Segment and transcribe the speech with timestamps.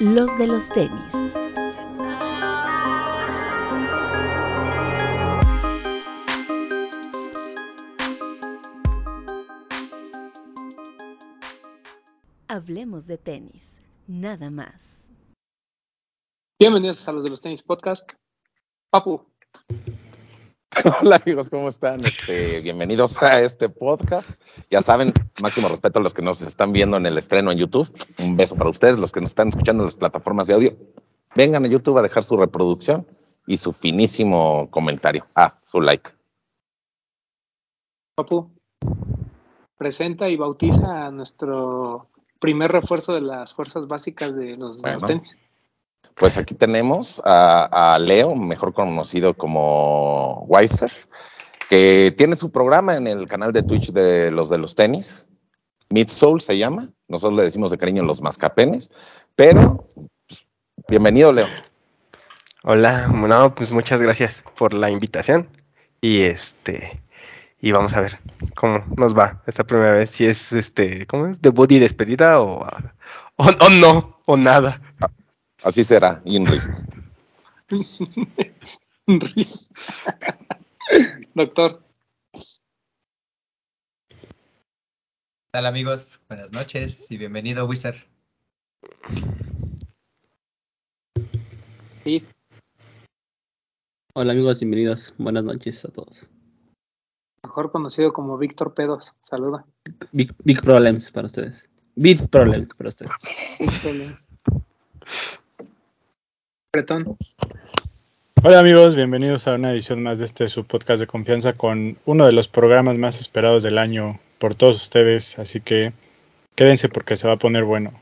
[0.00, 1.12] los de los tenis.
[12.46, 15.04] Hablemos de tenis, nada más.
[16.60, 18.12] Bienvenidos a los de los tenis podcast.
[18.90, 19.26] Papu.
[21.02, 22.04] Hola amigos, ¿cómo están?
[22.04, 24.30] Este, bienvenidos a este podcast.
[24.70, 27.88] Ya saben, máximo respeto a los que nos están viendo en el estreno en YouTube.
[28.18, 30.76] Un beso para ustedes, los que nos están escuchando en las plataformas de audio.
[31.34, 33.06] Vengan a YouTube a dejar su reproducción
[33.46, 35.26] y su finísimo comentario.
[35.34, 36.10] Ah, su like.
[38.14, 38.50] Papu,
[39.76, 42.08] presenta y bautiza a nuestro
[42.40, 45.38] primer refuerzo de las fuerzas básicas de los, de los tenis.
[46.14, 50.90] Pues aquí tenemos a, a, Leo, mejor conocido como Weiser,
[51.70, 55.27] que tiene su programa en el canal de Twitch de los de los tenis.
[55.90, 56.90] Mid Soul se llama.
[57.08, 58.90] Nosotros le decimos de cariño los mascapenes.
[59.34, 59.86] Pero,
[60.26, 60.46] pues,
[60.88, 61.46] bienvenido, Leo.
[62.64, 65.48] Hola, no, pues muchas gracias por la invitación.
[66.00, 67.00] Y este,
[67.60, 68.18] y vamos a ver
[68.54, 70.10] cómo nos va esta primera vez.
[70.10, 71.40] Si es este, ¿cómo es?
[71.40, 72.66] ¿Debut y despedida o,
[73.36, 74.20] o, o no?
[74.26, 74.80] O nada.
[75.62, 76.58] Así será, Inri.
[81.34, 81.80] Doctor.
[85.50, 86.20] Tal amigos?
[86.28, 87.96] Buenas noches y bienvenido, Wizard.
[92.04, 92.22] Sí.
[94.12, 95.14] Hola amigos, bienvenidos.
[95.16, 96.28] Buenas noches a todos.
[97.42, 99.14] Mejor conocido como Víctor Pedos.
[99.22, 99.64] Saluda.
[100.12, 101.70] Big, big problems para ustedes.
[101.94, 103.12] Big problems para ustedes.
[103.58, 104.26] Big problems.
[106.72, 107.16] Bretón.
[108.42, 112.26] Hola amigos, bienvenidos a una edición más de este su podcast de confianza con uno
[112.26, 115.92] de los programas más esperados del año por todos ustedes, así que
[116.54, 117.92] quédense porque se va a poner bueno.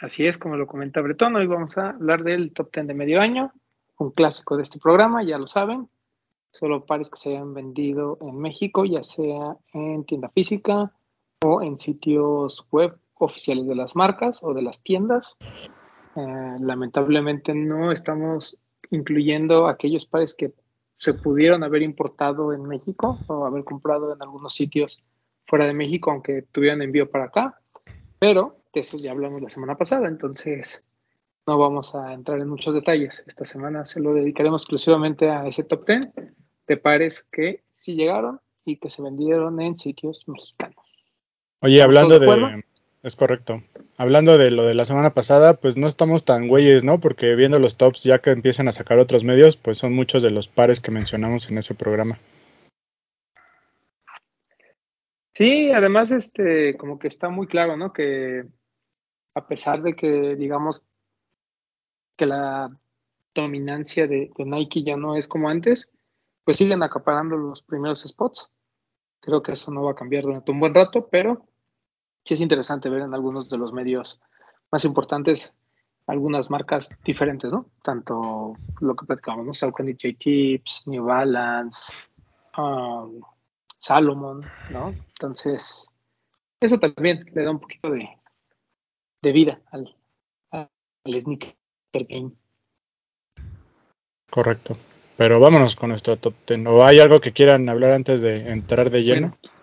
[0.00, 3.20] Así es, como lo comenta Bretón, hoy vamos a hablar del top 10 de medio
[3.20, 3.52] año,
[3.98, 5.88] un clásico de este programa, ya lo saben,
[6.52, 10.92] solo pares que se hayan vendido en México, ya sea en tienda física
[11.44, 15.36] o en sitios web oficiales de las marcas o de las tiendas.
[16.14, 18.58] Eh, lamentablemente no estamos
[18.90, 20.52] incluyendo aquellos pares que
[20.98, 25.02] se pudieron haber importado en México o haber comprado en algunos sitios
[25.46, 27.60] fuera de México, aunque tuvieran envío para acá.
[28.18, 30.82] Pero de eso ya hablamos la semana pasada, entonces
[31.46, 33.24] no vamos a entrar en muchos detalles.
[33.26, 36.12] Esta semana se lo dedicaremos exclusivamente a ese top 10
[36.66, 40.84] de pares que sí llegaron y que se vendieron en sitios mexicanos.
[41.60, 42.64] Oye, hablando de, de,
[43.02, 43.62] es correcto.
[44.00, 47.00] Hablando de lo de la semana pasada, pues no estamos tan güeyes, ¿no?
[47.00, 50.30] Porque viendo los tops, ya que empiezan a sacar otros medios, pues son muchos de
[50.30, 52.16] los pares que mencionamos en ese programa.
[55.34, 57.92] Sí, además, este, como que está muy claro, ¿no?
[57.92, 58.44] Que
[59.34, 60.84] a pesar de que, digamos,
[62.16, 62.70] que la
[63.34, 65.90] dominancia de, de Nike ya no es como antes,
[66.44, 68.48] pues siguen acaparando los primeros spots.
[69.20, 71.47] Creo que eso no va a cambiar durante un buen rato, pero
[72.28, 74.20] sí es interesante ver en algunos de los medios
[74.70, 75.54] más importantes
[76.06, 77.70] algunas marcas diferentes, ¿no?
[77.82, 79.54] Tanto lo que platicamos, ¿no?
[79.54, 81.90] Saucony J Tips, New Balance,
[82.58, 83.22] um,
[83.78, 84.94] Salomon, ¿no?
[85.08, 85.88] Entonces,
[86.60, 88.06] eso también le da un poquito de,
[89.22, 89.96] de vida al,
[90.50, 90.68] al
[91.18, 91.56] sneaker
[91.94, 92.32] game.
[94.28, 94.76] Correcto.
[95.16, 96.66] Pero vámonos con nuestro top 10.
[96.66, 99.28] ¿O hay algo que quieran hablar antes de entrar de lleno?
[99.40, 99.57] Bueno.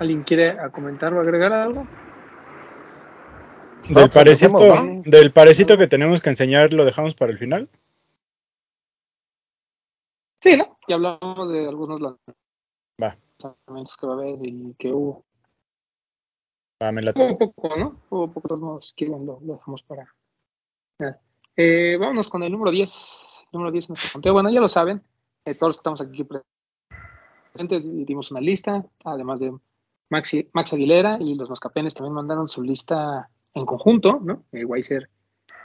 [0.00, 1.86] ¿Alguien quiere comentar o agregar algo?
[3.86, 5.02] Del, no, parecito, ¿no?
[5.04, 7.68] del parecito que tenemos que enseñar, ¿lo dejamos para el final?
[10.40, 10.78] Sí, ¿no?
[10.88, 15.22] Ya hablamos de algunos lanzamientos que va a haber y que hubo.
[16.82, 18.00] Va, me hubo poco, ¿no?
[18.08, 20.14] Hubo poco, nos quieren, lo, lo dejamos para.
[21.56, 23.46] Eh, vámonos con el número 10.
[23.52, 24.32] El número 10 en nuestro conteo.
[24.32, 25.02] Bueno, ya lo saben,
[25.44, 26.26] eh, todos los que estamos aquí
[27.52, 29.52] presentes dimos una lista, además de
[30.10, 34.44] Maxi, Max Aguilera y los Mascapenes también mandaron su lista en conjunto, ¿no?
[34.52, 35.08] Eh, Weiser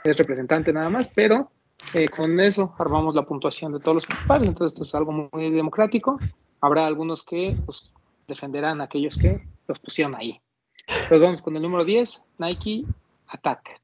[0.04, 1.50] es representante nada más, pero
[1.94, 5.50] eh, con eso armamos la puntuación de todos los pares, entonces esto es algo muy
[5.50, 6.18] democrático.
[6.60, 7.92] Habrá algunos que pues,
[8.26, 10.40] defenderán a aquellos que los pusieron ahí.
[10.86, 12.84] Entonces vamos con el número 10, Nike
[13.28, 13.80] Attack.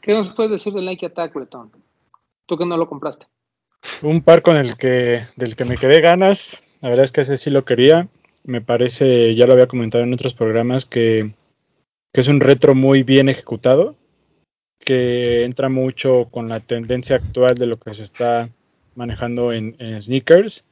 [0.00, 1.70] ¿Qué nos puedes decir del Nike Attack, Breton?
[2.46, 3.26] Tú que no lo compraste.
[4.02, 6.62] Un par con el que, del que me quedé ganas.
[6.80, 8.08] La verdad es que ese sí lo quería
[8.44, 11.32] me parece, ya lo había comentado en otros programas, que,
[12.12, 13.96] que, es un retro muy bien ejecutado,
[14.78, 18.50] que entra mucho con la tendencia actual de lo que se está
[18.94, 20.64] manejando en, sneakers,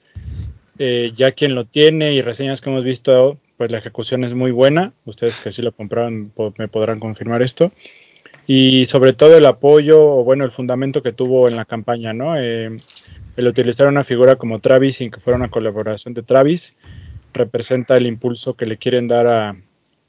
[0.79, 4.51] eh, ya quien lo tiene y reseñas que hemos visto, pues la ejecución es muy
[4.51, 4.95] buena.
[5.05, 7.73] Ustedes que sí lo compraron me podrán confirmar esto.
[8.47, 12.37] Y sobre todo el apoyo, o bueno, el fundamento que tuvo en la campaña, ¿no?
[12.39, 12.77] Eh,
[13.37, 16.75] el utilizar una figura como Travis sin que fuera una colaboración de Travis
[17.33, 19.57] representa el impulso que le quieren dar a,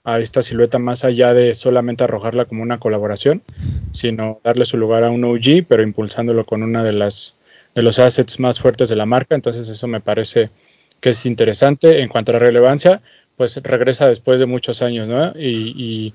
[0.03, 3.43] a esta silueta más allá de solamente arrojarla como una colaboración,
[3.91, 7.37] sino darle su lugar a un OG, pero impulsándolo con una de las
[7.73, 9.35] de los assets más fuertes de la marca.
[9.35, 10.49] Entonces eso me parece
[10.99, 12.01] que es interesante.
[12.01, 13.01] En cuanto a la relevancia,
[13.37, 15.31] pues regresa después de muchos años, ¿no?
[15.37, 16.13] Y, y,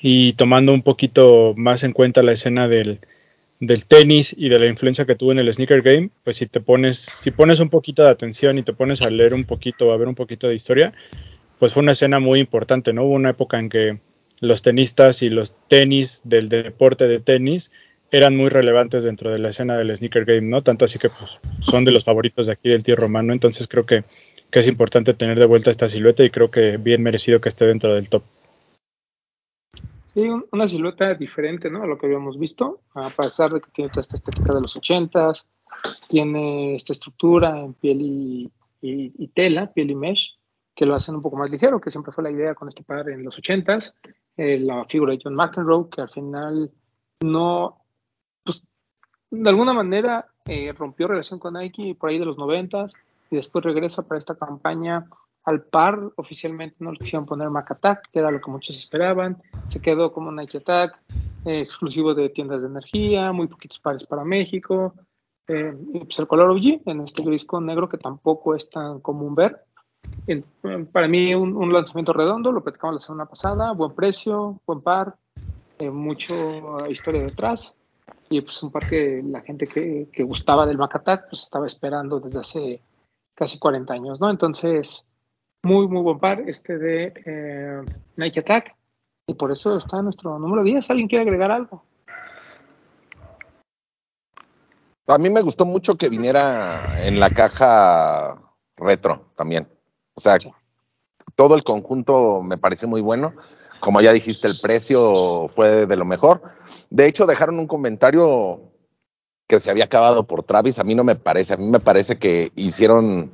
[0.00, 3.00] y tomando un poquito más en cuenta la escena del,
[3.62, 6.60] del tenis y de la influencia que tuvo en el sneaker game, pues si te
[6.60, 9.96] pones, si pones un poquito de atención y te pones a leer un poquito, a
[9.96, 10.92] ver un poquito de historia,
[11.60, 13.04] pues fue una escena muy importante, ¿no?
[13.04, 14.00] Hubo una época en que
[14.40, 17.70] los tenistas y los tenis del deporte de tenis
[18.10, 20.60] eran muy relevantes dentro de la escena del sneaker game, ¿no?
[20.62, 23.86] Tanto así que pues, son de los favoritos de aquí del tío romano, entonces creo
[23.86, 24.02] que,
[24.50, 27.66] que es importante tener de vuelta esta silueta y creo que bien merecido que esté
[27.66, 28.24] dentro del top.
[30.14, 31.82] Sí, un- una silueta diferente, ¿no?
[31.82, 34.76] A lo que habíamos visto, a pesar de que tiene toda esta estética de los
[34.76, 35.48] ochentas,
[36.08, 40.36] tiene esta estructura en piel y, y- y tela, piel y mesh,
[40.74, 43.08] que lo hacen un poco más ligero, que siempre fue la idea con este par
[43.08, 43.96] en los ochentas,
[44.36, 46.70] eh, la figura de John McEnroe, que al final
[47.22, 47.78] no,
[48.44, 48.62] pues,
[49.30, 52.94] de alguna manera eh, rompió relación con Nike por ahí de los noventas,
[53.30, 55.06] y después regresa para esta campaña
[55.44, 59.42] al par, oficialmente no le quisieron poner Mac Attack, que era lo que muchos esperaban,
[59.66, 61.00] se quedó como Nike Attack,
[61.44, 64.94] eh, exclusivo de tiendas de energía, muy poquitos pares para México,
[65.48, 69.00] eh, y pues el color OG en este gris con negro que tampoco es tan
[69.00, 69.64] común ver.
[70.26, 70.44] El-
[70.92, 75.16] para mí un, un lanzamiento redondo, lo platicamos la semana pasada, buen precio, buen par,
[75.80, 77.74] eh, mucho historia detrás
[78.30, 81.66] y pues un par que la gente que, que gustaba del Mac Attack pues estaba
[81.66, 82.82] esperando desde hace
[83.34, 84.30] casi 40 años, ¿no?
[84.30, 85.08] Entonces,
[85.62, 87.80] muy, muy buen par este de eh,
[88.16, 88.74] Nike Attack
[89.26, 90.90] y por eso está nuestro número 10.
[90.90, 91.84] ¿Alguien quiere agregar algo?
[95.06, 98.38] A mí me gustó mucho que viniera en la caja
[98.76, 99.66] retro también.
[100.14, 100.50] O sea, Sí.
[101.36, 103.32] todo el conjunto me pareció muy bueno.
[103.80, 106.42] Como ya dijiste, el precio fue de lo mejor.
[106.90, 108.62] De hecho, dejaron un comentario
[109.48, 110.78] que se había acabado por Travis.
[110.78, 111.54] A mí no me parece.
[111.54, 113.32] A mí me parece que hicieron,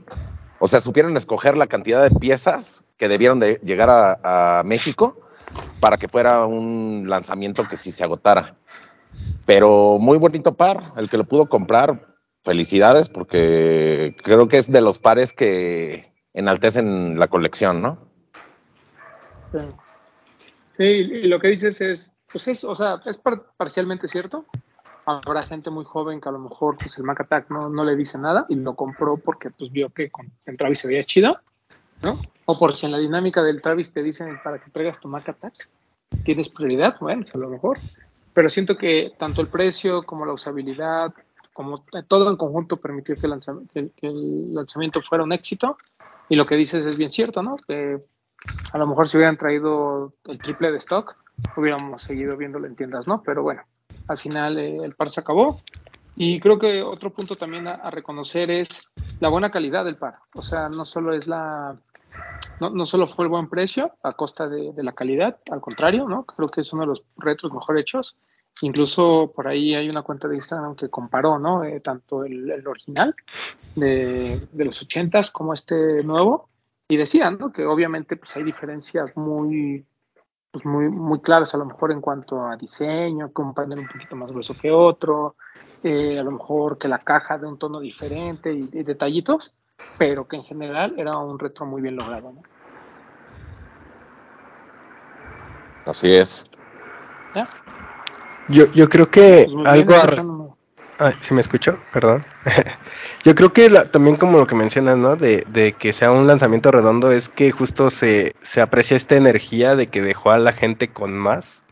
[0.58, 5.20] o sea, supieron escoger la cantidad de piezas que debieron de llegar a, México
[5.80, 8.56] para que fuera un lanzamiento que sí se agotara.
[9.46, 12.04] Pero muy bonito par, el que lo pudo comprar,
[12.44, 17.98] felicidades, porque creo que es de los pares que enaltecen la colección, ¿no?
[20.76, 20.84] Sí.
[20.84, 24.46] Y lo que dices es, pues es, o sea, es par- parcialmente cierto.
[25.08, 27.96] Habrá gente muy joven que a lo mejor pues el Mac Attack no, no le
[27.96, 31.38] dice nada y lo compró porque pues vio que con en Travis se veía chido,
[32.02, 32.20] ¿no?
[32.44, 35.28] O por si en la dinámica del Travis te dicen para que traigas tu Mac
[35.28, 35.68] Attack,
[36.24, 37.78] tienes prioridad, bueno, pues a lo mejor.
[38.34, 41.12] Pero siento que tanto el precio como la usabilidad,
[41.52, 45.76] como todo en conjunto permitió que el lanzamiento fuera un éxito.
[46.28, 47.56] Y lo que dices es bien cierto, ¿no?
[47.56, 47.98] Que
[48.72, 51.16] a lo mejor si hubieran traído el triple de stock,
[51.56, 53.22] hubiéramos seguido viéndolo en tiendas, ¿no?
[53.22, 53.62] Pero bueno,
[54.08, 55.60] al final eh, el par se acabó.
[56.16, 58.88] Y creo que otro punto también a, reconocer es
[59.20, 60.16] la buena calidad del par.
[60.34, 61.78] O sea, no solo es la.
[62.60, 66.24] No, solo fue el buen precio a costa de, la calidad, al contrario, ¿no?
[66.24, 68.16] Creo que es uno de los retros mejor hechos.
[68.62, 71.62] Incluso por ahí hay una cuenta de Instagram que comparó, ¿no?
[71.62, 73.14] Eh, tanto el, original
[73.76, 76.48] de, los ochentas como este nuevo
[76.88, 77.52] y decían ¿no?
[77.52, 79.86] que obviamente pues hay diferencias muy
[80.50, 83.88] pues muy muy claras a lo mejor en cuanto a diseño que un panel un
[83.88, 85.36] poquito más grueso que otro
[85.82, 89.54] eh, a lo mejor que la caja de un tono diferente y, y detallitos
[89.98, 92.42] pero que en general era un retro muy bien logrado ¿no?
[95.88, 96.44] Así es.
[97.34, 97.48] ¿Ya?
[98.50, 100.37] Yo, yo creo que Pues algo bien,
[100.98, 101.10] a escuchan, res- ¿no?
[101.10, 101.78] Ah, ¿sí me escuchó?
[101.92, 102.26] Perdón.
[103.24, 105.16] Yo creo que también como lo que mencionas, ¿no?
[105.16, 109.76] De, de que sea un lanzamiento redondo es que justo se, se aprecia esta energía
[109.76, 111.62] de que dejó a la gente con más.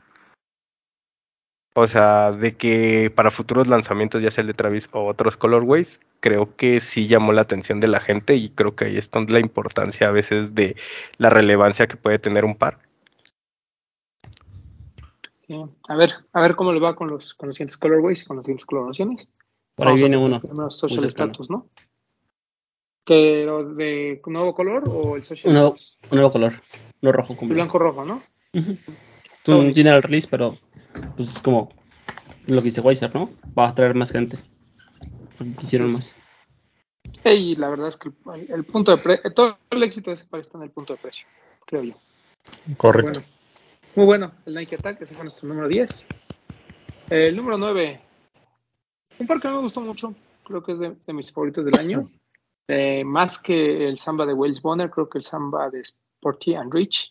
[1.75, 6.00] O sea, de que para futuros lanzamientos, ya sea el de Travis o otros colorways,
[6.21, 9.40] creo que sí llamó la atención de la gente y creo que ahí está la
[9.40, 10.76] importancia a veces de
[11.18, 12.78] la relevancia que puede tener un par.
[15.48, 15.54] Sí.
[15.88, 18.36] a ver a ver cómo le va con los con los siguientes colorways y con
[18.36, 19.28] las siguientes coloraciones
[19.76, 20.40] Por ahí Vamos viene uno.
[20.40, 21.30] primero social cercano.
[21.32, 21.68] status ¿no?
[23.04, 26.52] que de nuevo color o el social Un nuevo, status un nuevo color.
[27.02, 27.54] No rojo como.
[27.54, 28.22] blanco rojo ¿no?
[28.52, 28.76] Ujú.
[29.44, 30.56] Tú no tiene el release, pero
[31.14, 31.68] pues es como
[32.48, 33.30] lo que dice Weiser, ¿no?
[33.56, 34.38] Va a traer más gente.
[35.62, 36.16] Hicieron Sí, más.
[37.24, 40.24] Y la verdad es que el, el punto de precio, todo el éxito de ese
[40.24, 41.28] par está en el punto de precio,
[41.66, 41.94] creo yo.
[42.76, 43.20] Correcto.
[43.20, 43.26] Bueno,
[43.96, 46.06] muy bueno, el Nike Attack, ese fue nuestro número 10.
[47.08, 48.00] El número 9,
[49.18, 52.10] un par que me gustó mucho, creo que es de, mis favoritos del año.
[52.68, 56.72] Eh, más que el samba de Wales Bonner, creo que el samba de Sporty and
[56.72, 57.10] Rich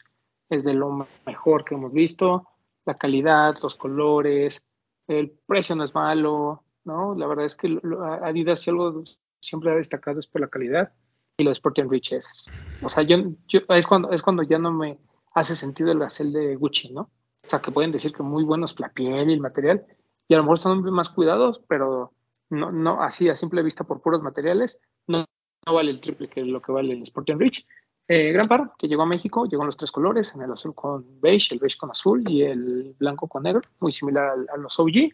[0.49, 2.47] es de lo mejor que hemos visto.
[2.85, 4.63] La calidad, los colores,
[5.07, 7.15] el precio no es malo, ¿no?
[7.15, 7.79] La verdad es que
[8.21, 9.03] Adidas algo
[9.41, 10.93] siempre ha destacado es por la calidad
[11.37, 12.47] y lo de Sporty and Rich es,
[12.81, 14.97] o sea, yo, yo- es cuando es cuando ya no me
[15.35, 17.01] hace sentido el gacel de Gucci, ¿no?
[17.45, 19.85] O sea, que pueden decir que muy buenos la piel y el material
[20.27, 22.13] y a lo mejor son más cuidados, pero
[22.49, 25.25] no, no así a simple vista por puros materiales, no,
[25.65, 27.67] vale el triple que lo que vale el Sport and Rich.
[28.07, 30.75] Eh, gran par que llegó a México, llegó en los tres colores, en el azul
[30.75, 34.57] con beige, el beige con azul y el blanco con negro, muy similar al- a,
[34.57, 35.09] los OG.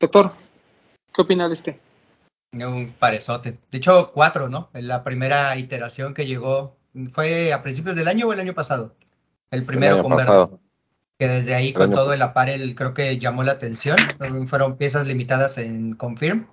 [0.00, 0.32] Doctor,
[1.12, 1.80] ¿qué opina de este?
[2.52, 3.58] Un parezote.
[3.70, 4.70] De hecho, cuatro, ¿no?
[4.72, 6.76] La primera iteración que llegó,
[7.12, 8.94] ¿fue a principios del año o el año pasado?
[9.50, 10.24] El primero el con verde.
[10.26, 10.60] pasado.
[11.18, 13.96] Que desde ahí El con año todo el apparel creo que llamó la atención.
[14.46, 16.46] Fueron piezas limitadas en Confirm.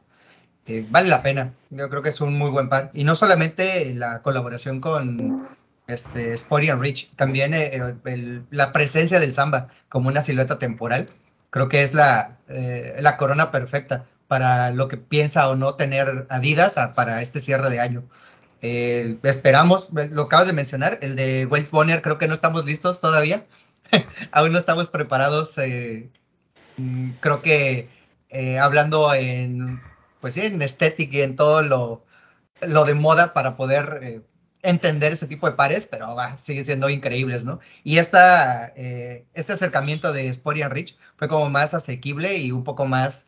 [0.65, 1.53] Eh, vale la pena.
[1.69, 2.89] Yo creo que es un muy buen par.
[2.93, 5.47] Y no solamente la colaboración con
[5.87, 11.09] este, Sporty and Rich, también eh, el- la presencia del samba como una silueta temporal.
[11.49, 16.25] Creo que es la, eh, la corona perfecta para lo que piensa o no tener
[16.29, 18.03] Adidas a- para este cierre de año.
[18.65, 23.01] Eh, esperamos, lo acabas de mencionar, el de Wells Bonner, creo que no estamos listos
[23.01, 23.45] todavía.
[24.31, 25.57] Aún no estamos preparados.
[25.57, 26.09] eh,
[26.77, 27.89] mm, creo que
[28.29, 29.81] eh, hablando en,
[30.21, 32.05] pues en estética y en todo lo,
[32.61, 34.23] lo de moda para poder
[34.61, 37.59] entender ese tipo de pares, pero va, siguen siendo increíbles, ¿no?
[37.83, 42.85] Y esta, este acercamiento de Sporty and Rich fue como más asequible y un poco
[42.85, 43.27] más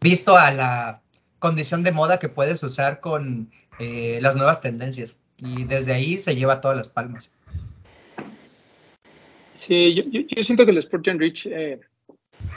[0.00, 1.02] visto a la
[1.38, 3.50] condición de moda que puedes usar con
[3.82, 5.18] eh, las nuevas tendencias.
[5.38, 7.30] Y desde ahí se lleva todas las palmas.
[9.54, 11.80] Sí, yo, yo, siento que el and Rich eh,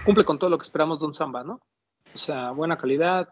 [0.06, 1.62] cumple con todo lo que esperamos de un samba, ¿no?
[2.14, 3.30] O sea, buena calidad,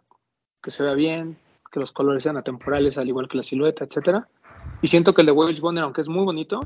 [0.61, 1.37] que se vea bien,
[1.71, 4.27] que los colores sean atemporales, al igual que la silueta, etcétera.
[4.81, 6.59] Y siento que el de Wage Bonner, aunque es muy bonito,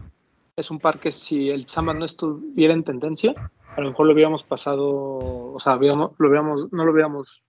[0.55, 4.13] es un par que si el samba no estuviera en tendencia, a lo mejor lo
[4.13, 7.43] hubiéramos pasado, o sea, lo hubiéramos, no lo hubiéramos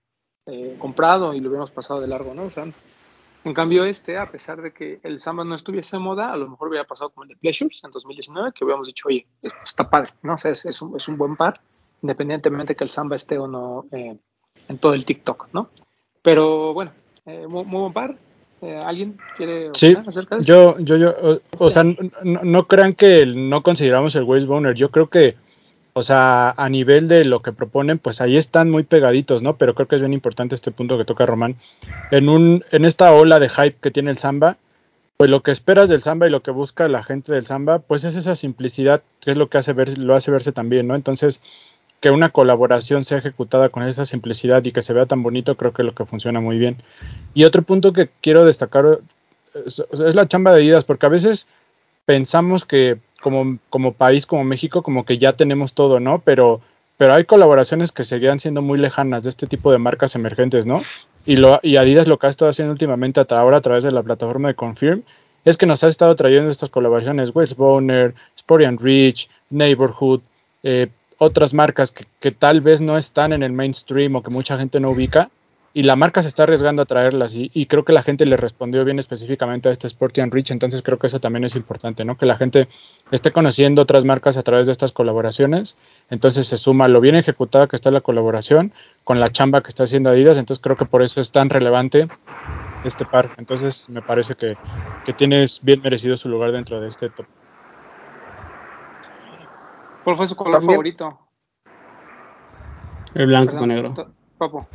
[0.45, 2.43] eh, comprado y lo hubiéramos pasado de largo, ¿no?
[2.43, 2.65] O sea,
[3.45, 6.49] en cambio este, a pesar de que el samba no estuviese en moda, a lo
[6.49, 9.89] mejor hubiera pasado como el de Pleasures en 2019, que hubiéramos dicho, oye, es- está
[9.89, 10.33] padre, ¿no?
[10.33, 11.61] O sea, es, es un, es un buen par,
[12.01, 14.17] independientemente que el samba esté o no eh,
[14.67, 15.69] en todo el TikTok, ¿no?
[16.21, 16.91] Pero bueno,
[17.25, 18.15] eh, muy, muy buen par.
[18.61, 20.75] Eh, ¿Alguien quiere Sí, acerca de esto?
[20.75, 21.95] yo, yo, yo, o, o sea, no,
[22.43, 24.73] no- crean que no consideramos el Waste Boner.
[24.75, 25.37] Yo creo que,
[25.99, 29.57] o sea, a nivel de lo que proponen, pues ahí están muy pegaditos, ¿no?
[29.57, 31.57] Pero creo que es bien importante este punto que toca Román.
[32.09, 34.55] En un, en esta ola de hype que tiene el samba,
[35.17, 38.05] pues lo que esperas del samba y lo que busca la gente del samba, pues
[38.05, 40.95] es esa simplicidad que es lo que hace ver, lo hace verse también, ¿no?
[40.95, 41.41] Entonces,
[41.99, 45.73] que una colaboración sea ejecutada con esa simplicidad y que se vea tan bonito, creo
[45.73, 46.77] que es lo que funciona muy bien.
[47.33, 48.99] Y otro punto que quiero destacar
[49.65, 51.47] es, es la chamba de Adidas, porque a veces
[52.05, 56.19] pensamos que como, como país, como México, como que ya tenemos todo, ¿no?
[56.19, 56.61] Pero,
[56.97, 60.81] pero hay colaboraciones que seguirán siendo muy lejanas de este tipo de marcas emergentes, ¿no?
[61.25, 63.91] Y, lo, y Adidas lo que ha estado haciendo últimamente hasta ahora a través de
[63.91, 65.03] la plataforma de Confirm
[65.45, 68.13] es que nos ha estado trayendo estas colaboraciones, West Boner,
[68.65, 70.21] and Rich, Neighborhood,
[70.63, 74.57] eh, otras marcas que, que tal vez no están en el mainstream o que mucha
[74.57, 75.29] gente no ubica,
[75.73, 78.37] y la marca se está arriesgando a traerlas y, y, creo que la gente le
[78.37, 82.05] respondió bien específicamente a este Sporty and Rich, entonces creo que eso también es importante,
[82.05, 82.17] ¿no?
[82.17, 82.67] Que la gente
[83.11, 85.77] esté conociendo otras marcas a través de estas colaboraciones,
[86.09, 88.73] entonces se suma lo bien ejecutada que está la colaboración
[89.03, 92.07] con la chamba que está haciendo Adidas, entonces creo que por eso es tan relevante
[92.83, 94.57] este par, entonces me parece que,
[95.05, 97.25] que tienes bien merecido su lugar dentro de este top.
[100.03, 101.19] ¿Cuál fue su color También- favorito?
[103.13, 104.13] El blanco Perdón, con negro.
[104.37, 104.67] Papo.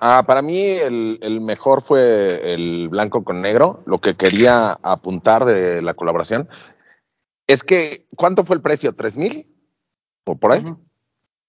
[0.00, 3.82] Ah, para mí el, el mejor fue el blanco con negro.
[3.86, 6.48] Lo que quería apuntar de la colaboración
[7.46, 8.94] es que, ¿cuánto fue el precio?
[8.94, 9.46] ¿Tres mil?
[10.24, 10.60] ¿O por ahí?
[10.60, 10.78] Ujú.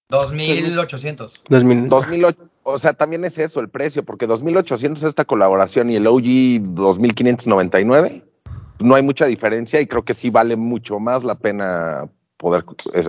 [0.10, 1.44] 2800.
[1.50, 1.90] 2000.
[1.90, 6.62] 2008, o sea, también es eso el precio, porque 2800 esta colaboración y el OG
[6.74, 8.24] 2599,
[8.80, 12.08] no hay mucha diferencia y creo que sí vale mucho más la pena
[12.38, 12.64] poder,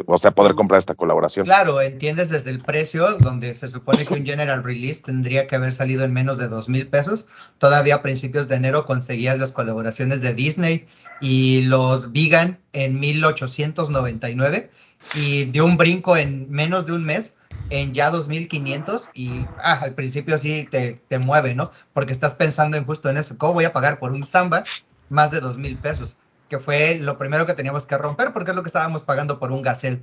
[0.06, 1.44] o sea, poder comprar esta colaboración.
[1.44, 5.72] Claro, entiendes desde el precio, donde se supone que un General Release tendría que haber
[5.72, 7.26] salido en menos de dos mil pesos.
[7.58, 10.88] Todavía a principios de enero conseguías las colaboraciones de Disney
[11.20, 14.70] y los Vegan en 1899
[15.14, 17.34] y de un brinco en menos de un mes
[17.70, 21.70] en ya 2500 y ah, al principio sí te, te mueve, ¿no?
[21.92, 24.64] Porque estás pensando en justo en eso, ¿cómo voy a pagar por un Samba
[25.10, 26.16] más de 2000 pesos?
[26.48, 29.52] Que fue lo primero que teníamos que romper porque es lo que estábamos pagando por
[29.52, 30.02] un Gazelle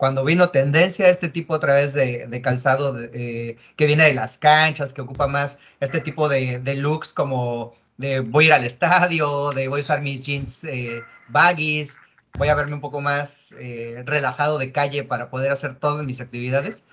[0.00, 4.38] cuando vino tendencia este tipo otra vez de, de calzado eh, que viene de las
[4.38, 8.64] canchas, que ocupa más este tipo de, de, looks como de voy a ir al
[8.64, 11.98] estadio, de voy a usar mis jeans eh, baggies,
[12.38, 16.22] voy a verme un poco más eh, relajado de calle para poder hacer todas mis
[16.22, 16.84] actividades,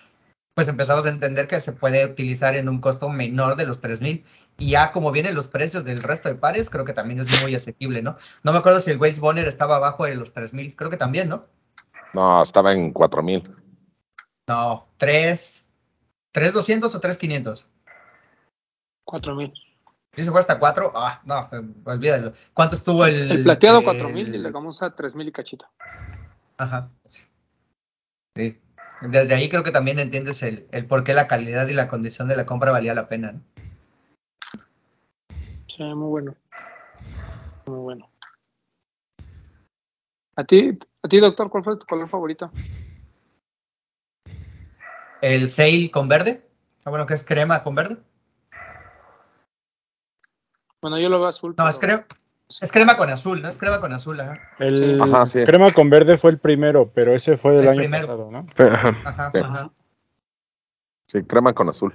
[0.54, 4.26] pues empezamos a entender que se puede utilizar en un costo menor de los 3000
[4.58, 7.54] y ya como vienen los precios del resto de pares, creo que también es muy
[7.54, 8.18] asequible, ¿no?
[8.44, 11.30] No me acuerdo si el Waze Bonner estaba abajo de los 3000, creo que también,
[11.30, 11.46] ¿no?
[12.14, 13.44] No, estaba en 4000.
[14.48, 15.70] No, 3,
[16.32, 17.68] 3200 o 3500.
[19.06, 19.54] 4000.
[20.14, 20.94] ¿Sí se fue hasta 4?
[20.96, 21.50] Ah, no,
[21.86, 22.34] olvídalo.
[22.54, 23.32] ¿Cuánto estuvo el.
[23.32, 25.68] El plateado 4000 y la gamuza 3000 y cachito.
[26.58, 26.90] Ajá.
[27.06, 28.60] Sí.
[29.02, 32.28] Desde ahí creo que también entiendes el, el por qué la calidad y la condición
[32.28, 33.34] de la compra valía la pena.
[33.34, 33.42] ¿no?
[35.78, 36.36] Sí, muy bueno.
[37.68, 38.10] Muy bueno.
[40.36, 42.52] ¿A ti, a ti, doctor, cuál fue tu color favorito?
[45.22, 46.48] El sail con verde.
[46.84, 47.98] Ah, bueno, que es crema con verde.
[50.82, 51.52] Bueno, yo lo veo azul.
[51.52, 51.70] No, pero...
[51.70, 52.06] es, crema,
[52.62, 53.50] es crema con azul, ¿no?
[53.50, 54.40] Es crema con azul, ajá.
[54.60, 55.44] El ajá, sí.
[55.46, 58.02] crema con verde fue el primero, pero ese fue del El año primero.
[58.04, 58.48] pasado, ¿no?
[58.58, 58.90] Ajá.
[59.06, 59.40] Ajá, Sí.
[59.44, 59.72] ajá.
[61.08, 61.94] Sí, crema con azul.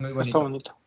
[0.00, 0.77] Muy Está bonito.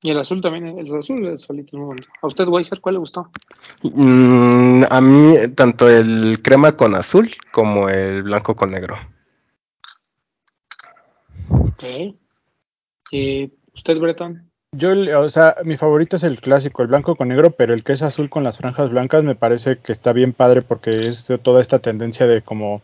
[0.00, 2.08] Y el azul también, el azul el solito es muy bonito.
[2.22, 3.30] ¿A usted, Weiser, cuál le gustó?
[3.82, 8.96] Mm, a mí, tanto el crema con azul como el blanco con negro.
[11.50, 12.14] Ok.
[13.10, 14.48] ¿Y usted, Breton?
[14.72, 17.92] Yo, o sea, mi favorito es el clásico, el blanco con negro, pero el que
[17.92, 21.38] es azul con las franjas blancas me parece que está bien padre porque es de
[21.38, 22.82] toda esta tendencia de como,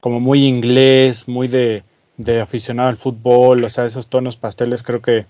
[0.00, 1.84] como muy inglés, muy de,
[2.16, 5.26] de aficionado al fútbol, o sea, esos tonos pasteles creo que,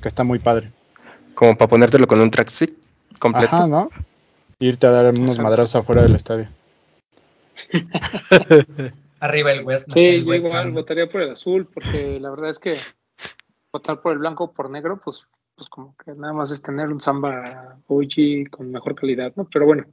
[0.00, 0.72] que está muy padre.
[1.34, 2.72] Como para ponértelo con un tracksuit
[3.18, 3.54] completo.
[3.54, 3.90] Ajá, ¿no?
[4.58, 6.48] Irte a dar unos madrazos afuera del estadio.
[9.20, 9.90] Arriba el West.
[9.92, 10.74] Sí, el yo West igual Ham.
[10.74, 12.76] votaría por el azul, porque la verdad es que
[13.72, 16.88] votar por el blanco o por negro, pues, pues como que nada más es tener
[16.88, 19.46] un samba OG con mejor calidad, ¿no?
[19.50, 19.84] Pero bueno,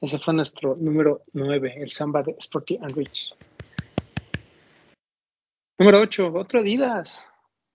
[0.00, 3.34] ese fue nuestro número 9, el samba de Sporty and Rich.
[5.78, 7.28] Número 8, otro Adidas.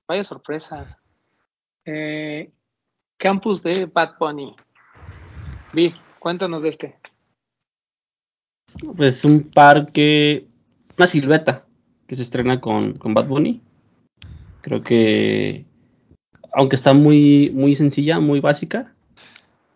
[0.07, 0.99] Vaya sorpresa.
[1.89, 2.51] Eh,
[3.17, 4.53] campus de Bad Bunny.
[5.71, 6.99] Vi, cuéntanos de este.
[8.95, 10.47] Pues un par que.
[10.97, 11.65] Una silueta
[12.05, 13.61] que se estrena con, con Bad Bunny.
[14.61, 15.65] Creo que.
[16.51, 18.93] Aunque está muy, muy sencilla, muy básica.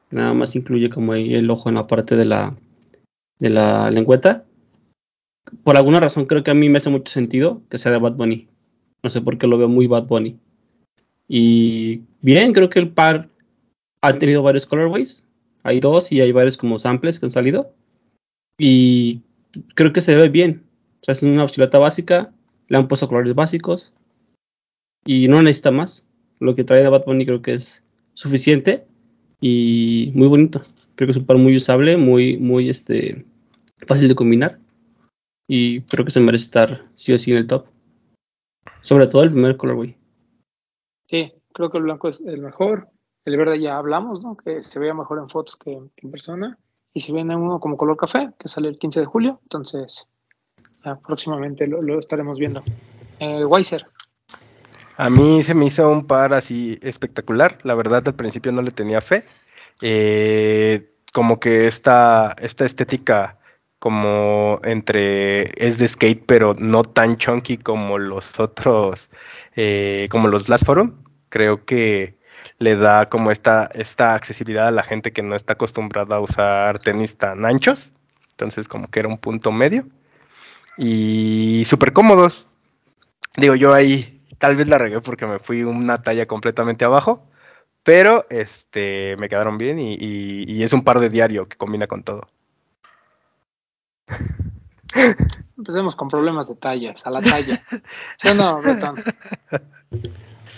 [0.10, 2.58] Nada más incluye como ahí el ojo en la parte de la,
[3.40, 4.44] de la lengüeta.
[5.64, 8.16] Por alguna razón creo que a mí me hace mucho sentido que sea de Bad
[8.16, 8.50] Bunny.
[9.02, 10.38] No sé por qué lo veo muy Bad Bunny.
[11.34, 13.30] Y bien, creo que el par
[14.02, 15.24] ha tenido varios colorways.
[15.64, 17.74] Hay dos y hay varios como samples que han salido.
[18.58, 19.22] Y
[19.76, 20.66] creo que se ve bien.
[21.00, 22.34] O sea, es una silueta básica.
[22.68, 23.94] Le han puesto colores básicos.
[25.06, 26.04] Y no necesita más.
[26.42, 28.84] Lo que trae de Bad creo que es suficiente.
[29.40, 30.62] Y muy bonito.
[30.96, 33.26] Creo que es un par muy usable, muy, muy este,
[33.88, 34.60] fácil de combinar.
[35.48, 37.68] Y creo que se merece estar sí o sí en el top.
[38.82, 39.96] Sobre todo el primer colorway.
[41.12, 42.88] Sí, creo que el blanco es el mejor.
[43.26, 44.38] El verde ya hablamos, ¿no?
[44.38, 46.58] Que se veía mejor en fotos que, en persona.
[46.94, 50.08] Y si viene uno como color café, que sale el 15 de julio, entonces
[50.84, 52.64] ya próximamente lo, lo estaremos viendo.
[53.20, 53.86] Eh, Weiser,
[54.98, 57.60] A mí se me hizo un par así espectacular.
[57.64, 59.26] La verdad, al principio no le tenía fe.
[59.82, 63.38] Eh, como que esta, esta estética
[63.82, 69.12] como entre es de skate, pero no tan chunky como los otros,
[69.58, 71.04] eh, como los Last Forum.
[71.30, 72.18] Creo que
[72.60, 76.80] le da como esta, esta accesibilidad a la gente que no está acostumbrada a usar
[76.80, 77.92] tenis tan anchos.
[78.32, 79.88] Entonces como que era un punto medio.
[80.78, 82.48] Y súper cómodos.
[83.38, 87.28] Digo, yo ahí tal vez la regué porque me fui una talla completamente abajo.
[87.84, 91.88] Pero este me quedaron bien y, y- y es un par de diario que combina
[91.88, 92.30] con todo.
[95.58, 97.62] Empecemos con problemas de tallas, a la talla.
[98.18, 99.04] ¿Sí o no, Bretón?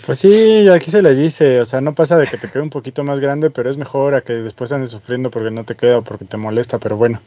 [0.06, 2.70] Pues sí, aquí se les dice, o sea, no pasa de que te quede un
[2.70, 5.98] poquito más grande, pero es mejor a que después andes sufriendo porque no te queda
[5.98, 7.20] o porque te molesta, pero bueno,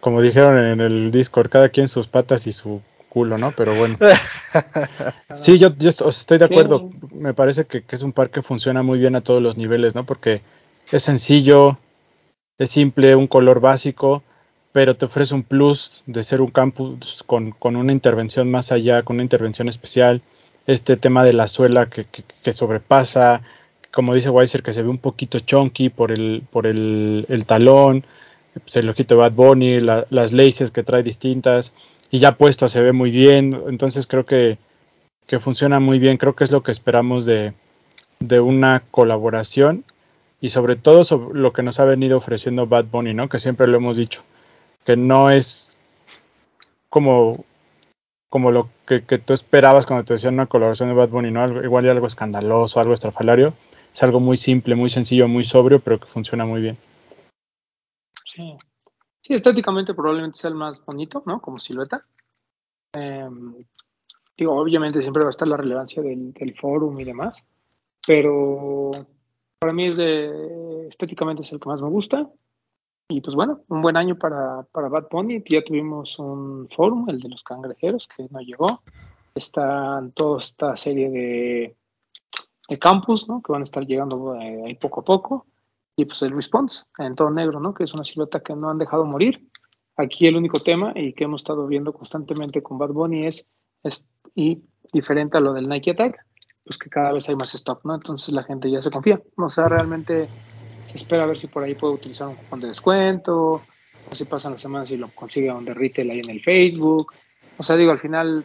[0.00, 3.52] como dijeron en el Discord, cada quien sus patas y su culo, ¿no?
[3.52, 3.98] Pero bueno.
[5.36, 9.00] Sí, yo, estoy de acuerdo, me parece que, que es un par que funciona muy
[9.00, 10.04] bien a todos los niveles, ¿no?
[10.04, 10.42] Porque
[10.92, 11.76] es sencillo,
[12.56, 14.22] es simple, un color básico
[14.74, 19.04] pero te ofrece un plus de ser un campus con, con una intervención más allá,
[19.04, 20.20] con una intervención especial.
[20.66, 23.42] Este tema de la suela que, que, que sobrepasa,
[23.92, 28.04] como dice Weiser, que se ve un poquito chunky por el, por el, talón,
[28.52, 31.72] pues el ojito de Bad Bunny, la, las laces que trae distintas,
[32.10, 33.56] y ya puesta se ve muy bien.
[33.68, 34.58] Entonces creo que,
[35.28, 36.16] que funciona muy bien.
[36.16, 37.54] Creo que es lo que esperamos de,
[38.18, 39.84] de una colaboración
[40.40, 43.28] y sobre todo lo que nos ha venido ofreciendo Bad Bunny, ¿no?
[43.28, 44.24] Que siempre lo hemos dicho,
[44.84, 45.78] que no es
[46.88, 47.44] como,
[48.28, 51.42] como lo que, que tú esperabas cuando te decían una colaboración de Bad Bunny, ¿no?
[51.42, 53.54] Algo, igual y algo escandaloso, algo estrafalario.
[53.92, 56.76] Es algo muy simple, muy sencillo, muy sobrio, pero que funciona muy bien.
[58.24, 58.56] Sí.
[59.20, 61.40] Sí, estéticamente probablemente sea el más bonito, ¿no?
[61.40, 62.04] Como silueta.
[62.92, 63.28] Eh,
[64.36, 67.46] digo, obviamente siempre va a estar la relevancia del, del forum y demás,
[68.06, 68.90] pero
[69.58, 72.28] para mí es de, estéticamente es el que más me gusta.
[73.08, 75.42] Y pues bueno, un buen año para, para Bad Bunny.
[75.46, 78.82] Ya tuvimos un forum, el de los cangrejeros, que no llegó.
[79.34, 81.76] Están toda esta serie de,
[82.68, 83.42] de campus, ¿no?
[83.42, 85.46] Que van a estar llegando eh, ahí poco a poco.
[85.96, 87.74] Y pues el response en todo negro, ¿no?
[87.74, 89.48] Que es una silueta que no han dejado morir.
[89.96, 93.46] Aquí el único tema y que hemos estado viendo constantemente con Bad Bunny es,
[93.82, 96.16] es y diferente a lo del Nike Attack,
[96.64, 97.94] pues que cada vez hay más stock, ¿no?
[97.94, 99.22] Entonces la gente ya se confía.
[99.36, 100.28] O sea, realmente
[100.94, 103.62] espera a ver si por ahí puede utilizar un cupón de descuento,
[104.10, 107.12] o si pasan las semanas y lo consigue donde retail ahí en el Facebook.
[107.58, 108.44] O sea, digo, al final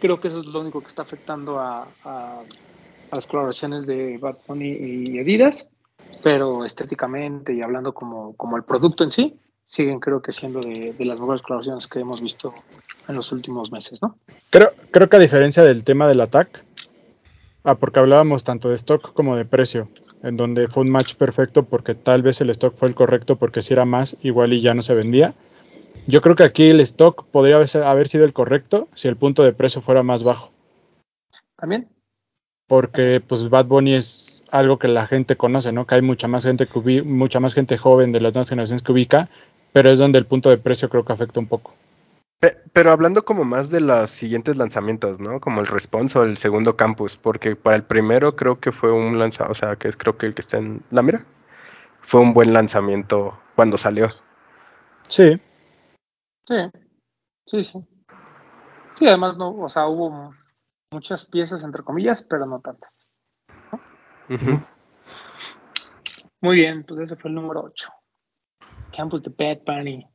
[0.00, 2.40] creo que eso es lo único que está afectando a, a,
[3.10, 5.68] a las colaboraciones de Bad Bunny y Adidas,
[6.22, 10.92] pero estéticamente y hablando como, como el producto en sí, siguen creo que siendo de,
[10.92, 12.54] de, las mejores colaboraciones que hemos visto
[13.08, 14.16] en los últimos meses, ¿no?
[14.50, 16.60] Creo, creo que a diferencia del tema del ataque,
[17.64, 19.88] ah, porque hablábamos tanto de stock como de precio,
[20.22, 23.62] en donde fue un match perfecto porque tal vez el stock fue el correcto porque
[23.62, 25.34] si era más, igual y ya no se vendía.
[26.06, 29.52] Yo creo que aquí el stock podría haber sido el correcto si el punto de
[29.52, 30.52] precio fuera más bajo.
[31.56, 31.88] También.
[32.66, 35.86] Porque pues Bad Bunny es algo que la gente conoce, ¿no?
[35.86, 38.82] Que hay mucha más gente que ubica, mucha más gente joven de las nuevas generaciones
[38.82, 39.28] que ubica,
[39.72, 41.74] pero es donde el punto de precio creo que afecta un poco.
[42.72, 45.40] Pero hablando como más de los siguientes lanzamientos, ¿no?
[45.40, 49.18] Como el Response o el segundo campus, porque para el primero creo que fue un
[49.18, 51.24] lanzamiento, o sea, que es creo que el que está en la mira,
[52.00, 54.08] fue un buen lanzamiento cuando salió.
[55.08, 55.40] Sí.
[56.46, 56.56] Sí,
[57.46, 57.78] sí, sí.
[58.98, 60.34] Sí, además, no, o sea, hubo
[60.92, 62.94] muchas piezas, entre comillas, pero no tantas.
[63.72, 63.80] ¿no?
[64.34, 64.66] Uh -huh.
[66.40, 67.88] Muy bien, pues ese fue el número 8.
[68.94, 70.06] Campus de Bad Bunny.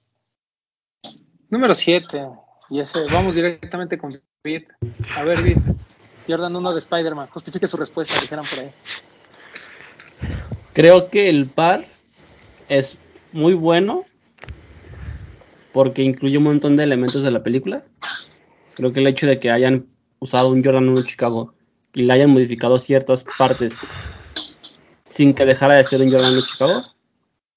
[1.52, 2.30] Número 7.
[2.70, 4.12] Y ese, vamos directamente con
[4.44, 4.64] Vid.
[5.18, 5.58] A ver, Vid.
[6.26, 7.28] Jordan 1 de Spider-Man.
[7.28, 8.72] Justifique su respuesta, dijeran por ahí.
[10.74, 11.86] Creo que el par
[12.70, 12.98] es
[13.34, 14.06] muy bueno
[15.74, 17.84] porque incluye un montón de elementos de la película.
[18.76, 19.88] Creo que el hecho de que hayan
[20.20, 21.54] usado un Jordan 1 de Chicago
[21.94, 23.78] y le hayan modificado ciertas partes
[25.10, 26.84] sin que dejara de ser un Jordan 1 de Chicago,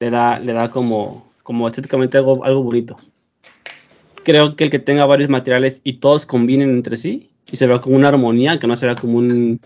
[0.00, 2.96] le da, le da como, como estéticamente algo, algo bonito.
[4.24, 7.80] Creo que el que tenga varios materiales y todos combinen entre sí y se vea
[7.80, 9.60] como una armonía, que no se vea como un,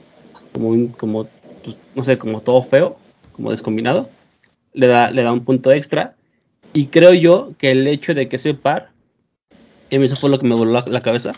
[0.52, 1.28] como, un, como
[1.62, 2.98] pues, no sé, como todo feo,
[3.32, 4.10] como descombinado,
[4.72, 6.16] le da, le da un punto extra.
[6.72, 8.90] Y creo yo que el hecho de que ese par,
[9.90, 11.32] y eso fue lo que me voló la, la cabeza,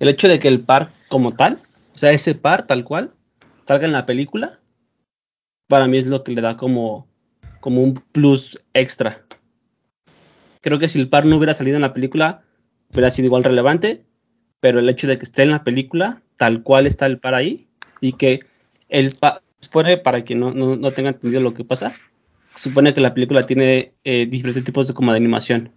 [0.00, 1.58] el hecho de que el par como tal,
[1.94, 3.12] o sea, ese par tal cual,
[3.64, 4.58] salga en la película,
[5.68, 7.06] para mí es lo que le da como,
[7.60, 9.24] como un plus extra.
[10.60, 12.42] Creo que si el par no hubiera salido en la película,
[12.90, 14.04] hubiera sido igual relevante,
[14.60, 17.66] pero el hecho de que esté en la película, tal cual está el par ahí,
[18.00, 18.40] y que
[18.88, 21.94] el par, supone, para quien no, no, no tenga entendido lo que pasa,
[22.54, 25.72] supone que la película tiene eh, diferentes tipos de como de animación.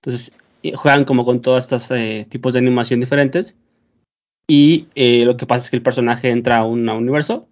[0.00, 0.32] Entonces,
[0.74, 3.56] juegan como con todos estos eh, tipos de animación diferentes.
[4.46, 7.48] Y eh, lo que pasa es que el personaje entra a un, a un universo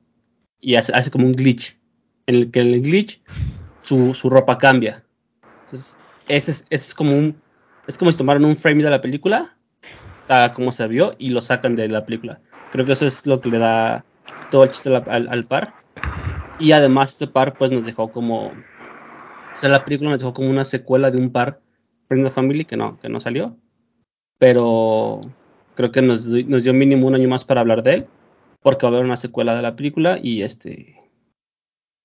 [0.60, 1.76] y hace, hace, como un glitch.
[2.26, 3.20] En el que en el glitch
[3.82, 5.04] su, su ropa cambia.
[5.64, 7.36] Entonces, ese es, ese es, como un.
[7.86, 9.56] Es como si tomaran un frame de la película,
[10.28, 12.40] a como se vio, y lo sacan de la película.
[12.72, 14.04] Creo que eso es lo que le da
[14.50, 15.74] todo el chiste al par.
[16.58, 18.46] Y además, este par, pues nos dejó como.
[18.46, 21.60] O sea, la película nos dejó como una secuela de un par
[22.08, 23.56] Friend of Family que no, que no salió.
[24.38, 25.20] Pero
[25.74, 28.06] creo que nos, nos, dio mínimo un año más para hablar de él.
[28.62, 30.96] Porque va a haber una secuela de la película y este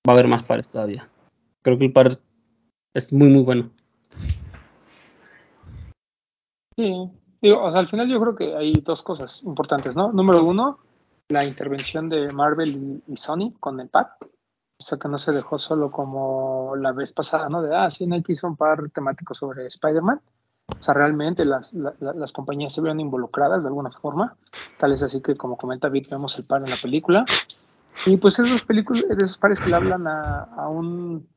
[0.08, 1.08] va a haber más pares todavía.
[1.62, 2.12] Creo que el par
[2.94, 3.70] es muy muy bueno.
[6.82, 10.12] Sí, digo, o sea, al final yo creo que hay dos cosas importantes, ¿no?
[10.12, 10.78] Número uno,
[11.28, 14.06] la intervención de Marvel y, Sony con el pad.
[14.20, 17.62] O sea, que no se dejó solo como la vez pasada, ¿no?
[17.62, 20.20] De, ah, sí, Nike hizo un par temático sobre Spider-Man.
[20.80, 24.36] O sea, realmente las, la- la- las compañías se vieron involucradas de alguna forma.
[24.76, 27.24] Tal es así que, como comenta Vic, vemos el par en la película.
[28.04, 31.28] Y pues esos películas, esos pares que le hablan a, un,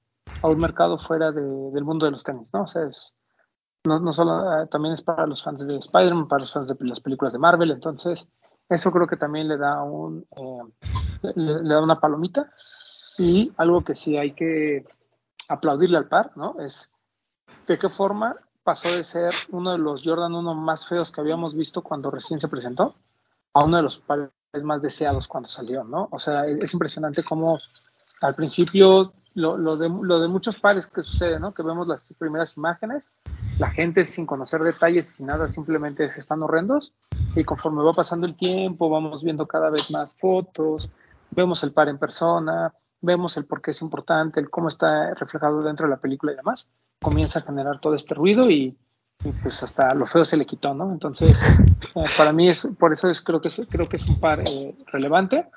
[0.42, 2.64] a un mercado fuera de- del mundo de los tenis, ¿no?
[2.64, 3.14] O sea, es,
[3.86, 6.76] no, no solo, eh, también es para los fans de Spider-Man, para los fans de
[6.86, 7.72] las películas de Marvel.
[7.72, 8.28] Entonces,
[8.70, 12.52] eso creo que también le da un, eh, le, le da una palomita.
[13.18, 14.86] Y algo que sí hay que
[15.48, 16.60] aplaudirle al par, ¿no?
[16.60, 16.90] Es
[17.68, 21.56] de qué forma pasó de ser uno de los Jordan 1 más feos que habíamos
[21.56, 22.96] visto cuando recién se presentó
[23.54, 24.32] a uno de los pares
[24.64, 26.08] más deseados cuando salió, ¿no?
[26.12, 27.60] O sea, es, es impresionante cómo
[28.26, 31.54] al principio lo, lo de, lo de muchos pares que sucede, ¿no?
[31.54, 33.10] Que vemos las primeras imágenes,
[33.60, 36.94] la gente sin conocer detalles, sin nada, simplemente se están horrendos
[37.36, 40.90] y conforme va pasando el tiempo vamos viendo cada vez más fotos,
[41.32, 45.60] vemos el par en persona, vemos el por qué es importante, el cómo está reflejado
[45.60, 46.70] dentro de la película y demás,
[47.02, 48.78] comienza a generar todo este ruido y,
[49.24, 50.92] y pues hasta lo feo se le quitó, ¿no?
[50.92, 51.42] Entonces,
[51.96, 54.42] eh, para mí es, por eso es, creo que es, creo que es un par
[54.46, 55.50] eh, relevante.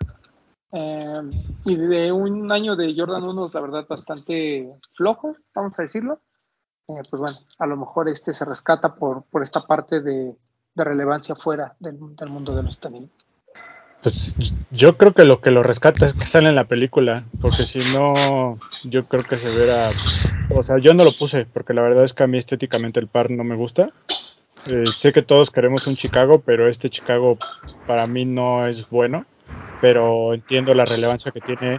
[0.73, 1.23] Eh,
[1.65, 6.21] y de un año de Jordan 1, la verdad, bastante flojo, vamos a decirlo.
[6.89, 10.35] Eh, pues bueno, a lo mejor este se rescata por, por esta parte de,
[10.75, 13.11] de relevancia fuera del, del mundo de los tenis.
[14.03, 14.35] Pues
[14.71, 17.81] yo creo que lo que lo rescata es que sale en la película, porque si
[17.93, 19.91] no, yo creo que se verá.
[20.55, 23.09] O sea, yo no lo puse, porque la verdad es que a mí estéticamente el
[23.09, 23.91] par no me gusta.
[24.67, 27.39] Eh, sé que todos queremos un Chicago, pero este Chicago
[27.87, 29.27] para mí no es bueno.
[29.81, 31.79] Pero entiendo la relevancia que tiene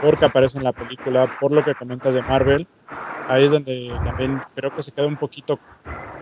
[0.00, 2.66] porque aparece en la película, por lo que comentas de Marvel.
[3.26, 5.58] Ahí es donde también creo que se queda un poquito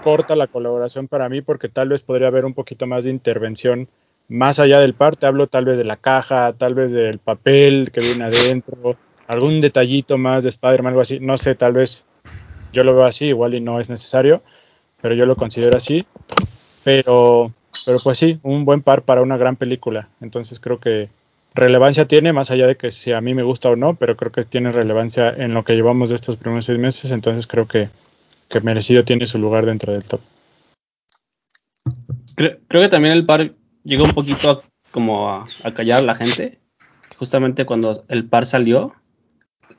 [0.01, 3.89] corta la colaboración para mí, porque tal vez podría haber un poquito más de intervención
[4.29, 7.91] más allá del par, te hablo tal vez de la caja, tal vez del papel
[7.93, 12.05] que viene adentro, algún detallito más de Spider-Man, algo así, no sé, tal vez
[12.73, 14.43] yo lo veo así, igual y no es necesario,
[15.01, 16.07] pero yo lo considero así,
[16.85, 17.53] pero,
[17.87, 21.09] pero pues sí, un buen par para una gran película, entonces creo que
[21.55, 24.33] relevancia tiene, más allá de que si a mí me gusta o no, pero creo
[24.33, 27.89] que tiene relevancia en lo que llevamos de estos primeros seis meses, entonces creo que,
[28.49, 30.21] que merecido tiene su lugar dentro del top.
[32.35, 36.15] Creo, creo que también el par llegó un poquito a, como a, callar a la
[36.17, 36.59] gente.
[37.17, 38.95] Justamente cuando el par salió,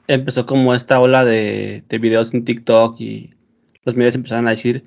[0.07, 3.35] empezó como esta ola de, de, videos en TikTok y
[3.83, 4.85] los medios empezaron a decir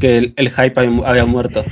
[0.00, 1.64] que el, hype había, muerto,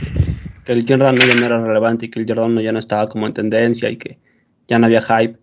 [0.66, 2.80] que el Jordan no ya no era relevante y que el Jordan no ya no
[2.80, 4.18] estaba como en tendencia y que
[4.66, 5.38] ya no había hype.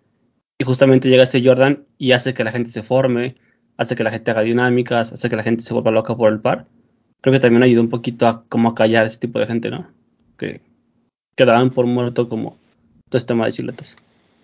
[0.59, 3.37] Y justamente llega este Jordan y hace que la gente se forme,
[3.77, 6.41] hace que la gente haga dinámicas, hace que la gente se vuelva loca por el
[6.41, 6.67] par.
[7.21, 9.71] Creo que también ayudó un poquito a como a callar a ese tipo de gente,
[9.71, 9.87] ¿no?
[10.37, 10.59] Que
[11.37, 12.57] quedaban por muerto como
[13.09, 13.95] todo este tema de siluetas.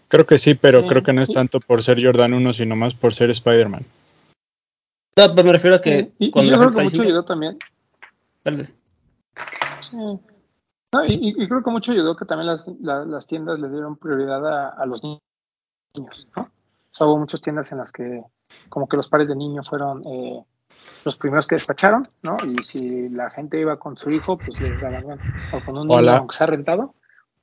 [0.07, 0.87] Creo que sí, pero sí.
[0.87, 3.85] creo que no es tanto por ser Jordan 1, sino más por ser Spider-Man.
[5.17, 7.09] No, pero me refiero a que y, cuando y yo la creo que gente mucho
[7.09, 7.57] ayudó también.
[9.81, 10.19] Sí.
[10.93, 13.97] No, y, y, creo que mucho ayudó que también las, la, las tiendas le dieron
[13.97, 16.41] prioridad a, a, los niños, ¿no?
[16.41, 16.49] O
[16.91, 18.23] sea, hubo muchas tiendas en las que
[18.69, 20.43] como que los pares de niños fueron eh,
[21.05, 22.37] los primeros que despacharon, ¿no?
[22.43, 25.21] Y si la gente iba con su hijo, pues les daban, bueno,
[25.53, 26.17] o con un niño, Hola.
[26.17, 26.95] aunque sea rentado.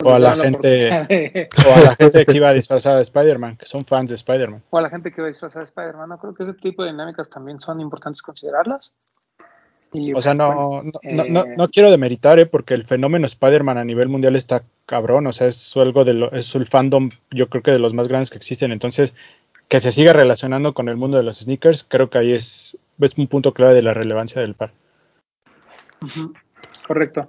[0.04, 1.48] O a, la gente, de...
[1.66, 4.62] o a la gente que iba disfrazada de Spider-Man, que son fans de Spider-Man.
[4.68, 6.09] O a la gente que iba disfrazada de Spider-Man.
[6.11, 8.92] No creo que ese tipo de dinámicas también son importantes considerarlas.
[9.92, 11.31] Y, o sea, no, bueno, no, eh...
[11.31, 12.46] no, no, quiero demeritar, ¿eh?
[12.46, 15.27] porque el fenómeno Spider-Man a nivel mundial está cabrón.
[15.27, 18.09] O sea, es algo de lo, es el fandom, yo creo que de los más
[18.09, 18.72] grandes que existen.
[18.72, 19.14] Entonces,
[19.68, 23.18] que se siga relacionando con el mundo de los sneakers, creo que ahí es, es
[23.18, 24.72] un punto clave de la relevancia del par.
[26.03, 26.33] Uh -huh.
[26.87, 27.29] Correcto.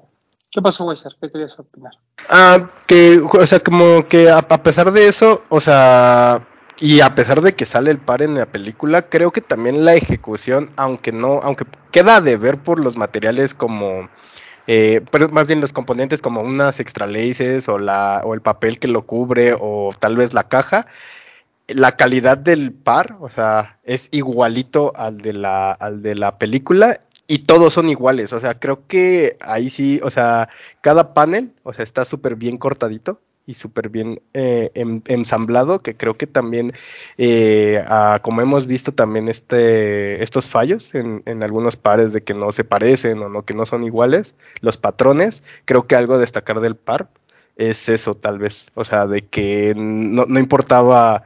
[0.51, 1.15] ¿Qué pasó, Weiser?
[1.21, 1.93] ¿Qué querías opinar?
[2.29, 6.47] Ah, que, o sea, como que a, a, pesar de eso, o sea,
[6.79, 9.95] y a pesar de que sale el par en la película, creo que también la
[9.95, 14.09] ejecución, aunque no, aunque queda de ver por los materiales como,
[14.67, 18.79] eh, pero más bien los componentes como unas extra laces o, la, o el papel
[18.79, 20.85] que lo cubre o tal vez la caja,
[21.67, 27.01] la calidad del par, o sea, es igualito al de la, al de la película
[27.27, 30.49] y todos son iguales, o sea, creo que ahí sí, o sea,
[30.81, 35.97] cada panel, o sea, está súper bien cortadito y súper bien eh, em, ensamblado, que
[35.97, 36.73] creo que también,
[37.17, 42.33] eh, a, como hemos visto también este, estos fallos en, en, algunos pares de que
[42.35, 46.19] no se parecen o no, que no son iguales, los patrones, creo que algo a
[46.19, 47.09] destacar del par
[47.55, 51.23] es eso tal vez, o sea, de que no, no importaba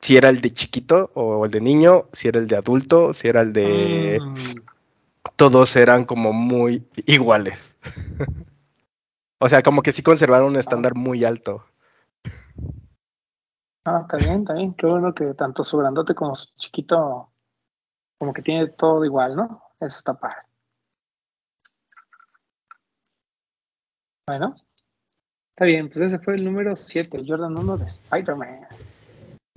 [0.00, 3.28] si era el de chiquito o el de niño, si era el de adulto, si
[3.28, 4.18] era el de...
[4.20, 4.36] Mm
[5.34, 7.74] todos eran como muy iguales.
[9.38, 11.64] o sea, como que sí conservaron un estándar muy alto.
[13.84, 14.74] Ah, está bien, está bien.
[14.74, 17.30] Qué bueno que tanto su grandote como su chiquito,
[18.18, 19.62] como que tiene todo igual, ¿no?
[19.78, 20.38] Eso está padre.
[24.26, 24.56] Bueno,
[25.50, 28.66] está bien, pues ese fue el número 7, el Jordan 1 de Spider-Man.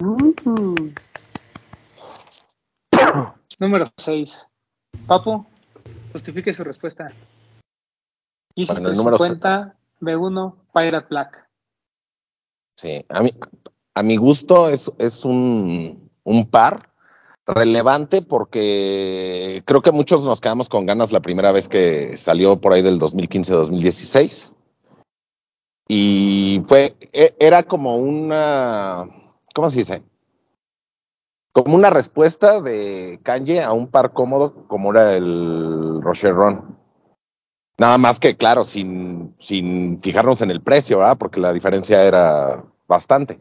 [0.04, 0.92] Uh.
[3.60, 4.48] Número 6.
[5.08, 5.46] Papu,
[6.14, 7.12] justifique su respuesta.
[8.60, 11.50] Yeezy Bueno, el número 350 B1 Pirate Black.
[12.76, 13.34] Sí, a mí,
[13.96, 16.90] a mi gusto es, es un, un par
[17.48, 22.74] relevante porque creo que muchos nos quedamos con ganas la primera vez que salió por
[22.74, 24.54] ahí del 2015-2016.
[25.88, 29.10] Y fue, e- era como una,
[29.56, 30.04] ¿cómo se dice?
[31.52, 36.79] Como una respuesta de Kanye a un par cómodo como era el Rocher Ron.
[37.80, 41.18] Nada más que, claro, sin, sin fijarnos en el precio, ¿verdad?
[41.18, 43.40] Porque la diferencia era bastante.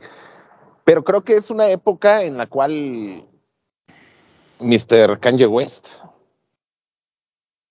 [0.84, 3.26] Pero creo que es una época en la cual
[4.60, 5.18] Mr.
[5.18, 5.88] Kanye West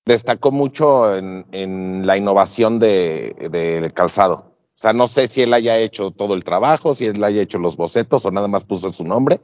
[0.06, 4.54] destacó mucho en, en la innovación de, de calzado.
[4.78, 7.60] O sea, no sé si él haya hecho todo el trabajo, si él haya hecho
[7.60, 9.40] los bocetos o nada más puso su nombre,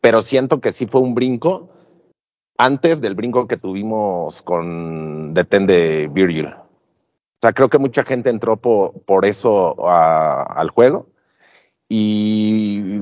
[0.00, 1.70] pero siento que sí fue un brinco
[2.60, 6.48] antes del brinco que tuvimos con Deten de Virgil.
[6.48, 11.06] O sea, creo que mucha gente entró por, eso al juego
[11.88, 12.98] y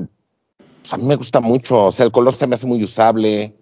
[0.81, 1.87] pues, a mí me gusta mucho.
[1.87, 3.53] O sea, el color se me hace muy usable.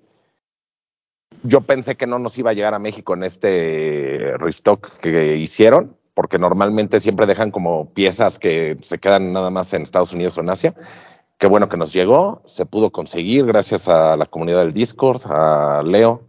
[1.42, 5.98] Yo pensé que no nos iba a llegar a México en este restock que hicieron,
[6.14, 10.42] porque normalmente siempre dejan como piezas que se quedan nada más en Estados Unidos o
[10.42, 10.76] en Asia.
[11.38, 15.84] Qué bueno que nos llegó, se pudo conseguir gracias a la comunidad del Discord, a
[15.84, 16.28] Leo.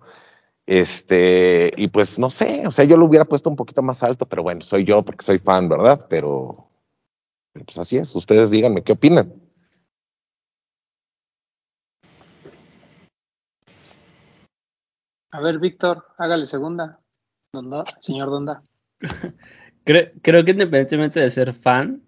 [0.66, 4.26] Este, y pues no sé, o sea, yo lo hubiera puesto un poquito más alto,
[4.26, 6.06] pero bueno, soy yo porque soy fan, ¿verdad?
[6.10, 6.68] Pero,
[7.54, 9.32] pero pues así es, ustedes díganme qué opinan.
[15.30, 17.00] A ver, Víctor, hágale segunda.
[17.54, 18.62] Donda, señor Donda.
[19.84, 22.02] Creo, creo que independientemente de ser fan,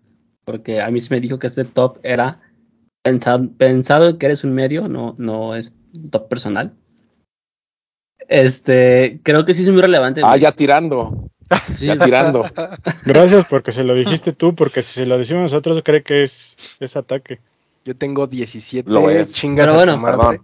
[0.44, 2.49] porque a mí se me dijo que este top era
[3.02, 5.72] pensado, pensado en que eres un medio, no, no es
[6.10, 6.74] top personal.
[8.28, 10.20] Este, creo que sí es muy relevante.
[10.24, 11.28] Ah, ya tirando,
[11.74, 12.48] Sí, ya tirando.
[13.04, 16.56] Gracias porque se lo dijiste tú, porque si se lo decimos nosotros cree que es,
[16.78, 17.40] es ataque.
[17.84, 19.32] Yo tengo 17 Lo es.
[19.32, 20.40] chingas Pero a bueno, madre.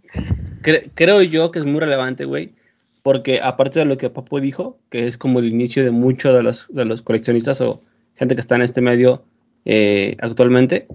[0.62, 2.54] cre- creo yo que es muy relevante, güey.
[3.02, 6.42] Porque aparte de lo que Papo dijo, que es como el inicio de muchos de
[6.42, 7.80] los, de los coleccionistas o
[8.16, 9.22] gente que está en este medio
[9.64, 10.88] eh, actualmente,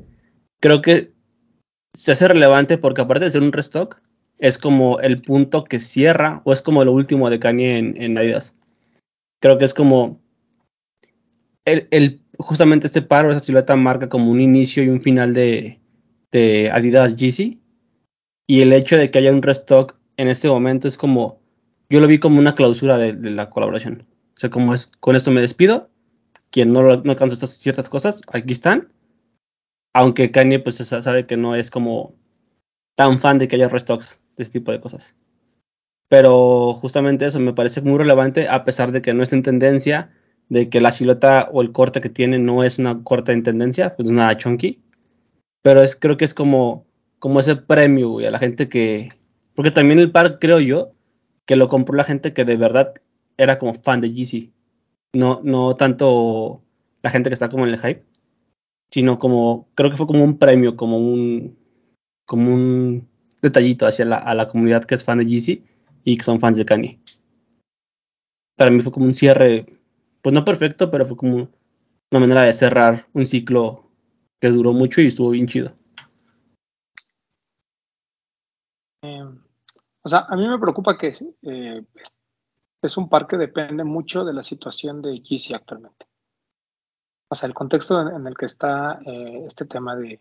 [0.59, 1.10] creo que
[1.93, 3.99] se hace relevante porque aparte de ser un restock,
[4.41, 8.55] es como el punto que cierra o es como lo último de Kanye en, Adidas.
[9.39, 10.19] Creo que es como
[11.65, 15.79] el, justamente este par o esa silueta marca como un inicio y un final de,
[16.71, 17.61] Adidas Yeezy
[18.47, 21.41] y el hecho de que haya un restock en este momento es como
[21.89, 24.07] yo lo vi como una clausura de, la colaboración.
[24.35, 25.89] O sea, como es con esto me despido.
[26.49, 28.91] Quien no, no alcanzó estas ciertas cosas, aquí están.
[29.93, 32.13] Aunque Kanye pues sa- sabe que no es como
[32.95, 35.15] tan fan de que haya restocks de este tipo de cosas.
[36.09, 40.11] Pero justamente eso me parece muy relevante a pesar de que no está en tendencia,
[40.49, 43.95] de que la silueta o el corte que tiene no es una corte en tendencia,
[43.95, 44.81] pues nada chunky.
[45.61, 46.85] Pero es, creo que es como,
[47.19, 49.09] como ese premio, a la gente que...
[49.55, 50.91] Porque también el par, creo yo,
[51.45, 52.93] que lo compró la gente que de verdad
[53.37, 54.51] era como fan de Yeezy.
[55.13, 56.61] No, no tanto
[57.03, 58.03] la gente que está como en el hype,
[58.91, 61.57] sino como, creo que fue como un premio, como un,
[62.25, 63.09] como un
[63.41, 65.63] detallito hacia la, a la comunidad que es fan de Yeezy
[66.03, 66.99] y que son fans de Kanye.
[68.57, 69.65] Para mí fue como un cierre,
[70.21, 71.49] pues no perfecto, pero fue como
[72.11, 73.89] una manera de cerrar un ciclo
[74.39, 75.73] que duró mucho y estuvo bien chido.
[79.03, 79.23] Eh,
[80.03, 81.83] o sea, a mí me preocupa que eh,
[82.81, 86.10] es un par que depende mucho de la situación de Yeezy actualmente.
[87.31, 90.19] O sea, el contexto en, el que está eh, este tema de,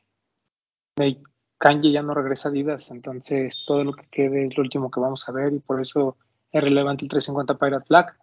[0.95, 1.21] de
[1.59, 5.01] Kanye ya no regresa a Adidas, entonces todo lo que quede es lo último que
[5.01, 6.17] vamos a ver y por eso
[6.53, 8.17] es relevante el 350 Pirate Black.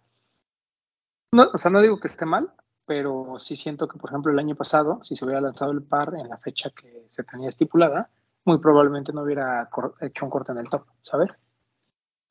[1.32, 2.50] No, o sea, no digo que esté mal,
[2.86, 6.14] pero sí siento que, por ejemplo, el año pasado, si se hubiera lanzado el par
[6.14, 8.08] en la fecha que se tenía estipulada,
[8.46, 9.68] muy probablemente no hubiera
[10.00, 11.28] hecho un corte en el top, ¿sabes?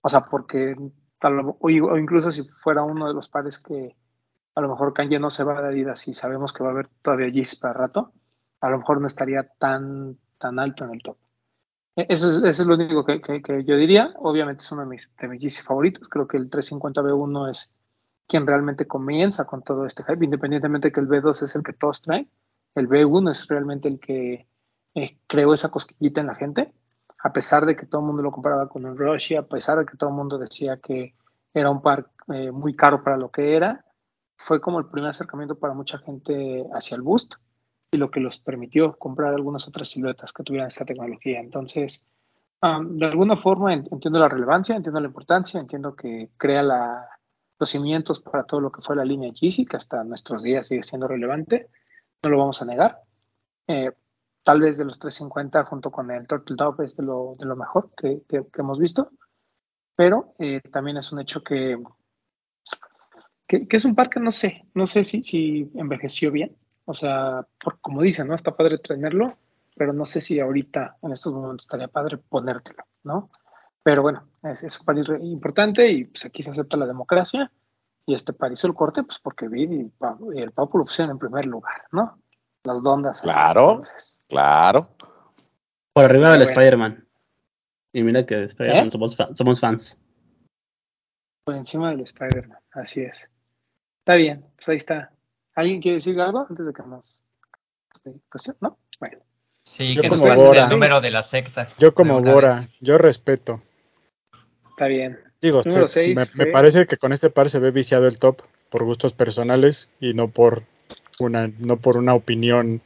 [0.01, 0.76] O sea, porque
[1.20, 3.95] tal, o incluso si fuera uno de los pares que
[4.58, 6.89] a lo mejor Kanye no se va de Adidas y sabemos que va a haber
[7.03, 8.14] todavía Yeezy para rato,
[8.62, 11.18] a lo mejor no estaría tan, tan alto en el top.
[11.95, 13.20] E- Eso es, eso es lo único que,
[13.66, 14.14] yo diría.
[14.18, 16.08] Obviamente es uno de mis, de mis favoritos.
[16.10, 17.72] Creo que el 350 B1 es
[18.28, 22.01] quien realmente comienza con todo este hype, independientemente que el B2 es el que todos
[22.01, 22.30] traen.
[22.76, 24.47] El B1 es realmente el que
[24.95, 26.74] eh, creó esa cosquillita en la gente,
[27.24, 29.86] a pesar de que todo el mundo lo comparaba con un Rush, a pesar de
[29.86, 31.16] que todo el mundo decía que
[31.53, 33.86] era un par eh, muy caro para lo que era,
[34.38, 37.36] fue como el primer acercamiento para mucha gente hacia el Boost
[37.92, 41.40] y lo que los permitió comprar algunas otras siluetas que tuvieran esta tecnología.
[41.40, 42.04] Entonces,
[42.62, 48.44] de alguna forma entiendo la relevancia, entiendo la importancia, entiendo que crea los cimientos para
[48.44, 51.70] todo lo que fue la línea Yeezy, que hasta nuestros días sigue siendo relevante,
[52.24, 53.00] no lo vamos a negar.
[53.68, 53.92] Eh,
[54.44, 57.56] tal vez de los 350 junto con el Turtle Dove es de lo, de lo
[57.56, 58.22] mejor que
[58.58, 59.12] hemos visto,
[59.98, 61.76] pero eh, también es un hecho que,
[63.48, 67.48] que, es un par que no sé, no sé si, si envejeció bien, o sea,
[67.64, 68.36] por, como dicen, ¿no?
[68.36, 69.38] Está padre tenerlo,
[69.76, 73.30] pero no sé si ahorita, en estos momentos, estaría padre ponértelo, ¿no?
[73.84, 77.52] Pero bueno, es, es un par importante y pues aquí se acepta la democracia
[78.06, 79.91] y este par hizo el corte, pues porque vi y,
[80.34, 82.20] y el Papu lo pusieron en primer lugar, ¿no?
[82.64, 83.22] Las dondas.
[83.22, 84.20] Claro, entonces.
[84.28, 84.89] claro.
[85.93, 87.08] Por arriba del Spider-Man.
[87.93, 88.91] Y mira que de Spider-Man ¿Eh?
[88.91, 89.98] somos, fan, somos fans.
[91.43, 93.30] Por encima del Spider-Man, así es.
[94.08, 95.12] Está bien, pues ahí está.
[95.53, 97.26] ¿Alguien quiere decir algo antes de que nos...
[98.62, 98.78] ¿No?
[99.01, 99.18] Bueno.
[99.66, 101.68] Sí, yo que como Bora, el número de la secta.
[101.78, 103.62] Yo como Bora, yo respeto.
[104.70, 105.20] Está bien.
[105.41, 106.45] Digo, se, seis me, fue...
[106.45, 110.14] me, parece que con este par se ve viciado el top por gustos personales y
[110.14, 110.64] no por
[111.20, 112.80] una, no por una opinión,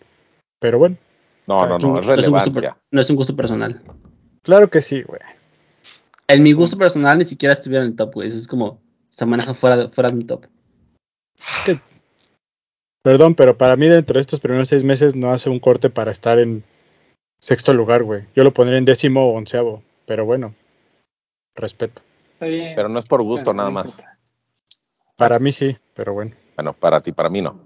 [0.57, 0.97] pero bueno.
[1.45, 2.77] No, no, no, es relevancia.
[2.89, 3.79] No es un gusto personal.
[4.41, 5.21] Claro que sí, güey.
[6.27, 8.27] En mi gusto personal ni siquiera estuviera en el top, güey.
[8.27, 10.47] Eso es como se maneja fuera de, fuera de un top.
[13.03, 16.11] Perdón, pero para mí dentro de estos primeros seis meses no hace un corte para
[16.11, 16.63] estar en
[17.39, 18.27] sexto lugar, güey.
[18.35, 20.53] Yo lo pondría en décimo o onceavo, pero bueno,
[21.55, 22.01] respeto.
[22.39, 24.01] Pero no es por gusto nada más.
[25.15, 26.35] Para mí sí, pero bueno.
[26.55, 27.59] Bueno, para ti, para mí no.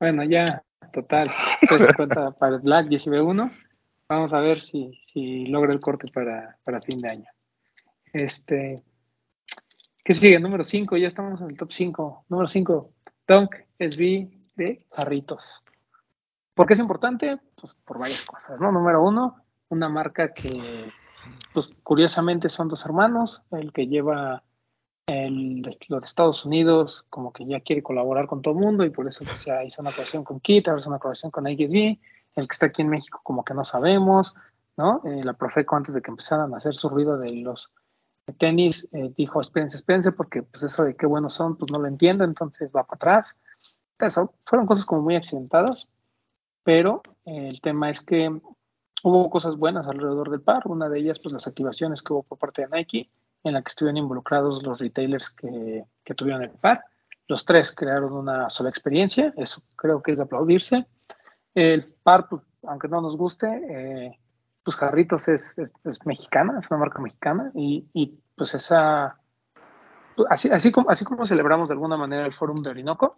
[0.00, 1.30] Bueno, ya, total.
[1.60, 3.50] Entonces cuenta para el Black 19
[4.08, 7.26] Vamos a ver si, si logra el corte para, para fin de año.
[8.12, 8.76] Este,
[10.04, 10.40] ¿Qué sigue?
[10.40, 12.24] Número 5, ya estamos en el top 5.
[12.28, 12.90] Número 5,
[13.28, 15.62] Dunk SB de Jarritos.
[16.54, 17.38] ¿Por qué es importante?
[17.54, 18.72] Pues por varias cosas, ¿no?
[18.72, 19.36] Número uno,
[19.68, 20.90] una marca que,
[21.54, 24.42] pues curiosamente son dos hermanos, el que lleva
[25.06, 28.90] el, lo de Estados Unidos como que ya quiere colaborar con todo el mundo y
[28.90, 31.74] por eso pues, ya hizo una colaboración con Kit, ahora hizo una colaboración con XB,
[32.34, 34.34] el que está aquí en México como que no sabemos,
[34.76, 35.00] ¿no?
[35.04, 37.72] Eh, la Profeco antes de que empezaran a hacer su ruido de los
[38.38, 41.88] tenis eh, dijo, espérense, espérense, porque pues eso de qué buenos son, pues no lo
[41.88, 43.36] entiendo, entonces va para atrás.
[43.98, 45.90] Eso, fueron cosas como muy accidentadas,
[46.62, 48.40] pero eh, el tema es que
[49.02, 52.38] hubo cosas buenas alrededor del par, una de ellas pues las activaciones que hubo por
[52.38, 53.10] parte de Nike,
[53.44, 56.84] en la que estuvieron involucrados los retailers que, que tuvieron el par.
[57.26, 60.86] Los tres crearon una sola experiencia, eso creo que es de aplaudirse.
[61.54, 64.18] El par, pues, aunque no nos guste, eh,
[64.62, 69.18] pues Jarritos es, es, es, mexicana, es una marca mexicana y, y pues esa,
[70.28, 73.16] así, así, como, así como celebramos de alguna manera el Fórum de Orinoco,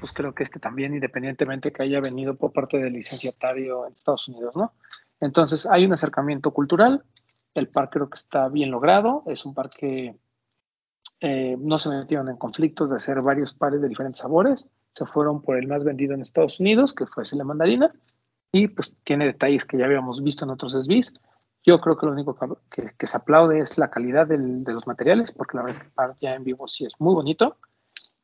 [0.00, 4.28] pues creo que este también, independientemente que haya venido por parte del licenciatario en Estados
[4.28, 4.72] Unidos, ¿no?
[5.20, 7.04] Entonces hay un acercamiento cultural,
[7.54, 10.16] el par creo que está bien logrado, es un par que
[11.20, 15.42] eh, no se metieron en conflictos de hacer varios pares de diferentes sabores, se fueron
[15.42, 17.88] por el más vendido en Estados Unidos, que fue la mandarina,
[18.52, 21.12] y pues tiene detalles que ya habíamos visto en otros SBs.
[21.64, 22.36] Yo creo que lo único
[22.70, 26.26] que, se aplaude es la calidad del, de los materiales, porque la verdad es que
[26.26, 27.58] ya en vivo sí es muy bonito.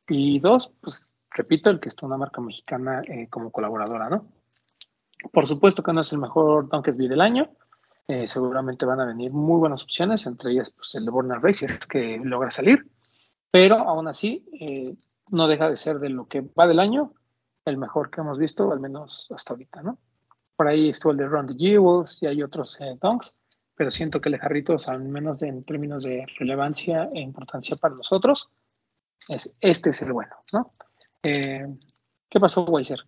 [0.07, 4.27] Y dos, pues repito, el que está una marca mexicana eh, como colaboradora, ¿no?
[5.31, 7.49] Por supuesto que no es el mejor Donkey SB del año,
[8.07, 11.79] eh, seguramente van a venir muy buenas opciones, entre ellas pues, el de Borna Racer,
[11.89, 12.87] que logra salir,
[13.51, 14.95] pero aún así eh,
[15.31, 17.13] no deja de ser de lo que va del año
[17.65, 19.97] el mejor que hemos visto, al menos hasta ahorita, ¿no?
[20.55, 23.35] Por ahí estuvo el de Ron the Jewels y hay otros eh, donks,
[23.75, 27.95] pero siento que el de Jarritos, al menos en términos de relevancia e importancia para
[27.95, 28.49] nosotros,
[29.29, 30.73] es, este es el bueno, ¿no?
[31.23, 31.67] Eh,
[32.29, 32.99] ¿Qué pasó, Weiser?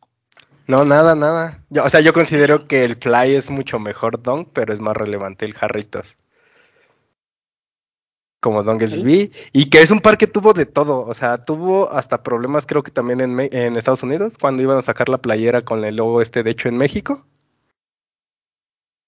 [0.67, 1.63] No, nada, nada.
[1.69, 4.97] Yo, o sea, yo considero que el Fly es mucho mejor donk, pero es más
[4.97, 6.17] relevante el Jarritos.
[8.41, 9.49] Como Donglesby, ¿Sí?
[9.51, 12.83] y que es un par que tuvo de todo, o sea, tuvo hasta problemas creo
[12.83, 16.21] que también en, en Estados Unidos, cuando iban a sacar la playera con el logo
[16.21, 17.25] este de hecho en México.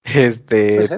[0.04, 0.88] Este,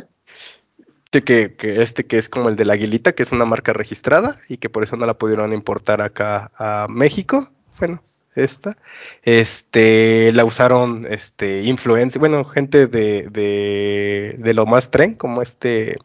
[1.11, 4.39] que, que, este que es como el de la Aguilita, que es una marca registrada
[4.49, 7.51] y que por eso no la pudieron importar acá a México.
[7.79, 8.03] Bueno,
[8.35, 8.79] esta,
[9.23, 15.97] este, la usaron, este, influencia, bueno, gente de, de, de lo más tren, como este,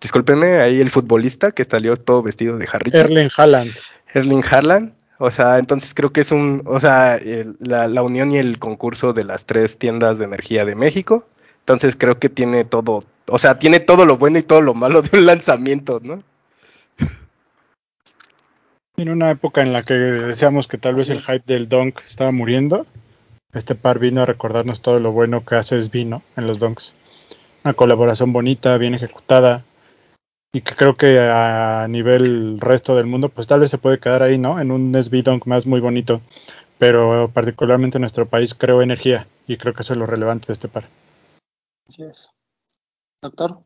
[0.00, 2.98] discúlpenme, ahí el futbolista que salió todo vestido de jarrito.
[2.98, 3.72] Erling Haaland.
[4.14, 8.30] Erling Haaland, O sea, entonces creo que es un, o sea, el- la, la unión
[8.30, 11.26] y el concurso de las tres tiendas de energía de México.
[11.68, 15.02] Entonces creo que tiene todo, o sea, tiene todo lo bueno y todo lo malo
[15.02, 16.22] de un lanzamiento, ¿no?
[18.96, 22.32] En una época en la que decíamos que tal vez el hype del Dunk estaba
[22.32, 22.86] muriendo,
[23.52, 26.22] este par vino a recordarnos todo lo bueno que hace SB, ¿no?
[26.38, 26.94] En los Dunks.
[27.64, 29.62] Una colaboración bonita, bien ejecutada,
[30.54, 34.22] y que creo que a nivel resto del mundo, pues tal vez se puede quedar
[34.22, 34.58] ahí, ¿no?
[34.58, 36.22] En un SB Dunk más muy bonito,
[36.78, 40.54] pero particularmente en nuestro país creo energía, y creo que eso es lo relevante de
[40.54, 40.88] este par.
[41.88, 42.30] Así es.
[43.22, 43.64] Doctor,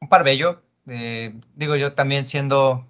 [0.00, 0.62] Un par bello.
[0.86, 2.86] eh, digo yo también siendo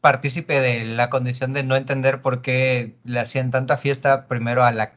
[0.00, 4.72] partícipe de la condición de no entender por qué le hacían tanta fiesta primero a
[4.72, 4.96] la,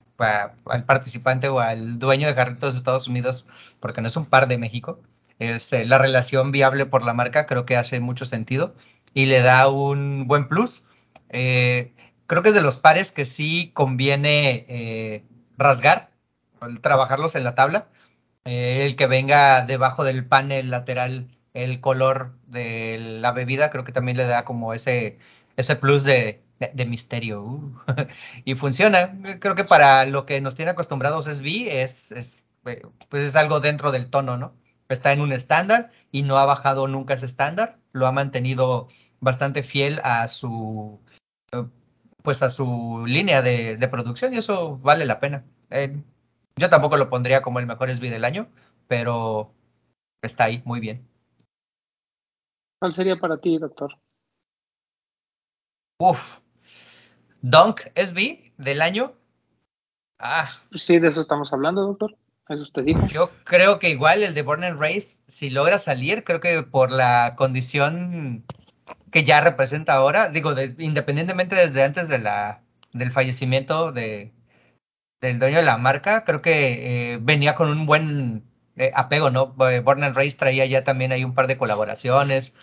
[0.66, 3.48] al participante o al dueño de Jarritos de Estados Unidos,
[3.80, 5.00] porque no es un par de México.
[5.40, 8.76] Es, eh, la relación viable por la marca creo que hace mucho sentido
[9.14, 10.86] y le da un buen plus.
[11.30, 11.94] Eh,
[12.28, 15.24] creo que es de los pares que sí conviene eh,
[15.58, 16.12] rasgar,
[16.82, 17.88] trabajarlos en la tabla.
[18.46, 23.92] Eh, el que venga debajo del panel lateral el color de la bebida, creo que
[23.92, 25.20] también le da como ese,
[25.58, 27.44] ese plus de, de, misterio.
[27.44, 27.74] uh.
[28.46, 29.18] y funciona.
[29.40, 33.60] Creo que para lo que nos tiene acostumbrados SB es, es, eh, pues es algo
[33.60, 34.54] dentro del tono, ¿no?
[34.90, 37.78] Está en un estándar y no ha bajado nunca ese estándar.
[37.92, 38.88] Lo ha mantenido
[39.20, 41.00] bastante fiel a su
[41.52, 41.66] eh,
[42.24, 45.46] pues a su línea de, producción y eso vale la pena.
[46.60, 48.48] Yo tampoco lo pondría como el mejor SB del año,
[48.88, 49.52] pero
[50.22, 51.08] está ahí muy bien.
[52.80, 53.98] ¿cuál sería para ti, doctor?
[56.00, 56.40] Uf.
[57.42, 59.14] Dunk SB del año.
[60.20, 62.16] Ah, sí, de eso estamos hablando, doctor.
[62.50, 63.06] Eso usted dijo.
[63.08, 66.92] yo creo que igual el de Born and Race, si logra salir, creo que por
[66.92, 68.44] la condición
[69.12, 74.34] que ya representa ahora, digo, de- independientemente desde antes de la, del fallecimiento de,
[75.22, 78.44] del dueño de la marca, creo que eh, venía con un buen
[78.76, 79.56] eh, apego, ¿no?
[79.70, 82.56] Eh, Born and Race traía ya también ahí un par de colaboraciones,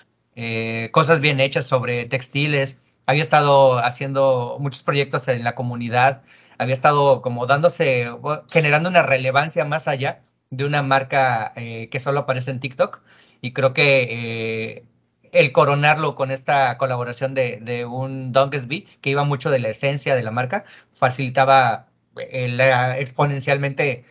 [0.92, 6.22] cosas bien hechas sobre textiles, había estado haciendo muchos proyectos en la comunidad,
[6.58, 8.10] había estado como dándose,
[8.50, 13.00] generando una relevancia más allá de una marca que solo aparece en TikTok.
[13.40, 14.84] Y creo que
[15.32, 20.14] el coronarlo con esta colaboración de, de un Dunkesby que iba mucho de la esencia
[20.14, 21.85] de la marca, facilitaba
[22.18, 24.04] eh, exponencialmente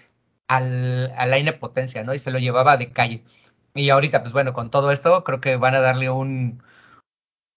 [0.47, 2.14] al, a la potencia, ¿no?
[2.14, 3.24] Y se lo llevaba de calle.
[3.74, 6.64] Y ahorita, pues bueno, con todo esto, creo que van a darle un,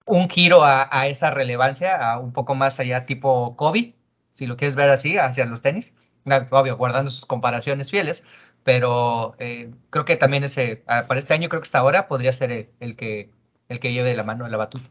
[0.06, 3.94] un giro a, a esa relevancia, a un poco más allá, tipo Kobe,
[4.34, 5.96] si lo quieres ver así, hacia los tenis.
[6.26, 8.24] Ah, Obvio, guardando sus comparaciones fieles,
[8.64, 12.32] pero eh, creo que también ese, ah, para este año, creo que hasta ahora podría
[12.32, 13.30] ser el, el que,
[13.68, 14.88] el que lleve de la mano la batuta.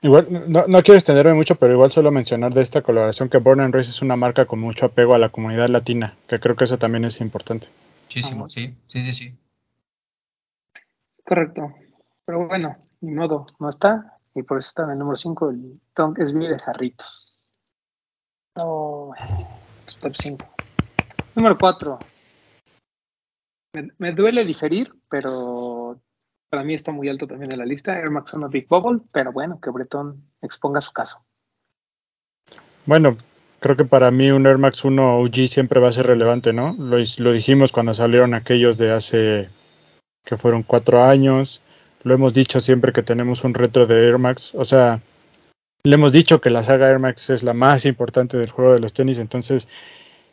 [0.00, 3.60] Igual, no, no quiero extenderme mucho, pero igual solo mencionar de esta colaboración que Born
[3.60, 6.64] and Race es una marca con mucho apego a la comunidad latina, que creo que
[6.64, 7.68] eso también es importante.
[8.04, 8.48] Muchísimo, Ajá.
[8.50, 9.34] sí, sí, sí, sí.
[11.24, 11.74] Correcto.
[12.24, 14.18] Pero bueno, ni modo, no está.
[14.34, 17.36] Y por eso está en el número 5 el Dunk SB de Jarritos.
[18.54, 19.12] Oh,
[20.00, 20.46] top 5.
[21.34, 21.98] Número 4.
[23.74, 25.77] Me, me duele diferir, pero
[26.50, 27.98] para mí está muy alto también en la lista.
[27.98, 31.22] Air Max 1 Big Bubble, pero bueno, que Bretón exponga su caso.
[32.86, 33.16] Bueno,
[33.60, 36.74] creo que para mí un Air Max 1 OG siempre va a ser relevante, ¿no?
[36.78, 39.48] Lo, lo dijimos cuando salieron aquellos de hace
[40.24, 41.62] que fueron cuatro años.
[42.02, 44.54] Lo hemos dicho siempre que tenemos un retro de Air Max.
[44.54, 45.00] O sea,
[45.82, 48.80] le hemos dicho que la saga Air Max es la más importante del juego de
[48.80, 49.18] los tenis.
[49.18, 49.68] Entonces,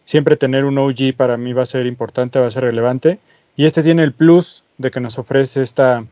[0.03, 3.20] siempre tener un OG para mí va a ser importante, va a ser relevante.
[3.55, 6.05] Y este tiene el plus de que nos ofrece esta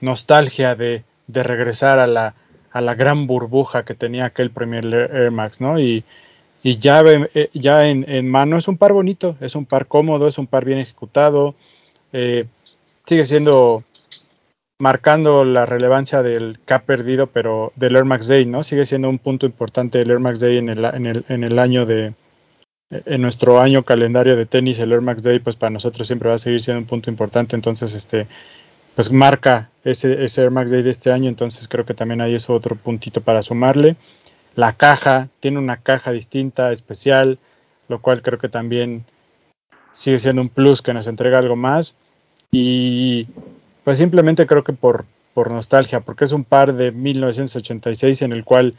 [0.00, 2.34] nostalgia de, de regresar a la,
[2.70, 5.78] a la gran burbuja que tenía aquel primer Air Max, ¿no?
[5.80, 6.04] Y,
[6.62, 10.28] y ya, eh, ya en, en mano es un par bonito, es un par cómodo,
[10.28, 11.54] es un par bien ejecutado.
[12.12, 12.46] eh,
[13.06, 13.84] sigue siendo
[14.78, 18.62] marcando la relevancia del que ha perdido, pero del Air Max Day, ¿no?
[18.62, 21.58] Sigue siendo un punto importante el Air Max Day en el, en el, en el
[21.58, 22.14] año de,
[22.90, 26.36] en nuestro año calendario de tenis, el Air Max Day, pues para nosotros siempre va
[26.36, 27.56] a seguir siendo un punto importante.
[27.56, 28.28] Entonces, este,
[28.94, 31.28] pues marca ese, ese Air Max Day de este año.
[31.28, 33.96] Entonces, creo que también hay eso otro puntito para sumarle.
[34.54, 37.38] La caja, tiene una caja distinta, especial,
[37.88, 39.04] lo cual creo que también
[39.90, 41.94] sigue siendo un plus que nos entrega algo más.
[42.52, 43.26] Y
[43.84, 48.44] pues simplemente creo que por, por nostalgia, porque es un par de 1986 en el
[48.44, 48.74] cual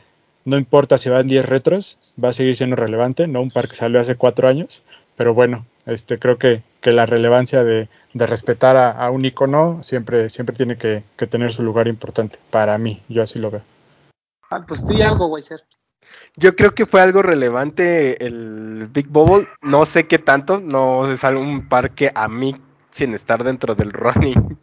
[0.48, 3.76] no importa si van 10 retros, va a seguir siendo relevante, no un par que
[3.76, 4.84] salió hace 4 años,
[5.16, 9.84] pero bueno, este creo que que la relevancia de, de respetar a, a, un icono
[9.84, 12.40] siempre, siempre tiene que, que, tener su lugar importante.
[12.50, 13.62] Para mí, yo así lo veo.
[14.50, 15.66] Ah, pues di algo, Weiser.
[16.38, 19.50] Yo creo que fue algo relevante el Big Bubble.
[19.62, 22.56] No sé qué tanto, no es un par que a mí,
[22.92, 24.58] sin estar dentro del running,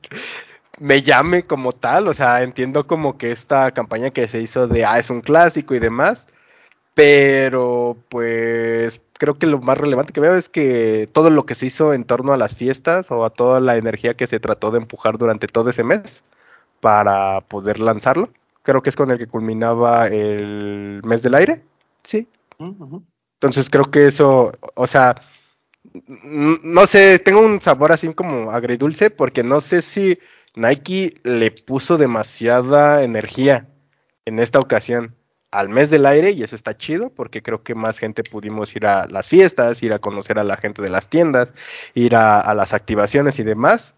[0.80, 2.08] me llame como tal.
[2.08, 5.74] O sea, entiendo como que esta campaña que se hizo de, ah, es un clásico
[5.74, 6.26] y demás.
[6.94, 11.66] Pero pues creo que lo más relevante que veo es que todo lo que se
[11.66, 14.78] hizo en torno a las fiestas o a toda la energía que se trató de
[14.78, 16.24] empujar durante todo ese mes
[16.80, 18.30] para poder lanzarlo.
[18.62, 21.62] Creo que es con el que culminaba el mes del aire.
[22.04, 22.28] Sí.
[22.58, 23.02] Uh -huh.
[23.34, 25.16] Entonces creo que eso, o sea,
[26.08, 30.18] no sé, tengo un sabor así como agridulce porque no sé si
[30.54, 33.68] Nike le puso demasiada energía
[34.24, 35.16] en esta ocasión
[35.50, 38.86] al mes del aire y eso está chido porque creo que más gente pudimos ir
[38.86, 41.52] a las fiestas, ir a conocer a la gente de las tiendas,
[41.94, 43.94] ir a, las activaciones y demás.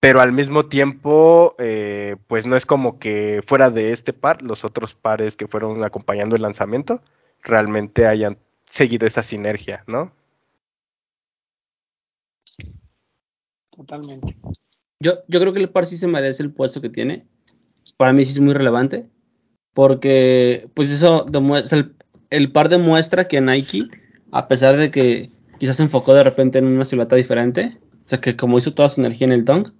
[0.00, 4.64] Pero al mismo tiempo, eh, pues no es como que fuera de este par, los
[4.64, 7.02] otros pares que fueron acompañando el lanzamiento
[7.42, 10.12] realmente hayan seguido esa sinergia, ¿no?
[13.70, 14.36] Totalmente.
[15.04, 17.26] Yo, yo creo que el par sí se merece el puesto que tiene.
[17.96, 19.08] Para mí sí es muy relevante
[19.74, 21.94] porque pues eso demuestra, el,
[22.30, 23.88] el, par demuestra que Nike,
[24.30, 27.76] a pesar de que quizás se enfocó de repente en una silueta diferente,
[28.06, 29.70] o sea que como hizo toda su energía en el dunk,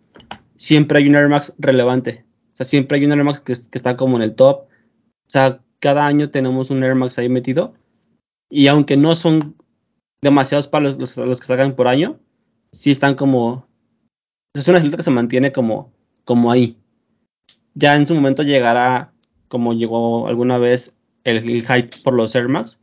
[0.57, 3.79] siempre hay un Air Max relevante, o sea, siempre hay un Air Max que, que
[3.79, 7.75] está como en el top, o sea, cada año tenemos un Air Max ahí metido,
[8.51, 9.57] y aunque no son
[10.21, 12.19] demasiados para los, los, los que sacan por año,
[12.73, 13.69] sí están como,
[14.55, 15.93] es una silueta que se mantiene como,
[16.25, 16.79] como ahí.
[17.75, 19.13] Ya en su momento llegará
[19.49, 20.95] como llegó alguna vez
[21.25, 22.81] el, el, hype por los Air Max.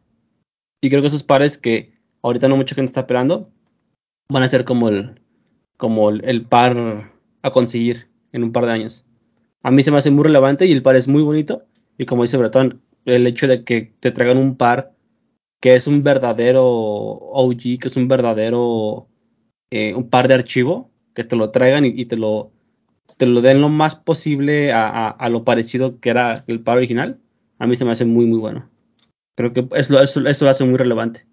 [0.81, 3.49] Y creo que esos pares que ahorita no mucha gente está esperando
[4.29, 5.21] van a ser como el,
[5.77, 7.11] como el, el, par
[7.41, 9.05] a conseguir en un par de años.
[9.63, 11.65] A mí se me hace muy relevante y el par es muy bonito.
[11.97, 14.93] Y como dice Bretón, el hecho de que te traigan un par
[15.61, 19.07] que es un verdadero OG, que es un verdadero
[19.69, 22.51] eh, un par de archivo, que te lo traigan y, te lo
[23.17, 27.19] te lo den lo más posible a, lo parecido que era el par original,
[27.59, 28.67] a mí se me hace muy, muy bueno.
[29.35, 31.27] Creo que eso, eso, lo hace muy relevante.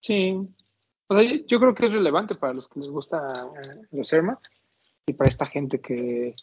[0.00, 0.34] Sí,
[1.08, 3.26] o sea, yo creo que es relevante para los que les gusta
[3.62, 4.50] eh, los Air Max
[5.06, 6.34] y para esta gente que,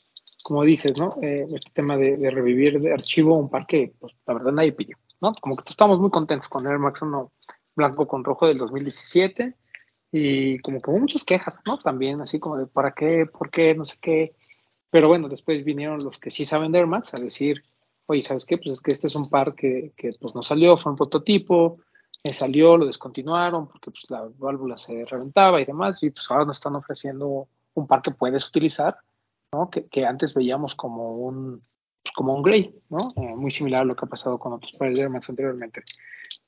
[0.43, 1.17] como dices, ¿no?
[1.21, 4.97] Eh, este tema de, revivir de archivo un par que, pues, la verdad, nadie pidió,
[5.19, 5.31] ¿no?
[5.41, 7.31] Como que estamos muy contentos con Air Max 1
[7.75, 9.55] blanco con rojo del 2017
[10.11, 11.77] y como que hubo muchas quejas, ¿no?
[11.77, 13.25] También así como de ¿para qué?
[13.25, 13.75] ¿Por qué?
[13.75, 14.35] No sé qué.
[14.89, 17.63] Pero bueno, después vinieron los que sí saben de Air Max a decir,
[18.05, 18.57] oye, ¿sabes qué?
[18.57, 21.79] Pues es que este es un par que, que pues no salió, fue un prototipo,
[22.23, 26.45] eh, salió, lo descontinuaron porque pues la válvula se reventaba y demás, y pues ahora
[26.45, 28.97] nos están ofreciendo un par que puedes utilizar,
[29.51, 29.69] ¿no?
[29.69, 31.61] Que, que antes veíamos como un,
[32.15, 33.13] como un Grey, ¿no?
[33.17, 35.83] Eh, muy similar a lo que ha pasado con otros pares de Air anteriormente.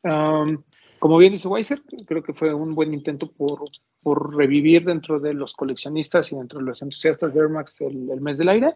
[0.03, 0.63] Um,
[0.99, 3.63] como bien dice Weiser, creo que fue un buen intento por,
[4.03, 8.09] por, revivir dentro de los coleccionistas y dentro de los entusiastas de Air Max el,
[8.09, 8.75] el, mes del aire.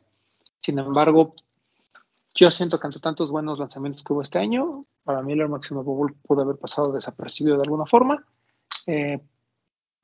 [0.62, 1.36] Sin embargo,
[2.34, 5.50] yo siento que ante tantos buenos lanzamientos que hubo este año, para mí el Air
[5.50, 8.26] Max Bubble pudo haber pasado desapercibido de alguna forma.
[8.88, 9.20] Eh,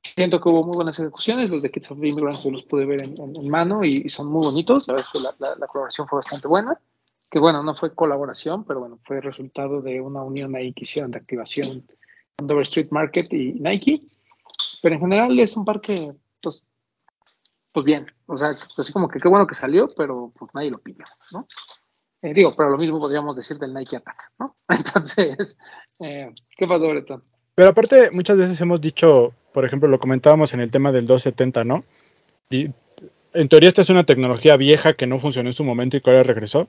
[0.02, 3.04] siento que hubo muy buenas ejecuciones, los de Kids of the Immigrants los pude ver
[3.04, 5.56] en, en, en mano y, y, son muy bonitos, la verdad es que la, la,
[5.56, 6.80] la colaboración fue bastante buena
[7.30, 11.12] que bueno, no fue colaboración, pero bueno, fue resultado de una unión ahí que hicieron
[11.12, 11.86] de activación
[12.48, 14.02] Dover Street Market y Nike.
[14.82, 16.64] Pero en general es un parque, pues,
[17.72, 18.08] pues bien.
[18.26, 21.06] O sea, pues así como que qué bueno que salió, pero pues nadie lo pidió,
[21.34, 21.46] ¿no?
[22.22, 24.56] Eh, digo, pero lo mismo podríamos decir del Nike Attack, ¿no?
[24.70, 25.58] Entonces,
[26.00, 27.22] eh, ¿qué pasó, Breton?
[27.56, 31.64] Pero aparte, muchas veces hemos dicho, por ejemplo, lo comentábamos en el tema del 270,
[31.64, 31.84] ¿no?
[32.50, 32.72] Y
[33.34, 36.10] en teoría esta es una tecnología vieja que no funcionó en su momento y que
[36.10, 36.68] ahora regresó.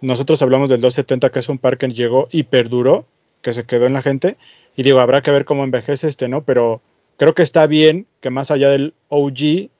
[0.00, 3.06] Nosotros hablamos del 270, que es un par que llegó y perduró,
[3.42, 4.36] que se quedó en la gente,
[4.76, 6.44] y digo, habrá que ver cómo envejece este, ¿no?
[6.44, 6.80] Pero
[7.16, 9.70] creo que está bien que más allá del OG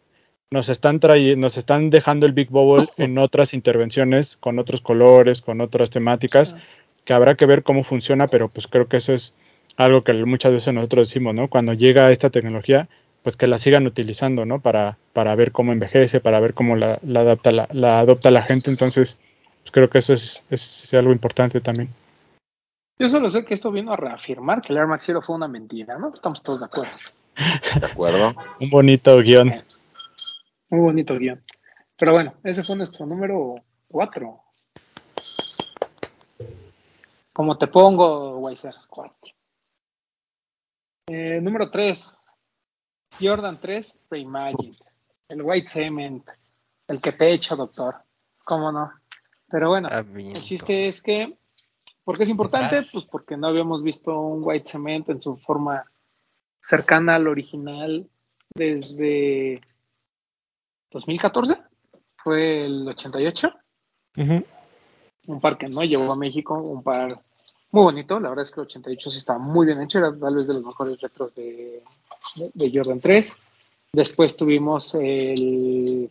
[0.50, 1.00] nos están
[1.38, 6.56] nos están dejando el Big Bubble en otras intervenciones, con otros colores, con otras temáticas,
[7.04, 9.34] que habrá que ver cómo funciona, pero pues creo que eso es
[9.76, 11.48] algo que muchas veces nosotros decimos, ¿no?
[11.48, 12.88] Cuando llega esta tecnología,
[13.22, 14.60] pues que la sigan utilizando, ¿no?
[14.60, 18.42] Para, para ver cómo envejece, para ver cómo la, la adapta la, la, adopta la
[18.42, 18.70] gente.
[18.70, 19.16] Entonces,
[19.62, 21.88] pues creo que eso es, es, es algo importante también.
[23.02, 25.48] Yo solo sé que esto vino a reafirmar que el Air Max Zero fue una
[25.48, 26.14] mentira, ¿no?
[26.14, 26.92] Estamos todos de acuerdo.
[27.80, 28.32] De acuerdo.
[28.60, 29.52] Un bonito guion.
[30.68, 31.42] Muy bonito guion.
[31.98, 33.56] Pero bueno, ese fue nuestro número
[33.88, 34.40] 4.
[37.32, 38.74] ¿Cómo te pongo, Weiser?
[38.88, 39.34] 4.
[41.08, 42.20] Eh, número 3.
[43.20, 44.76] Jordan 3 Reimagined.
[45.28, 46.28] El White Cement.
[46.86, 47.96] El que te echa, doctor.
[48.44, 48.92] ¿Cómo no?
[49.50, 50.30] Pero bueno, Amigo.
[50.30, 51.36] el chiste es que,
[52.04, 52.80] ¿por qué es importante?
[52.92, 55.84] Pues porque no habíamos visto un White Cement en su forma
[56.62, 58.08] cercana al original
[58.54, 59.60] desde
[60.90, 61.56] 2014.
[62.16, 63.50] Fue el 88
[64.18, 64.42] Ujú.
[65.28, 67.18] un par que no llegó a México, un par
[67.70, 70.34] muy bonito, la verdad es que el 88 sí estaba muy bien hecho, era tal
[70.34, 71.82] vez de los mejores retros de,
[72.36, 73.36] de- de Jordan 3.
[73.94, 76.10] Después tuvimos el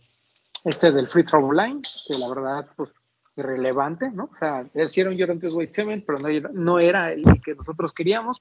[0.63, 2.89] este del Free Throw Line, que la verdad, pues
[3.35, 4.29] irrelevante, ¿no?
[4.31, 7.93] O sea, sí era un 3 White pero no era, no era el que nosotros
[7.93, 8.39] queríamos,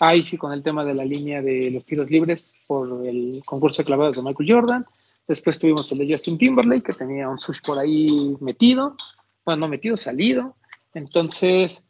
[0.00, 3.82] ahí sí con el tema de la línea de los tiros libres por el concurso
[3.82, 4.86] de clavados de Michael Jordan.
[5.26, 8.96] Después tuvimos el de Justin Timberlake, que tenía un sush por ahí metido,
[9.44, 10.56] bueno, no metido, salido.
[10.94, 11.84] Entonces,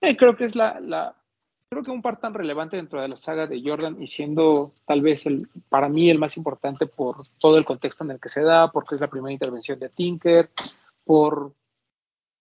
[0.00, 1.14] eh, creo que es la, la-
[1.70, 5.00] creo que un par tan relevante dentro de la saga de Jordan y siendo tal
[5.00, 8.42] vez el, para mí el más importante por todo el contexto en el que se
[8.42, 10.50] da, porque es la primera intervención de Tinker,
[11.04, 11.54] por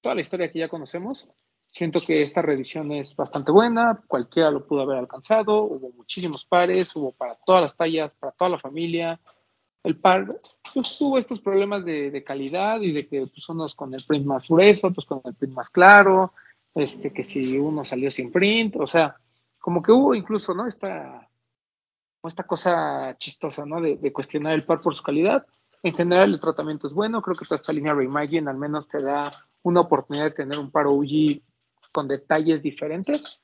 [0.01, 1.27] toda la historia que ya conocemos.
[1.67, 6.95] Siento que esta reedición es bastante buena, cualquiera lo pudo haber alcanzado, hubo muchísimos pares,
[6.95, 9.19] hubo para todas las tallas, para toda la familia.
[9.83, 10.27] El par
[10.73, 14.25] pues, tuvo estos problemas de, de calidad y de que pues, unos con el print
[14.25, 16.33] más grueso, otros con el print más claro,
[16.75, 19.17] este, que si uno salió sin print, o sea,
[19.59, 20.67] como que hubo incluso, ¿no?
[20.67, 21.27] Esta,
[22.23, 23.81] esta cosa chistosa, ¿no?
[23.81, 25.45] De, de cuestionar el par por su calidad.
[25.83, 29.03] En general el tratamiento es bueno, creo que toda esta línea Reimagine al menos te
[29.03, 29.29] da
[29.63, 31.41] una oportunidad de tener un par OG
[31.91, 33.41] con detalles diferentes.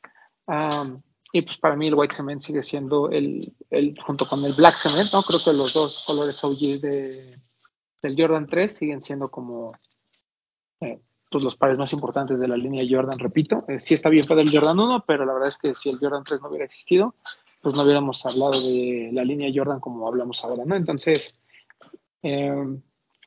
[0.48, 4.54] Um, y pues para mí el White Cement sigue siendo el, el, junto con el
[4.54, 5.22] Black Cement, ¿no?
[5.22, 7.40] Creo que los dos colores OG de,
[8.02, 9.74] del Jordan 3 siguen siendo como
[10.80, 13.66] eh, pues los pares más importantes de la línea Jordan, repito.
[13.68, 16.00] Eh, sí está bien para el Jordan 1, pero la verdad es que si el
[16.00, 17.16] Jordan 3 no hubiera existido,
[17.62, 20.76] pues no hubiéramos hablado de la línea Jordan como hablamos ahora, ¿no?
[20.76, 21.36] Entonces,
[22.24, 22.80] eh,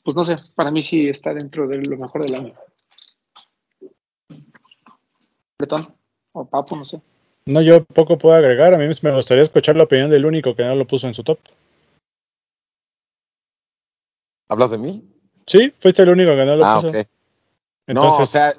[0.04, 2.54] pues no sé, para mí sí está dentro de lo mejor del año.
[5.58, 5.94] Bretón
[6.32, 7.00] o Papo, no sé.
[7.46, 8.74] No, yo poco puedo agregar.
[8.74, 11.24] A mí me gustaría escuchar la opinión del único que no lo puso en su
[11.24, 11.38] top.
[14.48, 15.08] ¿Hablas de mí?
[15.46, 16.88] Sí, fuiste el único que no lo ah, puso.
[16.88, 17.06] ok.
[17.86, 18.54] Entonces, no, o sea,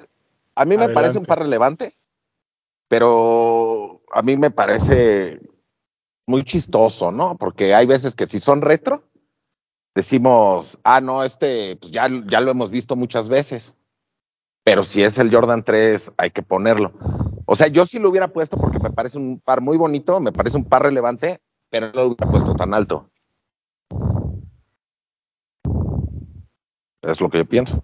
[0.54, 0.94] a mí me adelante.
[0.94, 1.94] parece un par relevante,
[2.88, 5.40] pero a mí me parece
[6.26, 7.36] muy chistoso, ¿no?
[7.36, 9.04] Porque hay veces que si son retro,
[9.94, 13.76] decimos, ah, no, este, pues ya, ya lo hemos visto muchas veces.
[14.64, 16.92] Pero si es el Jordan 3, hay que ponerlo.
[17.46, 20.32] O sea, yo sí lo hubiera puesto porque me parece un par muy bonito, me
[20.32, 21.40] parece un par relevante,
[21.70, 23.10] pero no lo hubiera puesto tan alto.
[27.02, 27.82] Es lo que yo pienso.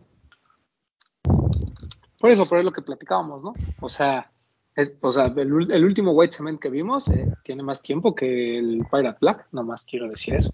[2.18, 3.54] Por eso, por eso lo que platicábamos, ¿no?
[3.80, 4.30] O sea,
[4.74, 8.58] es- o sea el, el último White Cement que vimos eh, tiene más tiempo que
[8.58, 10.50] el Pirate Black, nomás quiero decir eso.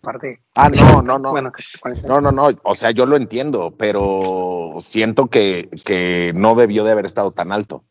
[0.00, 0.40] Par de.
[0.54, 1.30] Ah, no, no, no.
[1.30, 2.08] Bueno, que 40.
[2.08, 6.92] No, no, no, o sea, yo lo entiendo, pero siento que, que no debió de
[6.92, 7.84] haber estado tan alto.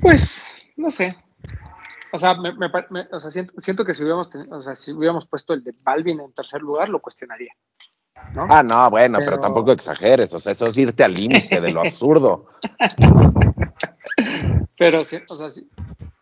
[0.00, 1.14] Pues, no sé.
[2.12, 2.68] O sea, me, me
[3.10, 5.74] o sea siento, siento que si hubiéramos, teni- o sea, si hubiéramos puesto el de
[5.82, 7.52] Balvin en tercer lugar, lo cuestionaría.
[8.36, 8.46] ¿no?
[8.50, 11.70] Ah, no, bueno, pero, Pero- tampoco exageres, o sea, eso es irte al límite de
[11.72, 12.46] lo absurdo.
[14.76, 15.68] Pero, o sea, sí,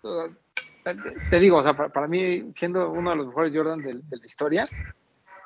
[0.02, 0.36] o sea,
[0.82, 4.16] te, digo, o sea, para, para mí, siendo uno de los mejores Jordan de, de
[4.16, 4.68] la historia,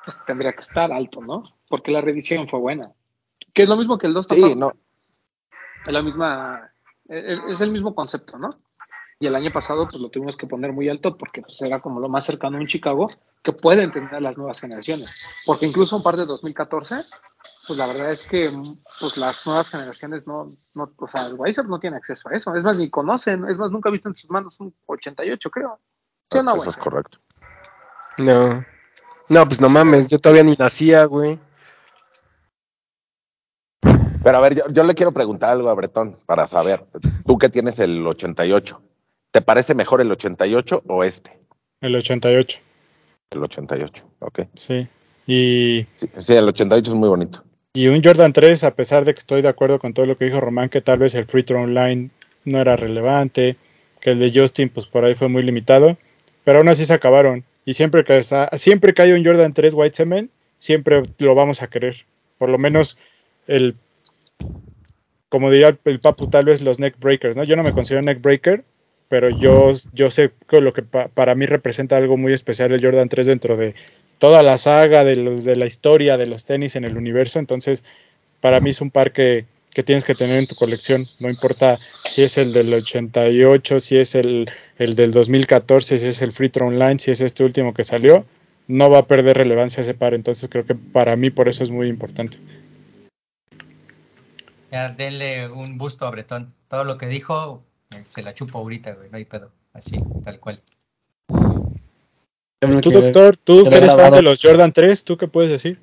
[0.03, 1.43] pues tendría que estar alto, ¿no?
[1.67, 2.91] Porque la reedición fue buena.
[3.53, 4.71] Que es lo mismo que el 2 Sí, no,
[5.85, 6.71] Es la misma,
[7.07, 8.49] es, es el mismo concepto, ¿no?
[9.19, 12.01] Y el año pasado, pues lo tuvimos que poner muy alto porque pues, era como
[12.01, 13.09] lo más cercano a un Chicago
[13.41, 15.43] que puede entender las nuevas generaciones.
[15.45, 16.95] Porque incluso un par de 2014,
[17.67, 18.49] pues la verdad es que
[18.99, 22.55] pues las nuevas generaciones no, no o sea, el Weiser no tiene acceso a eso.
[22.55, 25.79] Es más, ni conocen, es más, nunca ha visto en sus manos un 88, creo.
[26.31, 26.83] ¿Sí o no, eso es Weiser?
[26.83, 27.17] correcto.
[28.17, 28.65] No.
[29.27, 31.39] No, pues no mames, yo todavía ni nacía, güey.
[34.23, 36.85] Pero a ver, yo, yo le quiero preguntar algo a Bretón para saber,
[37.25, 38.81] tú que tienes el 88,
[39.31, 41.39] ¿te parece mejor el 88 o este?
[41.81, 42.59] el 88,
[43.31, 44.39] El 88, ok.
[44.55, 44.87] sí.
[45.27, 47.43] Y, Sí, sí, el 88 es muy bonito.
[47.75, 50.25] Y un Jordan 3, a pesar de que estoy de acuerdo con todo lo que
[50.25, 52.09] dijo Román, que tal vez el free throw line
[52.45, 53.57] no era relevante,
[54.01, 55.97] que el de Justin, pues por ahí fue muy limitado,
[56.43, 57.43] pero aún así se acabaron.
[57.65, 58.21] Y siempre que,
[58.57, 62.05] siempre que hay un Jordan 3 White Cement, siempre lo vamos a querer.
[62.37, 62.97] Por lo menos
[63.47, 63.75] el,
[65.29, 67.43] como diría el, el Papu, tal vez los neck breakers, ¿no?
[67.43, 68.63] Yo no me considero neck breaker,
[69.09, 72.81] pero yo, yo sé que lo que pa- para mí representa algo muy especial el
[72.81, 73.75] Jordan 3 dentro de
[74.19, 77.39] toda la saga de, de la historia de los tenis en el universo.
[77.39, 77.83] Entonces,
[78.41, 79.45] para mí es un par que,
[79.75, 81.03] que tienes que tener en tu colección.
[81.19, 86.21] No importa si es el del 88, si es el, el del 2014, si es
[86.21, 88.25] el Free Throw Online, si es este último que salió,
[88.67, 90.13] no va a perder relevancia ese par.
[90.13, 92.37] Entonces creo que para mí por eso es muy importante.
[94.71, 96.53] Ya, denle un busto a Bretón.
[96.69, 97.61] Todo lo que dijo,
[97.93, 99.51] eh, se la chupo ahorita, güey, no hay pedo.
[99.73, 100.61] Así, tal cual.
[102.61, 105.79] Bueno Tú, doctor, tú que eres fan de los Jordan 3, ¿tú qué puedes decir?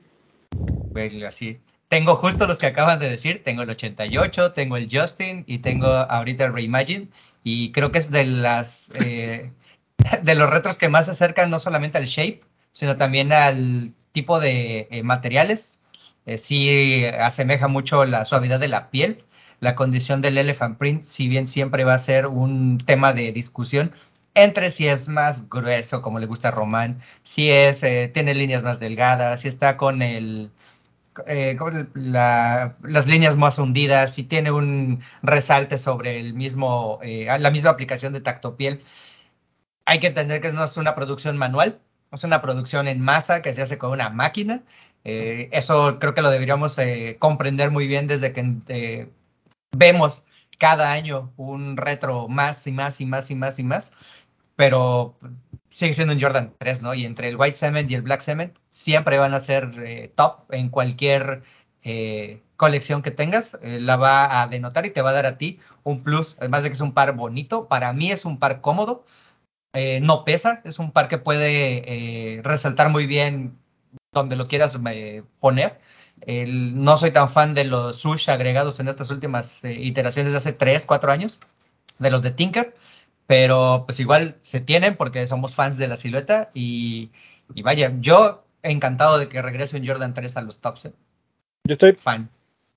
[0.91, 1.59] Güey, así.
[1.89, 3.43] Tengo justo los que acaban de decir.
[3.45, 7.09] Tengo el 88, tengo el Justin y tengo ahorita el Reimagine.
[7.45, 9.51] Y creo que es de las eh,
[10.23, 14.41] de los retros que más se acercan no solamente al shape, sino también al tipo
[14.41, 15.81] de eh, materiales.
[16.25, 19.25] Eh, sí asemeja mucho la suavidad de la piel.
[19.61, 23.93] La condición del elephant print, si bien siempre va a ser un tema de discusión
[24.35, 28.63] entre si es más grueso, como le gusta a Román, si es, eh, tiene líneas
[28.63, 30.51] más delgadas, si está con el,
[31.27, 31.57] eh,
[31.95, 37.71] la- las líneas más hundidas, si tiene un resalte sobre el mismo, eh, la misma
[37.71, 38.83] aplicación de tactopiel.
[39.85, 41.81] Hay que entender que no es una producción manual,
[42.13, 44.63] es una producción en masa que se hace con una máquina.
[45.05, 49.11] Eh, eso creo que lo deberíamos eh, comprender muy bien desde que eh,
[49.73, 50.27] vemos
[50.59, 53.93] cada año un retro más y más y más y más y más,
[54.57, 55.17] pero
[55.69, 56.95] sigue siendo un Jordan 3, ¿no?
[56.95, 60.53] Y entre el White Cement y el Black Cement siempre van a ser eh, top
[60.53, 61.43] en cualquier
[61.83, 65.37] eh, colección que tengas, eh, la va a denotar y te va a dar a
[65.37, 68.61] ti un plus, además de que es un par bonito, para mí es un par
[68.61, 69.05] cómodo,
[69.73, 73.59] eh, no pesa, es un par que puede eh, resaltar muy bien
[74.13, 74.79] donde lo quieras
[75.41, 75.81] poner.
[76.47, 80.87] No soy tan fan de los sush agregados en estas últimas iteraciones de hace 3,
[80.87, 81.41] 4 años,
[81.99, 82.77] de los de Tinker,
[83.27, 87.11] pero pues igual se tienen porque somos fans de la silueta y,
[87.55, 90.93] y vaya, yo encantado de que regrese un Jordan 3 a los tops, eh,
[91.65, 92.29] Yo estoy fan.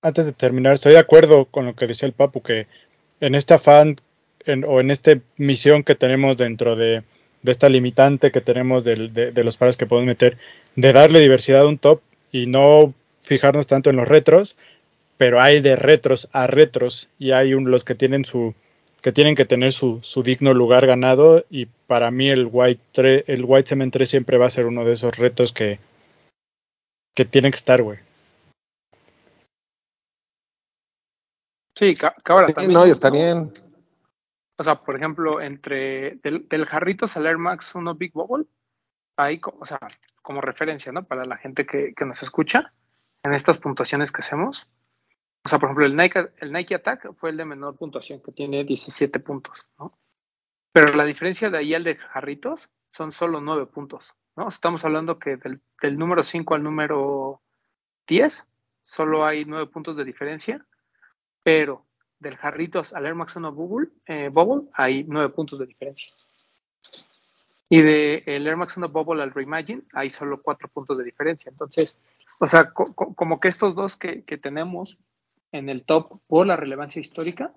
[0.02, 2.68] antes de terminar, estoy de acuerdo con lo que decía el Papu, que
[3.20, 3.96] en este afán
[4.46, 7.04] en- o en esta misión que tenemos dentro de,
[7.41, 8.96] de esta limitante que tenemos de,
[9.32, 10.38] de los pares que podemos meter,
[10.76, 14.56] de darle diversidad a un top y no fijarnos tanto en los retros,
[15.18, 18.54] pero hay de retros a retros y hay un- los que tienen su
[19.06, 23.24] que tienen que tener su, su digno lugar ganado y para mí el White 3,
[23.28, 25.78] el White Cement 3 siempre va a ser uno de esos retos que
[27.16, 27.99] que tienen que estar, güey.
[31.78, 32.74] Sí, ca- que ahora Sí, también.
[32.74, 33.53] no, está bien.
[34.58, 36.47] O sea, por ejemplo, entre del,
[37.16, 38.45] al Air Max 1 Big Bubble,
[39.18, 39.78] hay, co- o sea,
[40.24, 41.03] como referencia, ¿no?
[41.06, 42.74] Para la gente que, que nos escucha,
[43.24, 44.68] en estas puntuaciones que hacemos.
[45.46, 49.20] O sea, por ejemplo, el Nike, Attack fue el de menor puntuación, que tiene 17
[49.20, 49.96] puntos, ¿no?
[50.72, 54.04] Pero la diferencia de ahí al de Jarritos son solo 9 puntos,
[54.36, 54.50] ¿no?
[54.50, 57.41] Estamos hablando que del, del número 5 al número
[58.08, 58.48] 10
[58.84, 60.66] solo hay 9 puntos de diferencia,
[61.43, 61.86] pero
[62.20, 66.12] del Jarritos al Air Max 1 Bubble, eh, Bubble hay 9 puntos de diferencia.
[67.70, 71.52] Y de el Air Max 1 Bubble al Reimagine hay solo 4 puntos de diferencia.
[71.52, 71.98] Entonces,
[72.39, 74.98] o sea, co- co- como que estos dos que tenemos
[75.58, 77.53] en el top por la relevancia histórica,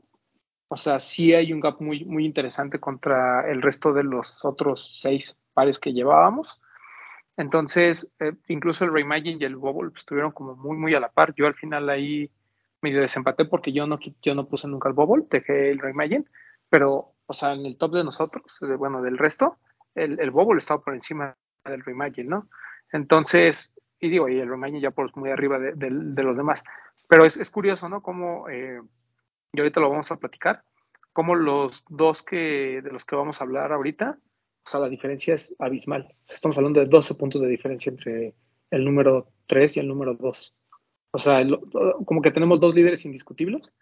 [0.68, 4.99] o sea, sí hay un gap muy, muy interesante contra el resto de los otros
[5.01, 6.61] seis pares que llevábamos.
[7.36, 11.11] Entonces, eh, incluso el Reimagine y el Bubble pues, estuvieron como muy, muy a la
[11.11, 11.34] par.
[11.36, 12.30] Yo al final ahí
[12.82, 16.24] medio desempaté porque yo no, yo no puse nunca el Bubble, dejé el Reimagine,
[16.68, 19.57] pero, o sea, en el top de nosotros, de- bueno, del resto,
[19.94, 22.49] el, el Bubble estaba por encima del Reimagine, ¿no?
[22.92, 26.62] Entonces, y digo, y el Reimagine ya por muy arriba de, de- de los demás.
[27.09, 28.02] Pero es, es curioso, ¿no?
[28.02, 28.80] Como, eh,
[29.52, 30.62] y ahorita lo vamos a platicar,
[31.12, 34.18] como los dos que, de los que vamos a hablar ahorita,
[34.66, 36.02] o sea, la diferencia es abismal.
[36.11, 38.34] O sea, estamos hablando de 12 puntos de diferencia entre
[38.70, 40.54] el número 3 y el número 2.
[41.12, 41.59] O sea, el-
[42.04, 43.72] como que tenemos dos líderes indiscutibles.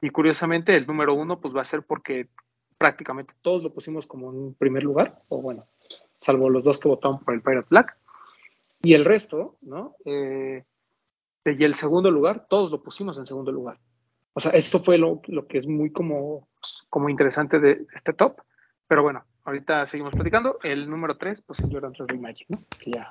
[0.00, 2.28] Y curiosamente, el número uno, pues va a ser porque
[2.78, 5.66] prácticamente todos lo pusimos como en primer lugar, o bueno,
[6.20, 7.96] salvo los dos que votaron por el Pirate Black.
[8.82, 9.96] Y el resto, ¿no?
[10.04, 10.64] Eh,
[11.44, 13.78] y el segundo lugar, todos lo pusimos en segundo lugar.
[14.34, 16.48] O sea, esto fue lo, lo que es muy como,
[16.88, 18.40] como interesante de este top.
[18.86, 20.58] Pero bueno, ahorita seguimos platicando.
[20.62, 22.64] El número 3, pues el Jordan 3 Reimagine, ¿no?
[22.78, 23.08] Que ya.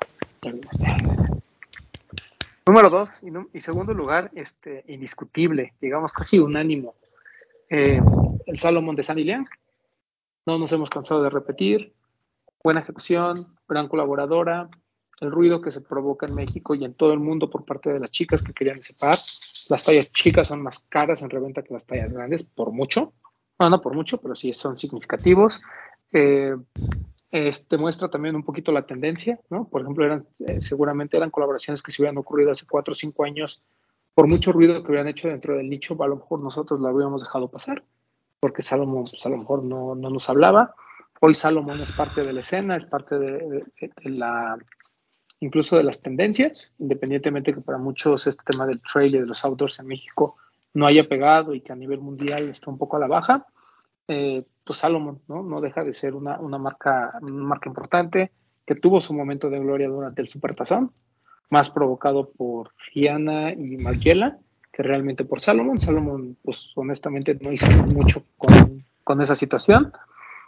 [2.66, 3.22] Número 2
[3.54, 6.96] y, segundo lugar, este, indiscutible, digamos casi unánimo.
[7.70, 8.02] Eh,
[8.46, 9.48] el Salomon de Sandy Liang.
[10.46, 11.94] No nos hemos cansado de repetir.
[12.64, 14.70] Buena ejecución, gran colaboradora,
[15.22, 18.00] el ruido que se provoca en México y en todo el mundo por parte de
[18.00, 19.18] las chicas que querían ese par.
[19.70, 23.14] Las tallas chicas son más caras en reventa que las tallas grandes, por mucho.
[23.60, 25.62] No, no por mucho, pero sí son significativos.
[26.12, 26.56] Eh,
[27.32, 29.68] este muestra también un poquito la tendencia, ¿no?
[29.68, 33.24] Por ejemplo, eran, eh, seguramente eran colaboraciones que se hubieran ocurrido hace cuatro o cinco
[33.24, 33.62] años
[34.16, 37.22] por mucho ruido que hubieran hecho dentro del nicho, a lo mejor nosotros lo habíamos
[37.22, 37.84] dejado pasar,
[38.40, 40.74] porque Salomón pues, a lo mejor no, no nos hablaba.
[41.22, 44.58] Hoy Salomón es parte de la escena, es parte de- de la,
[45.40, 49.44] incluso de las tendencias, independientemente que para muchos este tema del trail y de los
[49.46, 50.36] outdoors en México
[50.74, 53.46] no haya pegado y que a nivel mundial está un poco a la baja.
[54.08, 55.44] Eh, pues Salomón ¿no?
[55.44, 58.32] no deja de ser una, marca, una marca importante
[58.66, 60.92] que tuvo su momento de gloria durante el Supertazón,
[61.50, 64.38] más provocado por Rihanna y Margiela
[64.72, 65.80] que realmente por Salomón.
[65.80, 67.66] Salomón, pues honestamente no hizo
[67.96, 68.24] mucho
[69.04, 69.92] con esa situación.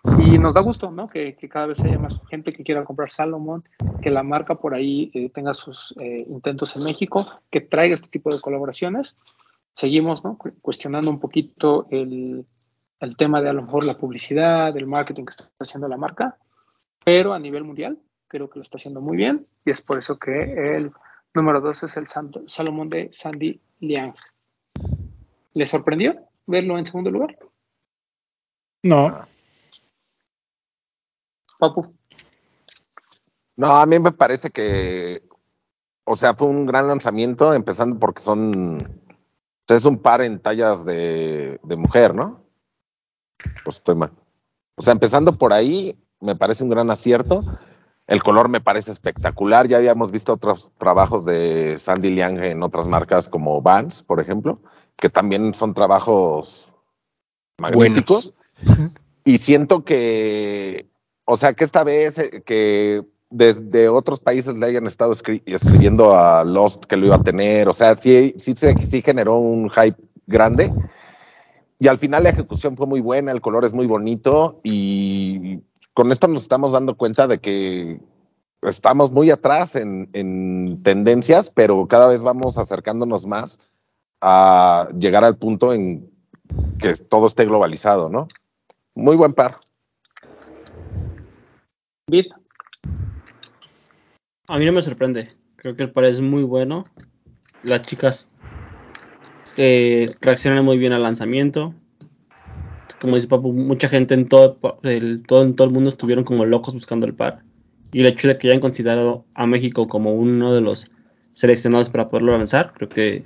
[0.03, 1.07] Y nos da gusto, ¿no?
[1.07, 3.63] Que, cada vez haya más gente que quiera comprar Salomón,
[4.01, 8.09] que la marca por ahí eh, tenga sus eh, intentos en México, que traiga este
[8.09, 9.17] tipo de colaboraciones.
[9.75, 10.37] Seguimos, ¿no?
[10.37, 12.45] Cu cuestionando un poquito el,
[12.99, 16.37] el tema de a lo mejor la publicidad, el marketing que está haciendo la marca,
[17.03, 20.17] pero a nivel mundial creo que lo está haciendo muy bien y es por eso
[20.17, 20.91] que el
[21.33, 22.07] número dos es el
[22.47, 24.13] Salomón de Sandy Liang.
[25.53, 26.15] ¿Le sorprendió
[26.47, 27.37] verlo en segundo lugar?
[28.83, 29.27] No.
[31.61, 31.93] Papu.
[33.55, 35.21] No, a mí me parece que,
[36.05, 38.99] o sea, fue un gran lanzamiento, empezando porque son,
[39.67, 42.43] es un par en tallas de, de mujer, ¿no?
[43.63, 44.11] Pues estoy mal.
[44.75, 47.43] O sea, empezando por ahí, me parece un gran acierto.
[48.07, 49.67] El color me parece espectacular.
[49.67, 54.59] Ya habíamos visto otros trabajos de Sandy Liang en otras marcas como Vans, por ejemplo,
[54.95, 56.73] que también son trabajos
[57.59, 58.33] magníficos.
[58.65, 58.93] Buenos.
[59.23, 60.90] Y siento que,
[61.25, 66.15] o sea, que esta vez eh, que desde otros países le hayan estado escri escribiendo
[66.15, 69.97] a Lost que lo iba a tener, o sea, sí, sí, sí generó un hype
[70.27, 70.73] grande.
[71.79, 75.61] Y al final la ejecución fue muy buena, el color es muy bonito y
[75.93, 77.99] con esto nos estamos dando cuenta de que
[78.61, 83.57] estamos muy atrás en, en, tendencias, pero cada vez vamos acercándonos más
[84.21, 86.11] a llegar al punto en
[86.77, 88.27] que todo esté globalizado, ¿no?
[88.93, 89.57] Muy buen par.
[94.47, 95.33] A mí no me sorprende.
[95.55, 96.83] Creo que el par es muy bueno.
[97.63, 98.27] Las chicas
[99.57, 101.73] eh, reaccionan muy bien al lanzamiento
[103.01, 106.45] como dice Papu, mucha gente en todo el, todo, en todo el mundo estuvieron como
[106.45, 107.43] locos buscando el par.
[107.91, 110.91] Y el hecho de que hayan considerado a México como uno de los
[111.33, 113.25] seleccionados para poderlo lanzar, creo que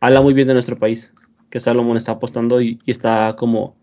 [0.00, 1.12] habla muy bien de nuestro país.
[1.48, 3.74] Que Salomón está apostando y, y está como.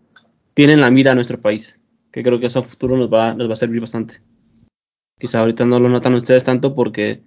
[0.54, 1.80] Tienen la mira a nuestro país.
[2.12, 4.22] Que creo que eso a futuro nos va, nos va a servir bastante.
[5.18, 7.22] Quizá ahorita no lo notan ustedes tanto porque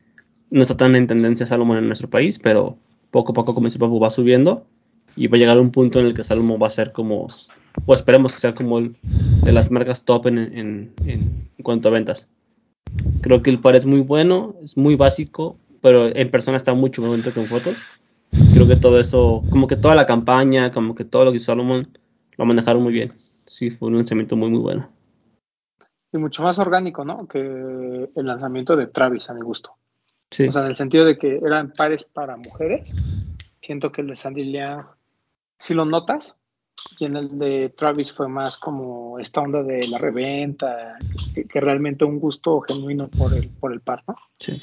[0.50, 2.78] no está tan en tendencia Salomón en nuestro país, pero
[3.12, 4.66] poco a poco, como dice Papu, va subiendo.
[5.16, 7.28] Y va a llegar un punto en el que Salomón va a ser como
[7.86, 8.96] o esperemos que sea como el,
[9.44, 12.28] de las marcas top en, en, cuanto a ventas.
[13.22, 17.02] Creo que el par es muy bueno, es muy básico, pero en persona está mucho
[17.02, 17.78] más bonito que en fotos.
[18.54, 21.48] Creo que todo eso, como que toda la campaña, como que todo lo que hizo
[21.48, 21.88] Salomon,
[22.38, 23.14] lo manejaron muy bien.
[23.46, 24.90] Sí, fue un lanzamiento muy, muy bueno.
[26.12, 27.28] Y mucho más orgánico, ¿no?
[27.28, 29.74] Que el lanzamiento de Travis, a mi gusto.
[30.30, 30.48] Sí.
[30.48, 32.94] O sea, en el sentido de que eran pares para mujeres.
[33.62, 34.86] Siento que el de Sandy Liang,
[35.58, 36.38] si lo notas,
[37.00, 40.98] y en el de Travis fue más como esta onda de la reventa,
[41.34, 44.16] que, que realmente un gusto genuino por el, por el par, ¿no?
[44.40, 44.62] Sí.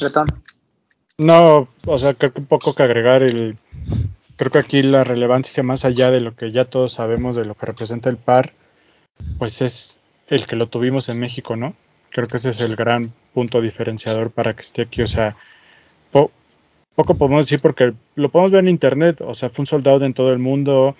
[0.00, 0.26] Bretón.
[1.18, 3.56] No, o sea, creo que un poco que agregar el.
[4.36, 7.54] Creo que aquí la relevancia, más allá de lo que ya todos sabemos de lo
[7.54, 8.52] que representa el par,
[9.38, 9.98] pues es
[10.28, 11.74] el que lo tuvimos en México, ¿no?
[12.10, 15.02] Creo que ese es el gran punto diferenciador para que esté aquí.
[15.02, 15.36] O sea,
[16.10, 16.30] po
[16.94, 20.14] poco podemos decir porque lo podemos ver en internet, o sea, fue un soldado en
[20.14, 20.96] todo el mundo,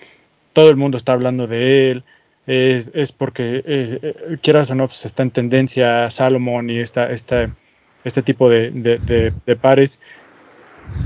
[0.53, 2.03] todo el mundo está hablando de él,
[2.45, 7.49] es, es porque eh, quieras o no, pues está en tendencia Salomón y esta, esta,
[8.03, 9.99] este tipo de, de, de, de, pares.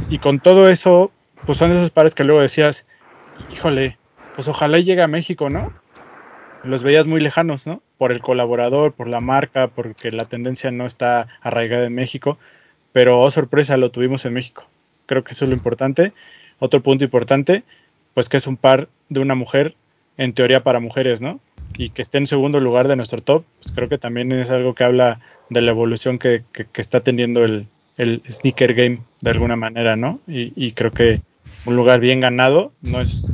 [0.10, 1.12] Y con todo eso,
[1.46, 2.86] pues son esos pares que luego decías,
[3.52, 3.98] híjole,
[4.36, 5.74] pues ojalá llegue a México, ¿no?
[6.64, 7.82] Los veías muy lejanos, ¿no?
[8.02, 12.40] Por el colaborador, por la marca, porque la tendencia no está arraigada en México,
[12.94, 14.66] pero oh sorpresa, lo tuvimos en México
[15.12, 16.14] creo que eso es lo importante.
[16.60, 17.64] Otro punto importante,
[18.14, 19.76] pues que es un par de una mujer,
[20.18, 21.42] en teoría para mujeres, ¿no?
[21.78, 24.74] Y que esté en segundo lugar de nuestro top, pues creo que también es algo
[24.74, 26.46] que habla de la evolución que,
[26.76, 27.68] está teniendo el,
[28.30, 30.22] sneaker game de alguna manera, ¿no?
[30.28, 31.22] Y, creo que
[31.66, 33.31] un lugar bien ganado no es,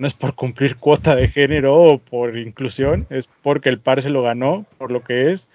[0.00, 4.08] no es por cumplir cuota de género o por inclusión, es porque el par se
[4.08, 5.48] lo ganó por lo que es.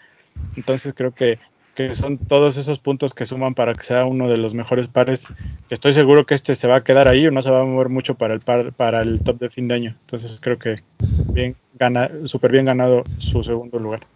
[0.56, 1.40] Entonces creo que
[1.74, 5.28] que son todos esos puntos que suman para que sea uno de los mejores pares.
[5.70, 7.90] Estoy seguro que este se va a quedar ahí o no se va a mover
[7.90, 9.96] mucho para el par, para el top de fin de año.
[10.02, 10.76] Entonces creo que
[11.34, 14.08] bien gana, súper bien ganado su segundo lugar.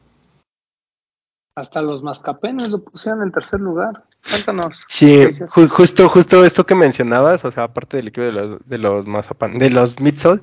[1.56, 3.92] Hasta los mascapenes lo pusieron en tercer lugar.
[4.30, 4.80] Cuéntanos.
[4.88, 9.06] Sí, justo, justo esto que mencionabas, o sea, aparte del equipo de los, de los
[9.06, 10.42] mazapan, de los midsol,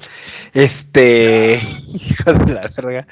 [0.53, 1.55] este,
[1.95, 3.07] hijo de la verga,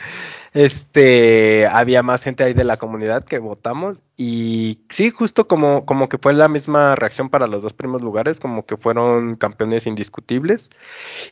[0.54, 6.08] este, había más gente ahí de la comunidad que votamos y sí, justo como, como
[6.08, 10.70] que fue la misma reacción para los dos primeros lugares, como que fueron campeones indiscutibles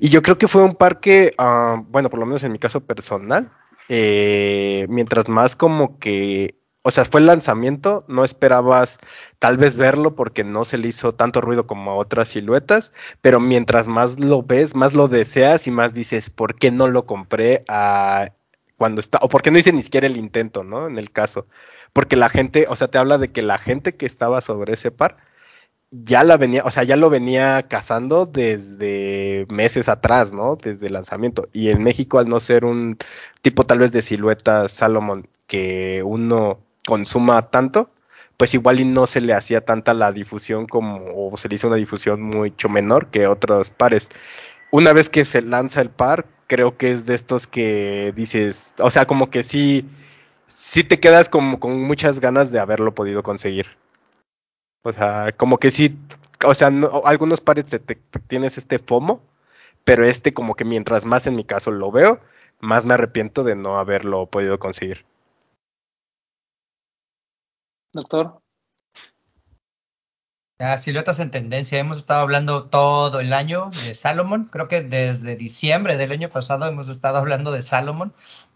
[0.00, 2.80] y yo creo que fue un parque, ah, bueno, por lo menos en mi caso
[2.80, 3.50] personal,
[3.88, 8.98] eh, mientras más como que, o sea, fue el lanzamiento, no esperabas
[9.38, 13.40] tal vez verlo porque no se le hizo tanto ruido como a otras siluetas, pero
[13.40, 17.64] mientras más lo ves, más lo deseas y más dices, ¿por qué no lo compré
[18.76, 20.86] cuando está, o por qué no hice ni siquiera el intento, ¿no?
[20.86, 21.46] En el caso,
[21.92, 24.90] porque la gente, o sea, te habla de que la gente que estaba sobre ese
[24.90, 25.18] par
[25.92, 30.56] ya la venía, o sea, ya lo venía cazando desde meses atrás, ¿no?
[30.56, 31.48] Desde el lanzamiento.
[31.52, 32.96] Y en México, al no ser un
[33.42, 37.90] tipo tal vez de silueta Salomon que uno consuma tanto,
[38.38, 41.68] pues igual y no se le hacía tanta la difusión como, o se le hizo
[41.68, 44.08] una difusión mucho menor que otros pares.
[44.70, 48.90] Una vez que se lanza el par, creo que es de estos que dices, o
[48.90, 49.86] sea, como que sí,
[50.48, 53.66] sí te quedas como con muchas ganas de haberlo podido conseguir.
[54.84, 55.96] O sea, como que sí,
[56.44, 59.22] o sea, no- algunos pares te, te- tienes este FOMO,
[59.84, 62.20] pero este como que mientras más en mi caso lo veo,
[62.60, 65.04] más me arrepiento de no haberlo podido conseguir.
[67.94, 68.42] Doctor.
[70.58, 71.78] Ya, siluetas en tendencia.
[71.78, 74.44] Hemos estado hablando todo el año de Salomon.
[74.52, 78.12] Creo que desde diciembre del año pasado hemos estado hablando de Salomon,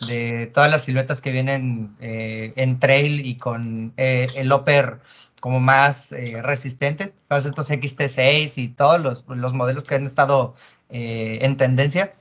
[0.07, 5.01] de todas las siluetas que vienen eh, en trail y con eh, el upper
[5.41, 7.15] como más eh, resistente.
[7.29, 10.55] Todos estos XT6 y todos los, los modelos que han estado
[10.91, 12.15] eh, en tendencia.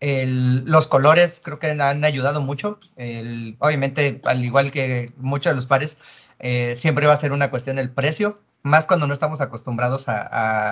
[0.00, 2.78] El- los colores creo que han ayudado mucho.
[2.96, 5.98] El- obviamente, al igual que muchos de los pares,
[6.38, 10.20] eh, siempre va a ser una cuestión el precio, más cuando no estamos acostumbrados a,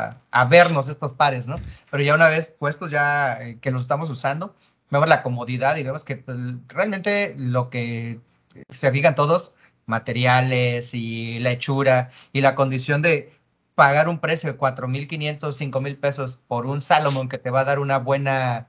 [0.08, 1.56] a- a vernos estos pares, ¿no?
[1.90, 4.54] Pero ya una vez puestos, ya eh, que los estamos usando,
[4.90, 6.36] vemos la comodidad y vemos que pues,
[6.68, 8.20] realmente lo que
[8.68, 9.54] se fijan todos,
[9.86, 13.32] materiales y la hechura y la condición de
[13.74, 17.78] pagar un precio de 4.500, 5.000 pesos por un Salomon que te va a dar
[17.78, 18.68] una buena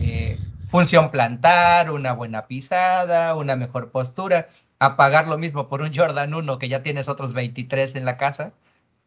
[0.00, 0.38] eh,
[0.68, 4.48] función plantar, una buena pisada, una mejor postura,
[4.78, 8.16] a pagar lo mismo por un Jordan 1 que ya tienes otros 23 en la
[8.16, 8.52] casa,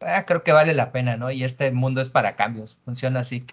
[0.00, 1.30] ah, creo que vale la pena, ¿no?
[1.30, 3.46] Y este mundo es para cambios, funciona así.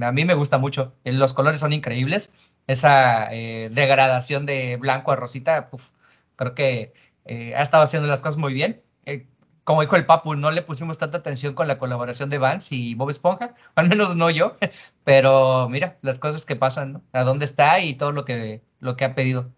[0.00, 2.32] A mí me gusta mucho, eh, los colores son increíbles,
[2.66, 5.88] esa eh, degradación de blanco a rosita, puf,
[6.36, 6.92] creo que
[7.28, 8.82] eh, ha estado haciendo las cosas muy bien.
[9.04, 9.28] Eh,
[9.64, 12.94] como dijo el Papu, no le pusimos tanta atención con la colaboración de Vance y
[12.94, 14.56] Bob Esponja, al menos no yo,
[15.04, 17.02] pero mira, las cosas que pasan, ¿no?
[17.12, 19.52] A dónde está y todo lo que, lo que ha pedido.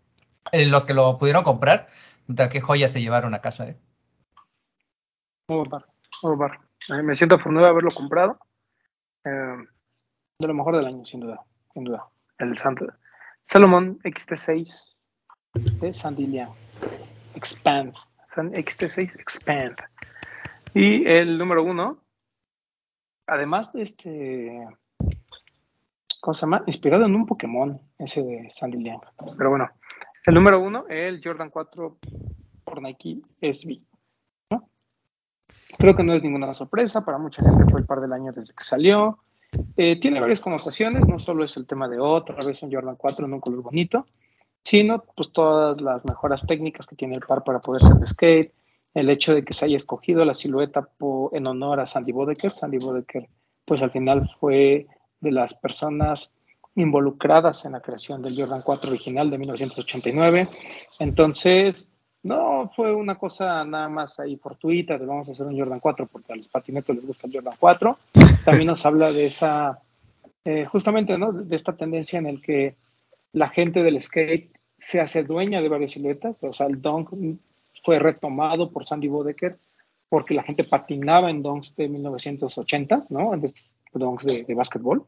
[0.53, 1.87] Eh, los que lo pudieron comprar,
[2.51, 3.77] qué joyas se llevaron a casa, ¿eh?
[5.49, 6.61] Muy buen par.
[6.89, 8.39] Eh, me siento afortunado de haberlo comprado.
[9.25, 11.45] De lo mejor del año, sin duda.
[11.73, 12.09] Sin duda.
[12.39, 12.87] El Santo,
[13.47, 14.97] Salomon XT6
[15.55, 16.49] de Sandilia.
[17.35, 17.95] Expand.
[18.27, 19.77] San- XT6 Expand.
[20.75, 21.99] Y el número uno,
[23.27, 24.69] además de este,
[26.21, 26.63] ¿cómo se llama?
[26.67, 29.01] Inspirado en un Pokémon, ese de Sandy Liang.
[29.37, 29.69] Pero bueno,
[30.27, 31.99] el número uno, el Jordan 4
[32.65, 33.81] por Nike SB.
[34.51, 34.69] ¿no?
[35.79, 38.55] Creo que no es ninguna sorpresa, para mucha gente fue el par del año desde
[38.55, 39.19] que salió.
[39.77, 43.27] Eh, tiene varias connotaciones, no solo es el tema de otra vez un Jordan 4
[43.27, 44.07] en un color bonito,
[44.65, 48.53] sino pues todas las mejoras técnicas que tiene el par para poder ser de skate,
[48.95, 50.89] el hecho de que se haya escogido la silueta
[51.33, 52.51] en honor a Sandy Bodecker.
[52.51, 53.29] Sandy Bodecker,
[53.65, 54.87] pues al final fue
[55.21, 56.33] de las personas
[56.75, 60.49] involucradas en la creación del Jordan 4 original de 1989.
[60.99, 61.91] Entonces,
[62.23, 66.07] no fue una cosa nada más ahí fortuita de vamos a hacer un Jordan 4
[66.07, 67.99] porque a los patinetos les gusta el Jordan 4.
[68.45, 69.81] También nos habla de esa,
[70.45, 71.33] eh, justamente, ¿no?
[71.33, 72.77] De esta tendencia en el que
[73.33, 76.43] la gente del skate se hace dueña de varias siluetas.
[76.43, 77.11] O sea, el dunk
[77.85, 79.59] fue retomado por Sandy Bodecker
[80.09, 83.33] porque la gente patinaba en donks de 1980, ¿no?
[83.35, 83.43] En
[83.95, 85.05] donks de, de básquetbol.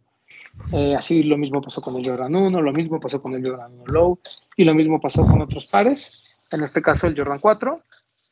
[0.72, 3.72] Eh, así lo mismo pasó con el Jordan 1, lo mismo pasó con el Jordan
[3.74, 4.18] 1 Low
[4.56, 6.38] y lo mismo pasó con otros pares.
[6.52, 7.80] En este caso el Jordan 4.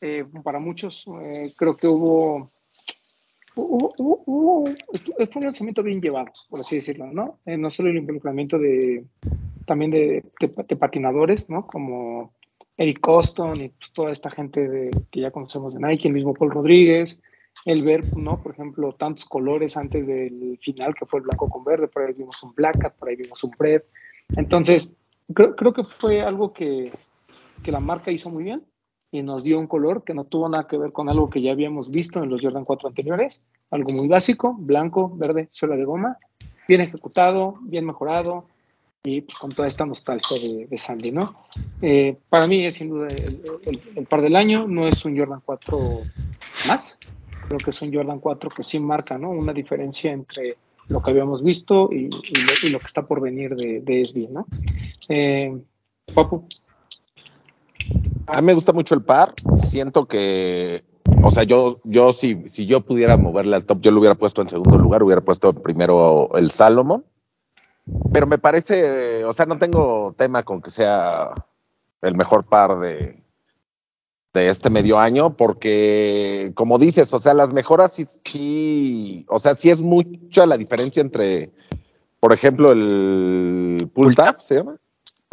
[0.01, 2.49] Eh, para muchos eh, creo que hubo,
[3.55, 4.65] hubo, hubo- hubo-
[5.31, 7.39] fue un lanzamiento bien llevado, por así decirlo, ¿no?
[7.45, 9.05] Eh, no solo el involucramiento de
[9.65, 11.65] también de, de- patinadores, ¿no?
[11.67, 12.33] Como
[12.77, 16.33] Eric Coston y pues, toda esta gente de- que ya conocemos de Nike, el mismo
[16.33, 17.19] Paul Rodríguez,
[17.65, 18.41] el ver, ¿no?
[18.41, 22.13] Por ejemplo, tantos colores antes del final, que fue el blanco con verde, por ahí
[22.13, 23.81] vimos un Black por ahí vimos un Pred.
[24.35, 24.89] Entonces,
[25.33, 26.91] creo, creo que fue algo que,
[27.61, 28.63] que la marca hizo muy bien.
[29.13, 31.51] y nos dio un color que no tuvo nada que ver con algo que ya
[31.51, 36.17] habíamos visto en los Jordan 4 anteriores, algo muy básico, blanco, verde, suela de goma,
[36.67, 38.45] bien ejecutado, bien mejorado
[39.03, 41.35] y pues, con toda esta nostalgia de, de Sandy, ¿no?
[41.81, 43.41] Eh, para mí es sin duda el,
[43.95, 46.05] el- par del año, no es un Jordan 4
[46.67, 46.99] más,
[47.47, 49.31] creo que es un Jordan 4 que sí marca, ¿no?
[49.31, 50.57] Una diferencia entre
[50.89, 54.01] lo que habíamos visto y, y lo, y lo que está por venir de, de
[54.01, 54.47] SB, ¿no?
[55.09, 55.57] Eh,
[56.13, 56.45] Papu,
[58.27, 59.33] A mí me gusta mucho el par.
[59.63, 60.83] Siento que,
[61.23, 64.41] o sea, yo, yo si, si yo pudiera moverle al top, yo lo hubiera puesto
[64.43, 67.03] en segundo lugar, hubiera puesto primero el Salomon.
[68.13, 71.33] Pero me parece, o sea, no tengo tema con que sea
[72.01, 73.21] el mejor par de,
[74.33, 79.55] de este medio año, porque como dices, o sea, las mejoras sí, sí, o sea,
[79.55, 81.51] sí es mucha la diferencia entre,
[82.19, 84.77] por ejemplo, el pull tab, ¿se llama?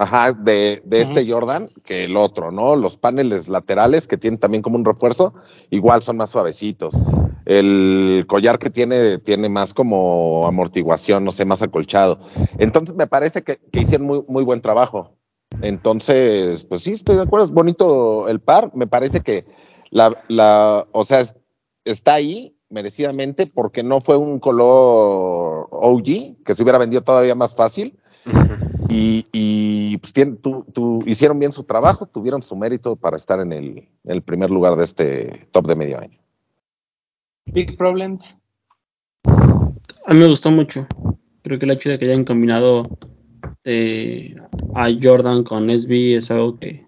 [0.01, 2.77] Ajá, de, de este Jordan que el otro, ¿no?
[2.77, 5.35] Los paneles laterales que tienen también como un refuerzo,
[5.71, 6.97] igual son más suavecitos.
[7.45, 12.21] El collar que tiene, tiene más como amortiguación, no sé, más acolchado.
[12.59, 15.17] Entonces me parece que, que hicieron muy, muy buen trabajo.
[15.63, 18.71] Entonces, pues sí, estoy de acuerdo, es bonito el par.
[18.75, 19.47] Me parece que
[19.91, 21.35] la, la o sea, es-
[21.85, 26.05] está ahí merecidamente porque no fue un color OG,
[26.45, 27.99] que se hubiera vendido todavía más fácil
[28.89, 33.41] y, y, pues tien- tu- tu- hicieron bien su trabajo, tuvieron su mérito para estar
[33.41, 36.19] en el, en el primer lugar de este top de medio año.
[37.53, 38.35] Big Problems,
[39.25, 40.87] A mí me gustó mucho.
[41.43, 42.83] Creo que el hecho de que hayan combinado
[43.65, 44.35] eh,
[44.75, 46.87] a Jordan con SB es algo que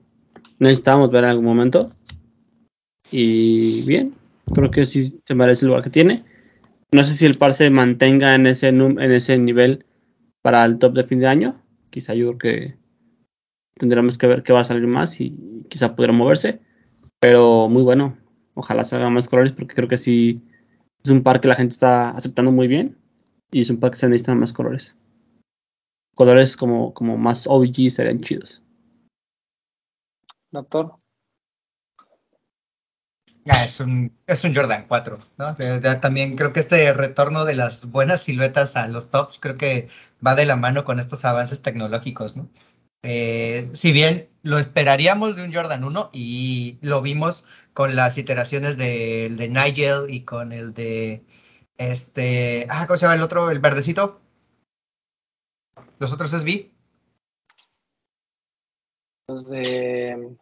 [0.58, 1.90] necesitábamos ver en algún momento.
[3.10, 4.14] Y bien,
[4.54, 6.24] creo que sí se merece el lugar que tiene.
[6.92, 9.84] No sé si el par se mantenga en ese, num- en ese nivel
[10.42, 11.59] para el top de fin de año.
[11.90, 12.78] Quizá yo creo que
[13.74, 16.60] tendremos que ver qué va a salir más y quizá pudiera moverse.
[17.18, 18.16] Pero muy bueno.
[18.54, 20.42] Ojalá salgan más colores porque creo que sí
[21.02, 22.98] es un par que la gente está aceptando muy bien
[23.50, 24.96] y es un par que se necesitan más colores.
[26.14, 28.62] Colores como, como más OG serían chidos.
[30.50, 30.99] doctor.
[33.44, 35.56] Ya, es un, es un Jordan 4, ¿no?
[36.00, 39.88] También creo que este retorno de las buenas siluetas a los tops creo que
[40.24, 42.48] va de la mano con estos avances tecnológicos, ¿no?
[43.02, 48.76] Eh, si bien lo esperaríamos de un Jordan 1 y lo vimos con las iteraciones
[48.76, 51.24] del de Nigel y con el de
[51.78, 53.50] este, ah, ¿cómo se llama el otro?
[53.50, 54.20] El verdecito.
[55.98, 56.70] Los otros SB.
[59.28, 60.36] Los de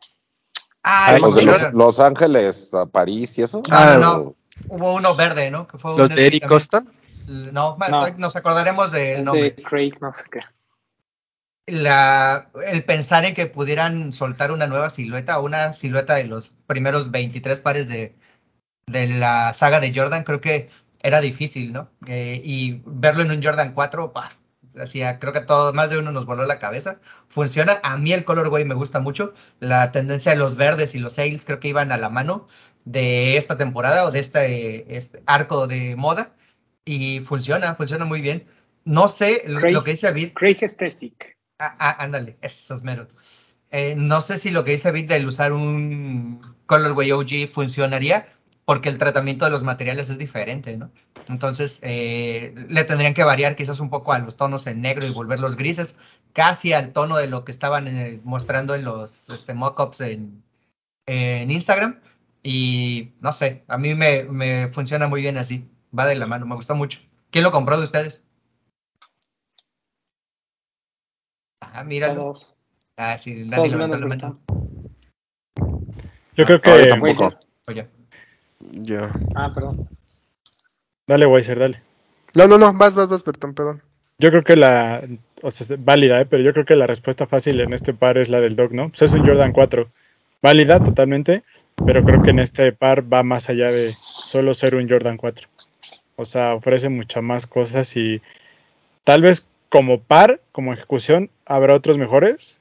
[0.84, 1.78] Ah, los de los, funcionaron.
[1.78, 3.62] Los Ángeles a París y eso.
[3.68, 4.34] No, no, Ah, no.
[4.68, 5.66] Hubo uno verde, ¿no?
[5.68, 6.48] Que fue Los de Eric también.
[6.48, 6.92] Coston.
[7.52, 8.08] No, No.
[8.16, 9.50] nos acordaremos del nombre.
[9.50, 10.40] de Craig, no sé qué.
[11.66, 17.10] la, el pensar en que pudieran soltar una nueva silueta, una silueta de los primeros
[17.10, 18.16] 23 pares de,
[18.86, 20.70] de la saga de Jordan, creo que
[21.02, 21.90] era difícil, ¿no?
[22.06, 24.30] Eh, y verlo en un Jordan 4, ¡pah!
[24.80, 27.00] Hacía, creo que todo, más de uno nos voló la cabeza.
[27.28, 27.80] Funciona.
[27.82, 29.34] A mí el colorway me gusta mucho.
[29.60, 32.48] La tendencia de los verdes y los sales creo que iban a la mano
[32.84, 36.34] de esta temporada o de este, este arco de moda.
[36.84, 38.46] Y funciona, funciona muy bien.
[38.84, 39.72] No sé lo, Craig.
[39.72, 40.32] lo que dice David.
[40.34, 41.36] Craig Stesic.
[41.58, 43.08] Ah, ah, ándale, esos meros.
[43.70, 48.28] Eh, no sé si lo que dice Vic del usar un Colorway OG funcionaría,
[48.68, 50.90] porque el tratamiento de los materiales es diferente, ¿no?
[51.26, 55.10] Entonces, eh, le tendrían que variar quizás un poco a los tonos en negro y
[55.10, 55.96] volverlos grises,
[56.34, 60.42] casi al tono de lo que estaban eh, mostrando en los este, mockups en,
[61.06, 61.98] en Instagram.
[62.42, 65.66] Y no sé, a mí me, me funciona muy bien así,
[65.98, 67.00] va de la mano, me gusta mucho.
[67.30, 68.26] ¿Quién lo compró de ustedes?
[71.62, 72.34] Ah, míralo.
[72.98, 74.40] Ah, sí, nadie levantó la mano.
[76.36, 76.88] Yo creo No, yo que.
[76.90, 77.34] tampoco.
[77.66, 77.88] Oye,
[78.72, 79.08] Yo.
[79.34, 79.88] Ah, perdón.
[81.06, 81.82] Dale, Weiser, dale.
[82.34, 83.82] No, no, no, vas, vas, vas, perdón, perdón.
[84.18, 85.02] Yo creo que la.
[85.42, 86.26] O sea, válida, ¿eh?
[86.26, 88.88] pero yo creo que la respuesta fácil en este par es la del Doc, ¿no?
[88.88, 89.88] Pues es un Jordan 4.
[90.42, 91.42] Válida totalmente,
[91.86, 95.48] pero creo que en este par va más allá de solo ser un Jordan 4.
[96.16, 98.20] O sea, ofrece muchas más cosas y
[99.04, 102.58] tal vez como par, como ejecución, habrá otros mejores.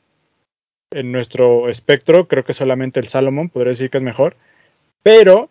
[0.91, 4.37] En nuestro espectro, creo que solamente el Salomon podría decir que es mejor,
[5.03, 5.49] pero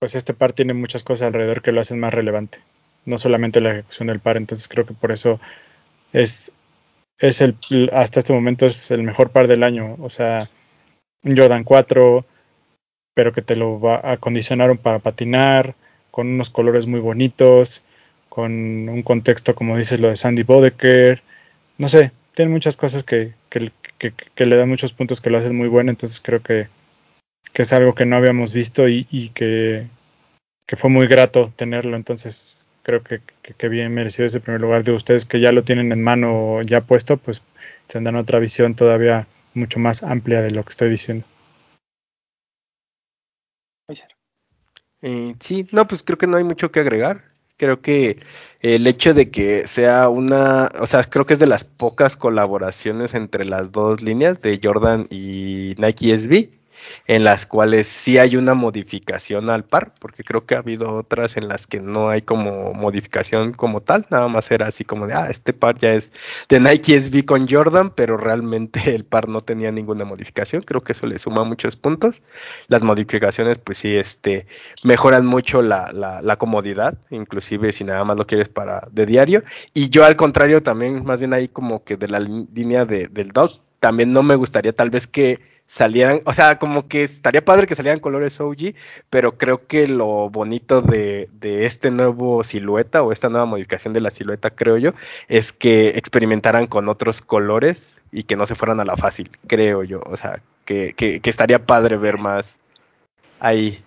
[0.00, 2.60] pues este par tiene muchas cosas alrededor que lo hacen más relevante,
[3.04, 5.38] no solamente la ejecución del par, entonces creo que por eso
[6.12, 6.52] es,
[7.18, 7.56] es el,
[7.92, 10.50] hasta este momento es el mejor par del año, o sea,
[11.22, 12.24] un Jordan 4,
[13.14, 15.76] pero que te lo acondicionaron para patinar,
[16.10, 17.82] con unos colores muy bonitos,
[18.30, 21.22] con un contexto, como dices, lo de Sandy Bodeker,
[21.76, 25.36] no sé, tiene muchas cosas que, que, que, que le dan muchos puntos que lo
[25.36, 26.68] hacen muy bueno, entonces creo que,
[27.52, 29.88] que es algo que no habíamos visto y, y que,
[30.76, 31.96] fue muy grato tenerlo.
[31.96, 36.02] Entonces, creo que bien merecido ese primer lugar de ustedes que ya lo tienen en
[36.02, 37.42] mano ya puesto, pues
[37.86, 41.24] tendrán otra visión todavía mucho más amplia de lo que estoy diciendo.
[45.02, 47.22] Eh, sí, no, pues creo que no hay mucho que agregar.
[47.56, 48.20] Creo que
[48.60, 53.14] el hecho de que sea una, o sea, creo que es de las pocas colaboraciones
[53.14, 56.59] entre las dos líneas de Jordan y Nike SB
[57.06, 61.36] en las cuales sí hay una modificación al par, porque creo que ha habido otras
[61.36, 65.14] en las que no hay como modificación como tal, nada más era así como de,
[65.14, 66.12] ah, este par ya es
[66.48, 70.92] de Nike SB con Jordan, pero realmente el par no tenía ninguna modificación, creo que
[70.92, 72.22] eso le suma muchos puntos.
[72.68, 74.46] Las modificaciones, pues sí, este,
[74.84, 79.42] mejoran mucho la, la, comodidad, inclusive si nada más lo quieres para de diario,
[79.74, 83.28] y yo al contrario también, más bien ahí como que de la línea de, del
[83.32, 87.68] dog, también no me gustaría tal vez que salieran, o sea, como que estaría padre
[87.68, 88.74] que salieran colores OG,
[89.08, 94.00] pero creo que lo bonito de, de, este nuevo silueta o esta nueva modificación de
[94.00, 94.94] la silueta, creo yo,
[95.28, 99.84] es que experimentaran con otros colores y que no se fueran a la fácil, creo
[99.84, 102.58] yo, o sea, que, que, que estaría padre ver más
[103.38, 103.84] ahí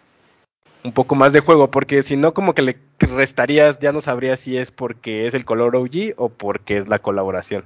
[0.85, 4.39] un poco más de juego, porque si no como que le restarías, ya no sabrías
[4.39, 7.65] si es porque es el color OG o porque es la colaboración.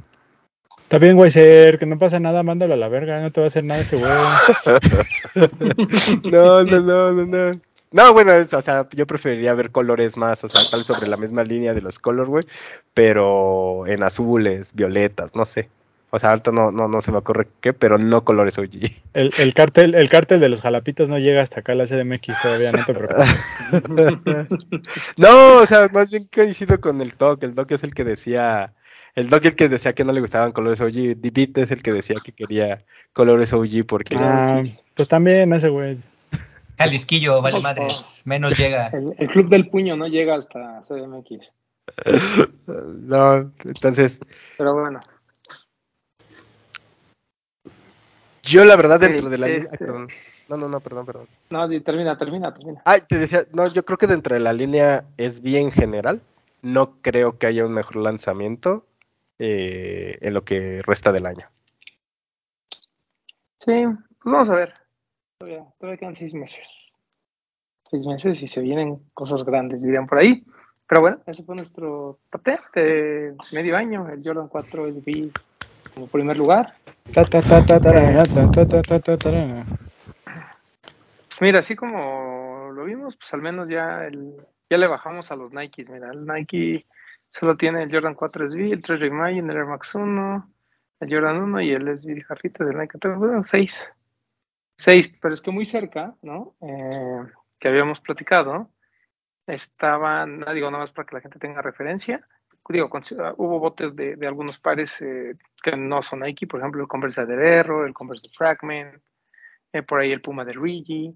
[0.88, 3.44] Está bien, güey, ser que no pasa nada, mándalo a la verga, no te va
[3.44, 4.10] a hacer nada ese güey.
[6.32, 7.60] no, no, no, no, no.
[7.92, 11.18] No, bueno, es, o sea, yo preferiría ver colores más, o sea, tal sobre la
[11.18, 12.46] misma línea de los colorway,
[12.94, 15.68] pero en azules, violetas, no sé.
[16.10, 18.90] O sea, ahorita no, no, no se me ocurre qué, pero no colores OG.
[19.14, 22.72] El, el cartel, el cartel de los jalapitos no llega hasta acá la CDMX todavía,
[22.72, 23.28] no te preocupes.
[25.18, 27.44] no, o sea, más bien coincido con el TOC.
[27.44, 28.74] El TOC es el que decía
[29.18, 31.20] el Doc el que decía que no le gustaban colores OG.
[31.20, 34.16] Divit es el que decía que quería colores OG porque.
[34.16, 34.62] Ah,
[34.94, 35.98] pues también ese güey.
[36.78, 38.22] Jalisquillo, vale madres.
[38.26, 38.90] Menos llega.
[38.90, 41.52] El, el, club del puño no llega hasta CDMX.
[42.68, 44.20] no, entonces.
[44.60, 45.00] Pero bueno.
[48.44, 49.48] Yo, la verdad, dentro Sí, de la.
[49.48, 50.08] este- Ay, perdón.
[50.48, 51.28] No, no, no, perdón, perdón.
[51.50, 52.82] No, termina, termina, termina.
[52.86, 56.22] Ay, te decía, no, yo creo que dentro de la línea es bien general.
[56.62, 58.86] No creo que haya un mejor lanzamiento
[59.40, 61.48] eh, en lo que resta del año.
[63.60, 64.74] Sí, pues vamos a ver.
[65.40, 66.94] Todavía, todavía quedan seis meses.
[67.90, 70.44] Seis meses y se vienen cosas grandes, dirían por ahí.
[70.88, 74.08] Pero bueno, ese fue nuestro 10 de medio año.
[74.10, 75.30] El Jordan 4 SB
[75.94, 76.76] como primer lugar.
[77.12, 79.66] Ta, ta, ta, ta, tarara, ta, ta, ta, ta, ta, tarara.
[81.42, 84.36] Mira, así como lo vimos, pues al menos ya el,
[84.70, 85.90] ya le bajamos a los Nikes.
[85.90, 86.86] Mira, el Nike
[87.40, 90.54] solo tiene el Jordan 4 SB, el 3 Imagine, el Air Max 1,
[91.00, 92.98] el Jordan 1 y el SB Jarrita del Nike.
[93.16, 93.94] Bueno, 6.
[94.78, 96.56] 6, pero es que muy cerca, ¿no?
[96.62, 97.26] Eh,
[97.60, 98.72] que habíamos platicado,
[99.48, 102.28] estaban, no digo nada más para que la gente tenga referencia,
[102.70, 106.82] digo, uh, hubo botes de, de algunos pares eh, que no son Nike, por ejemplo,
[106.82, 109.02] el Converse de Erro, el Converse de Fragment,
[109.74, 111.16] eh, por ahí el Puma de Rigi,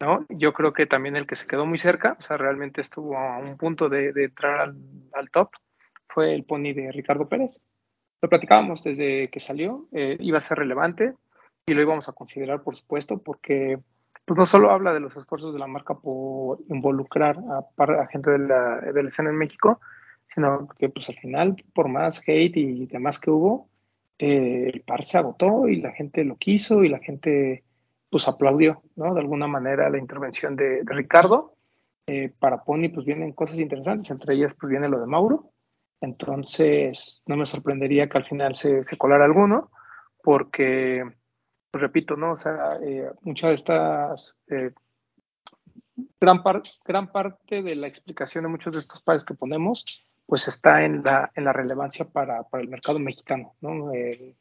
[0.00, 0.26] ¿no?
[0.28, 3.38] Yo creo que también el que se quedó muy cerca, o sea, realmente estuvo a
[3.38, 4.74] un punto de, entrar
[5.12, 5.50] al, top,
[6.08, 7.60] fue el Pony de Ricardo Pérez.
[8.22, 11.14] Lo platicábamos desde que salió, eh, iba a ser relevante
[11.66, 13.78] y lo íbamos a considerar, por supuesto, porque
[14.24, 18.30] pues no solo habla de los esfuerzos de la marca por involucrar a, a gente
[18.30, 19.80] de la, de la escena en México,
[20.34, 23.68] sino que pues al final, por más hate y demás que hubo,
[24.18, 27.63] eh, el par se agotó y la gente lo quiso y la gente
[28.14, 29.12] pues aplaudió, ¿no?
[29.12, 31.56] De alguna manera la intervención de, Ricardo.
[32.06, 35.50] Eh, para Pony pues vienen cosas interesantes, entre ellas pues viene lo de Mauro.
[36.00, 39.72] Entonces no me sorprendería que al final se, colara alguno,
[40.22, 41.02] porque,
[41.72, 42.34] pues repito, ¿no?
[42.34, 44.70] O sea, eh, muchas de estas, eh,
[46.20, 46.40] gran,
[46.84, 51.02] gran parte de la explicación de muchos de estos pares que ponemos, pues está en
[51.02, 53.92] la, en la relevancia para, para el mercado mexicano, ¿no?
[53.92, 54.36] Eh,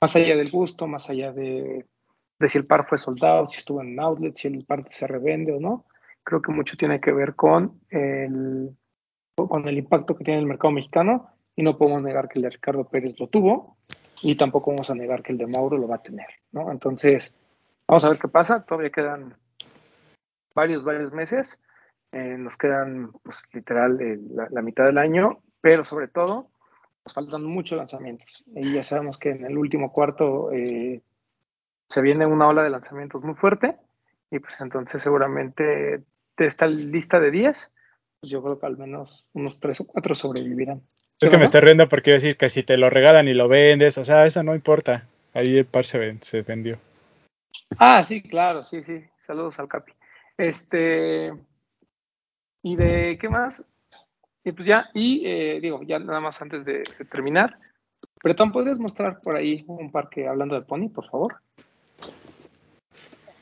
[0.00, 1.84] más allá del gusto, más allá de,
[2.40, 5.52] de si el par fue soldado, si estuvo en outlet, si el par se revende
[5.52, 5.84] o no,
[6.24, 8.74] creo que mucho tiene que ver con el,
[9.36, 12.50] con el impacto que tiene el mercado mexicano y no podemos negar que el de
[12.50, 13.76] Ricardo Pérez lo tuvo
[14.22, 16.72] y tampoco vamos a negar que el de Mauro lo va a tener, ¿no?
[16.72, 17.34] Entonces,
[17.86, 19.34] vamos a ver qué pasa, todavía quedan
[20.54, 21.60] varios, varios meses,
[22.12, 26.48] eh, nos quedan pues literal eh, la, la mitad del año, pero sobre todo
[27.04, 28.42] nos faltan muchos lanzamientos.
[28.54, 31.02] Y ya sabemos que en el último cuarto eh,
[31.90, 33.76] se viene una ola de lanzamientos muy fuerte
[34.30, 37.72] y pues entonces seguramente de esta lista de 10,
[38.20, 40.82] pues yo creo que al menos unos 3 o 4 sobrevivirán.
[41.20, 43.34] Es que me estoy riendo porque iba a decir que si te lo regalan y
[43.34, 45.06] lo vendes, o sea, eso no importa.
[45.34, 46.78] Ahí el par se, ven- se vendió.
[47.78, 49.04] Ah, sí, claro, sí, sí.
[49.26, 49.92] Saludos al Capi.
[50.38, 51.32] Este.
[52.62, 53.64] ¿Y de qué más?
[54.44, 57.58] Y pues ya, y eh, digo, ya nada más antes de, de terminar.
[58.22, 61.36] Bretón, ¿podrías mostrar por ahí un par que hablando de Pony, por favor?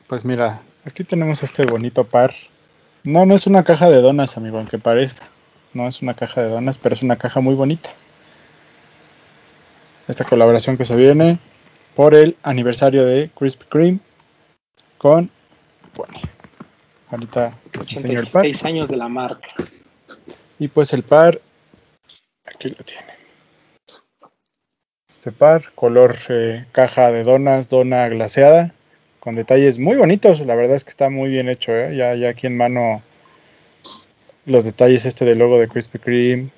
[0.09, 2.33] Pues mira, aquí tenemos este bonito par.
[3.03, 5.27] No, no es una caja de donas, amigo, aunque parezca.
[5.75, 7.91] No es una caja de donas, pero es una caja muy bonita.
[10.07, 11.37] Esta colaboración que se viene
[11.95, 13.99] por el aniversario de Krispy Kreme
[14.97, 15.29] con
[15.93, 16.21] Pony.
[17.11, 18.41] Ahorita les enseño el par.
[18.41, 19.49] 86 años de la marca.
[20.57, 21.39] Y pues el par,
[22.47, 23.13] aquí lo tiene.
[25.07, 28.73] Este par, color eh, caja de donas, dona glaseada,
[29.19, 30.39] con detalles muy bonitos.
[30.45, 31.95] La verdad es que está muy bien hecho, ¿eh?
[31.95, 33.01] ya, ya aquí en mano
[34.45, 36.49] los detalles este del logo de Krispy Kreme,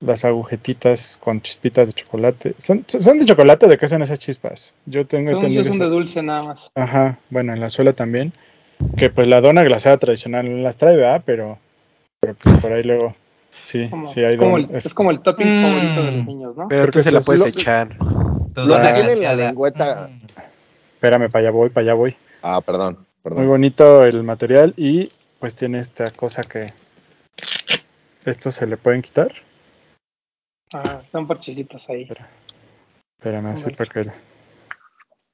[0.00, 2.54] las agujetitas con chispitas de chocolate.
[2.58, 4.74] ¿Son, son de chocolate o de qué son esas chispas?
[4.86, 6.70] Yo tengo Según yo entendido son de dulce nada más.
[6.74, 8.32] Ajá, bueno, en la suela también.
[8.96, 11.22] Que pues la dona glaseada tradicional no las trae, ¿verdad?
[11.24, 11.58] Pero,
[12.20, 13.14] pero pues por ahí luego.
[13.62, 15.62] Sí, Como- sí hay es, como el, es- es como el topping Mm.
[15.62, 16.68] favorito de los niños, ¿no?
[16.68, 17.96] Pero tú se la puedes lo- echar.
[17.98, 19.52] Lo que tiene en la glaseada.
[19.52, 20.18] lengüeta- Mm.
[21.04, 22.16] Espérame, para allá voy, para allá voy.
[22.40, 23.46] Ah, perdón, Muy perdón.
[23.48, 26.68] bonito el material y pues tiene esta cosa que
[28.24, 29.30] estos se le pueden quitar.
[30.72, 32.08] Ah, son parchecitos ahí.
[33.18, 34.04] Espérame así para que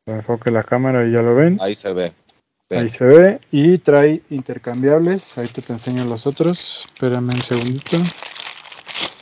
[0.06, 1.56] lo enfoque la cámara y ya lo ven.
[1.60, 2.12] Ahí se ve.
[2.58, 2.74] Sí.
[2.74, 5.38] Ahí se ve y trae intercambiables.
[5.38, 6.86] Ahí te, te enseño los otros.
[6.94, 7.96] Espérame un segundito.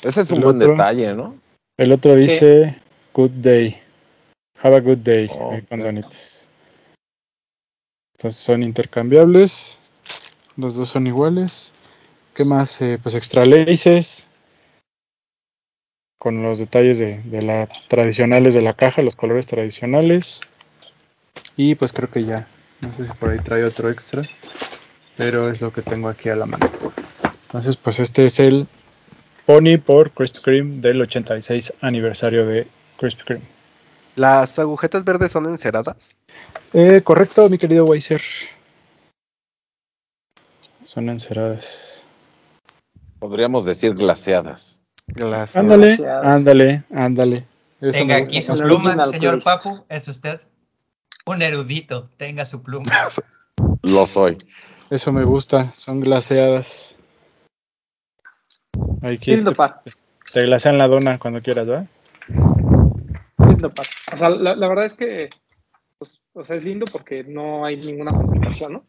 [0.02, 0.70] Ese es un El buen otro.
[0.72, 1.36] detalle, ¿no?
[1.76, 2.78] El otro dice
[3.12, 3.82] Good Day.
[4.62, 5.30] Have a good day.
[5.32, 6.48] Oh, donitas.
[8.16, 9.78] Entonces son intercambiables.
[10.56, 11.72] Los dos son iguales.
[12.34, 12.80] ¿Qué más?
[12.82, 14.26] Eh, pues extra laces.
[16.18, 20.40] Con los detalles de, de la tradicionales de la caja, los colores tradicionales.
[21.56, 22.48] Y pues creo que ya.
[22.80, 24.22] No sé si por ahí trae otro extra.
[25.16, 26.68] Pero es lo que tengo aquí a la mano.
[27.42, 28.66] Entonces, pues este es el
[29.46, 32.66] Pony por Krispy Kreme del 86 aniversario de
[32.96, 33.57] Krispy Kreme.
[34.18, 36.16] ¿Las agujetas verdes son enceradas?
[36.72, 38.20] Eh, correcto, mi querido Weiser.
[40.82, 42.04] Son enceradas.
[43.20, 44.80] Podríamos decir glaseadas.
[45.14, 47.46] Las, Ándale, ándale, ándale.
[47.80, 49.40] Eso Tenga aquí su pluma, señor.
[49.40, 50.40] Papu, es usted
[51.24, 52.90] un erudito, tenga su pluma.
[53.82, 54.36] Lo soy.
[54.90, 56.96] Eso me gusta, son glaseadas.
[59.02, 59.92] Aquí Lindo te,
[60.32, 61.86] te glasean la dona cuando quieras, ¿verdad?
[63.58, 63.86] Lindo par.
[64.12, 65.30] O sea, la, la verdad es que
[65.98, 68.84] pues, o sea, es lindo porque no hay ninguna complicación, ¿no?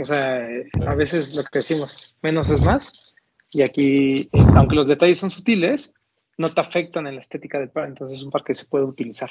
[0.00, 0.46] O sea,
[0.86, 3.14] a veces lo que decimos, menos es más.
[3.50, 5.92] Y aquí, aunque los detalles son sutiles,
[6.38, 7.88] no te afectan en la estética del par.
[7.88, 9.30] Entonces es un par que se puede utilizar.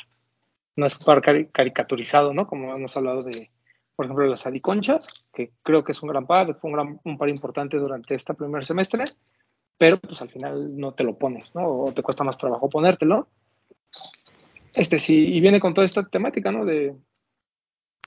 [0.75, 2.47] No es un par cari- caricaturizado, ¿no?
[2.47, 3.51] Como hemos hablado de,
[3.95, 7.17] por ejemplo, las aliconchas, que creo que es un gran par, fue un, gran, un
[7.17, 9.03] par importante durante este primer semestre,
[9.77, 11.67] pero pues al final no te lo pones, ¿no?
[11.67, 13.27] O te cuesta más trabajo ponértelo.
[14.75, 16.65] Este sí, y viene con toda esta temática, ¿no?
[16.65, 16.95] De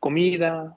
[0.00, 0.76] comida,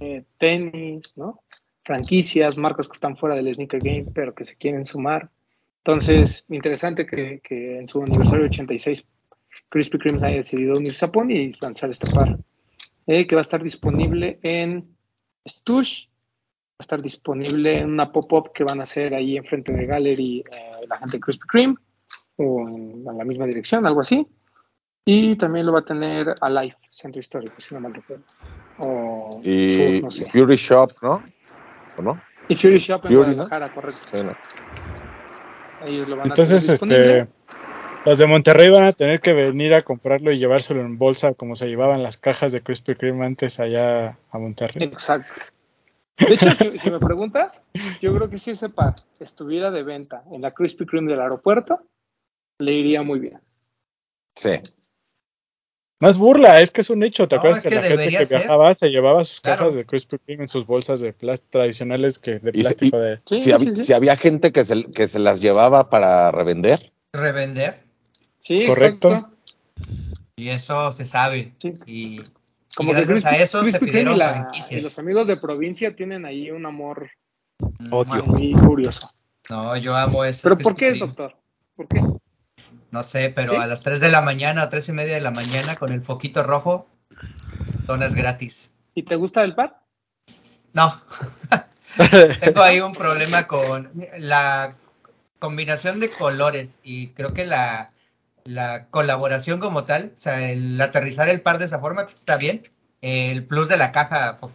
[0.00, 1.40] eh, tenis, ¿no?
[1.84, 5.30] Franquicias, marcas que están fuera del sneaker game, pero que se quieren sumar.
[5.78, 9.06] Entonces, interesante que, en su aniversario 86
[9.70, 12.38] Krispy Kreme haya decidido unirse a Pony y lanzar este par,
[13.06, 14.94] eh, que va a estar disponible en
[15.48, 19.86] Stush, va a estar disponible en una pop-up que van a hacer ahí enfrente de
[19.86, 21.74] Gallery eh, la gente de Krispy Kreme,
[22.36, 24.26] o en la misma dirección, algo así.
[25.10, 28.24] Y también lo va a tener Alive, Centro Histórico, si no mal recuerdo.
[28.80, 30.30] O Y Sur, no sé.
[30.30, 31.22] Fury Shop, ¿no?
[31.96, 32.20] ¿O no?
[32.46, 33.46] Y Fury Shop en Fury, ¿no?
[33.46, 34.00] Guadalajara, correcto.
[34.02, 34.36] Sí, no.
[35.86, 37.28] Ellos lo van Entonces, a tener este,
[38.04, 41.56] los de Monterrey van a tener que venir a comprarlo y llevárselo en bolsa como
[41.56, 44.86] se llevaban las cajas de Krispy Kreme antes allá a Monterrey.
[44.86, 45.36] Exacto.
[46.18, 47.62] De hecho, si, si me preguntas,
[48.02, 51.80] yo creo que si ese par estuviera de venta en la Krispy Kreme del aeropuerto,
[52.58, 53.40] le iría muy bien.
[54.36, 54.50] Sí.
[56.00, 57.26] No es burla, es que es un hecho.
[57.26, 58.38] ¿Te No, acuerdas es que, que la gente que ser.
[58.38, 59.58] viajaba se llevaba sus Claro.
[59.58, 62.98] cajas de Krispy Kreme en sus bolsas de plástico tradicionales que de Y se- plástico
[62.98, 63.16] de...
[63.26, 63.84] Sí, si, sí, hab- sí.
[63.84, 67.82] si había gente que se, que se las llevaba para revender, Revender,
[68.40, 69.08] Sí, correcto.
[69.08, 69.34] exacto.
[70.36, 71.52] y eso se sabe.
[71.60, 71.72] Sí.
[71.86, 72.20] Y, y
[72.76, 74.82] Como que gracias a eso se Krispy Kreme pidieron y, la- y franquicias.
[74.84, 77.10] los amigos de provincia tienen ahí un amor
[77.90, 78.22] Odio.
[78.24, 79.10] muy curioso.
[79.50, 80.40] No, yo amo eso.
[80.44, 81.34] ¿Pero por qué, doctor?
[81.74, 82.02] ¿Por qué?
[82.90, 83.58] No sé, pero ¿Sí?
[83.60, 86.02] a las 3 de la mañana, a 3 y media de la mañana, con el
[86.02, 86.88] foquito rojo,
[87.86, 88.72] donas gratis.
[88.94, 89.80] ¿Y te gusta el par?
[90.72, 91.00] No.
[92.40, 94.76] Tengo ahí un problema con la
[95.38, 97.90] combinación de colores y creo que la,
[98.44, 102.68] la colaboración como tal, o sea, el aterrizar el par de esa forma está bien.
[103.00, 104.52] El plus de la caja, pues,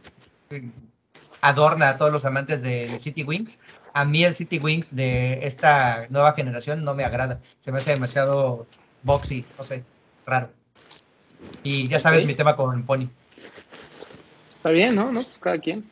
[1.41, 3.59] adorna a todos los amantes del City Wings.
[3.93, 7.39] A mí el City Wings de esta nueva generación no me agrada.
[7.59, 8.65] Se me hace demasiado
[9.03, 9.83] boxy, no sé,
[10.25, 10.49] raro.
[11.61, 13.05] Y ya sabes mi tema con Pony.
[14.47, 15.11] Está bien, ¿no?
[15.11, 15.21] ¿no?
[15.21, 15.89] Pues cada quien.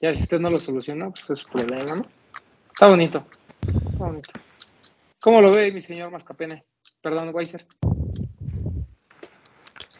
[0.00, 2.06] Ya si usted no lo soluciona, pues es su problema, ¿no?
[2.72, 3.26] Está bonito.
[3.90, 4.30] Está bonito.
[5.20, 6.64] ¿Cómo lo ve mi señor Mascapene?
[7.00, 7.66] Perdón, Weiser.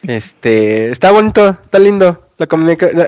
[0.03, 2.27] Este, está bonito, está lindo.
[2.39, 2.47] La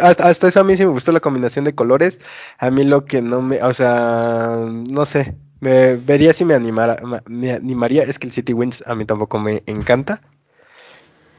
[0.02, 2.20] hasta, hasta eso a mí sí me gustó la combinación de colores.
[2.58, 6.98] A mí lo que no me, o sea, no sé, me vería si me animara,
[7.02, 10.20] ma- me animaría, es que el City Wings a mí tampoco me encanta.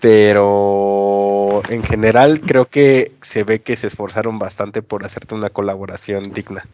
[0.01, 6.21] Pero en general creo que se ve que se esforzaron bastante por hacerte una colaboración
[6.33, 6.65] digna.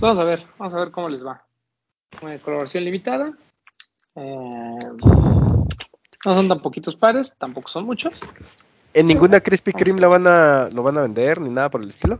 [0.00, 1.38] Vamos a ver, vamos a ver cómo les va.
[2.42, 3.32] Colaboración limitada.
[4.18, 4.78] Eh,
[6.24, 8.14] no son tan poquitos pares, tampoco son muchos.
[8.92, 11.90] En ninguna Krispy Kreme la van a, lo van a vender ni nada por el
[11.90, 12.18] estilo.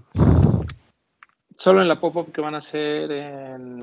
[1.56, 3.82] Solo en la pop-up que van a hacer en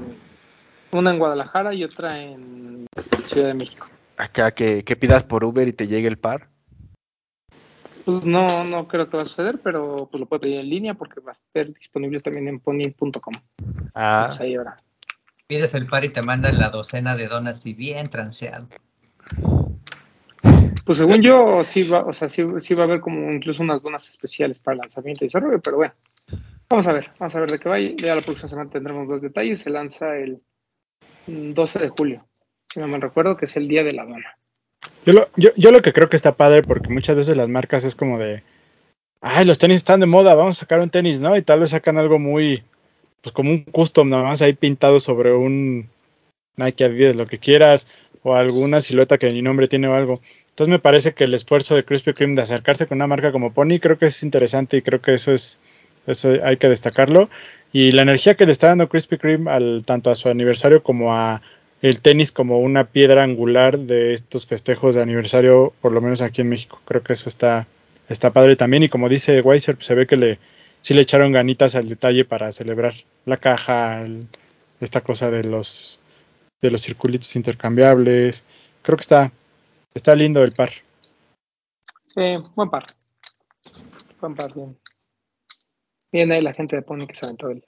[0.94, 2.86] una en Guadalajara y otra en
[3.26, 3.88] Ciudad de México.
[4.16, 6.48] Acá que, que pidas por Uber y te llegue el par.
[8.06, 10.94] Pues no, no creo que va a suceder, pero pues lo puede pedir en línea
[10.94, 13.34] porque va a estar disponible también en pony.com.
[13.94, 14.78] Ah, Pues ahí habrá.
[15.48, 18.68] Pides el par y te mandan la docena de donas y bien transeado.
[20.86, 23.84] Pues según yo, sí va, o sea, sí, sí va a haber como incluso unas
[23.84, 25.94] donas especiales para lanzamiento y desarrollo, pero bueno,
[26.70, 27.80] vamos a ver, vamos a ver de qué va.
[27.80, 29.60] y Ya la próxima semana tendremos dos detalles.
[29.60, 30.42] Se lanza el
[31.28, 32.26] mm, 12 de julio,
[32.72, 34.38] si no me recuerdo, que es el día de la dona.
[35.06, 37.84] Yo lo, yo, yo lo que creo que está padre, porque muchas veces las marcas
[37.84, 38.44] es como de,
[39.22, 41.38] ay, los tenis están de moda, vamos a sacar un tenis, ¿no?
[41.38, 42.64] Y tal vez sacan algo muy,
[43.26, 45.90] pues como un custom, nada más ahí pintado sobre un
[46.58, 47.88] Nike Adidas, lo que quieras,
[48.22, 50.22] o alguna silueta que ni nombre tiene o algo.
[50.50, 53.52] Entonces me parece que el esfuerzo de Krispy Kreme de acercarse con una marca como
[53.52, 55.60] Pony creo que es interesante y creo que eso es,
[56.06, 57.32] eso hay que destacarlo.
[57.74, 61.16] Y la energía que le está dando Krispy Kreme al, tanto a su aniversario como
[61.16, 61.42] a
[61.82, 66.42] el tenis como una piedra angular de estos festejos de aniversario, por lo menos aquí
[66.42, 66.80] en México.
[66.86, 67.66] Creo que eso está,
[68.08, 68.84] está padre también.
[68.84, 70.38] Y como dice Weiser, pues se ve que le
[70.86, 72.94] sí le echaron ganitas al detalle para celebrar
[73.26, 74.28] la caja, el-
[74.80, 76.00] esta cosa de los
[76.62, 78.44] de los circulitos intercambiables.
[78.84, 79.32] Creo que está,
[79.96, 80.70] está lindo el par.
[82.06, 82.86] Sí, buen par.
[84.22, 84.78] Buen par, bien.
[86.12, 87.68] Bien ahí la gente de Pony que se aventó el,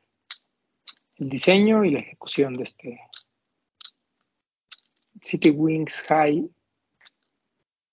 [1.15, 2.99] el diseño y la ejecución de este
[5.22, 6.48] City Wings High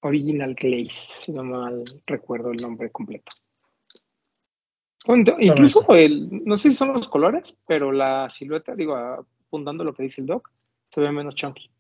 [0.01, 3.33] Original Glaze, si no mal recuerdo el nombre completo.
[5.07, 9.93] Bueno, Incluso el, no sé si son los colores, pero la silueta, digo, apuntando lo
[9.93, 10.51] que dice el doc,
[10.89, 11.71] se ve menos chunky.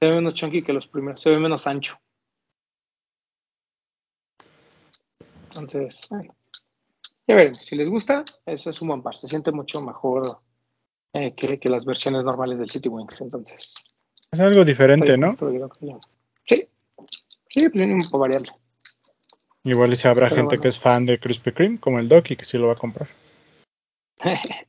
[0.00, 1.98] Se ve menos chunky que los primeros, se ve menos ancho.
[5.48, 6.34] Entonces, bueno,
[7.26, 7.58] ya veremos.
[7.58, 9.18] Si les gusta, eso es un buen par.
[9.18, 10.22] Se siente mucho mejor
[11.12, 13.20] eh, que, que las versiones normales del City Wings.
[13.20, 13.74] Entonces,
[14.30, 15.32] Es algo diferente, ¿no?
[16.44, 16.66] Sí,
[17.48, 18.00] sí, pues tiene un
[19.64, 20.62] Igual si habrá Pero gente bueno.
[20.62, 22.76] que es fan de Krispy Kreme, como el Doc, y que sí lo va a
[22.76, 23.08] comprar.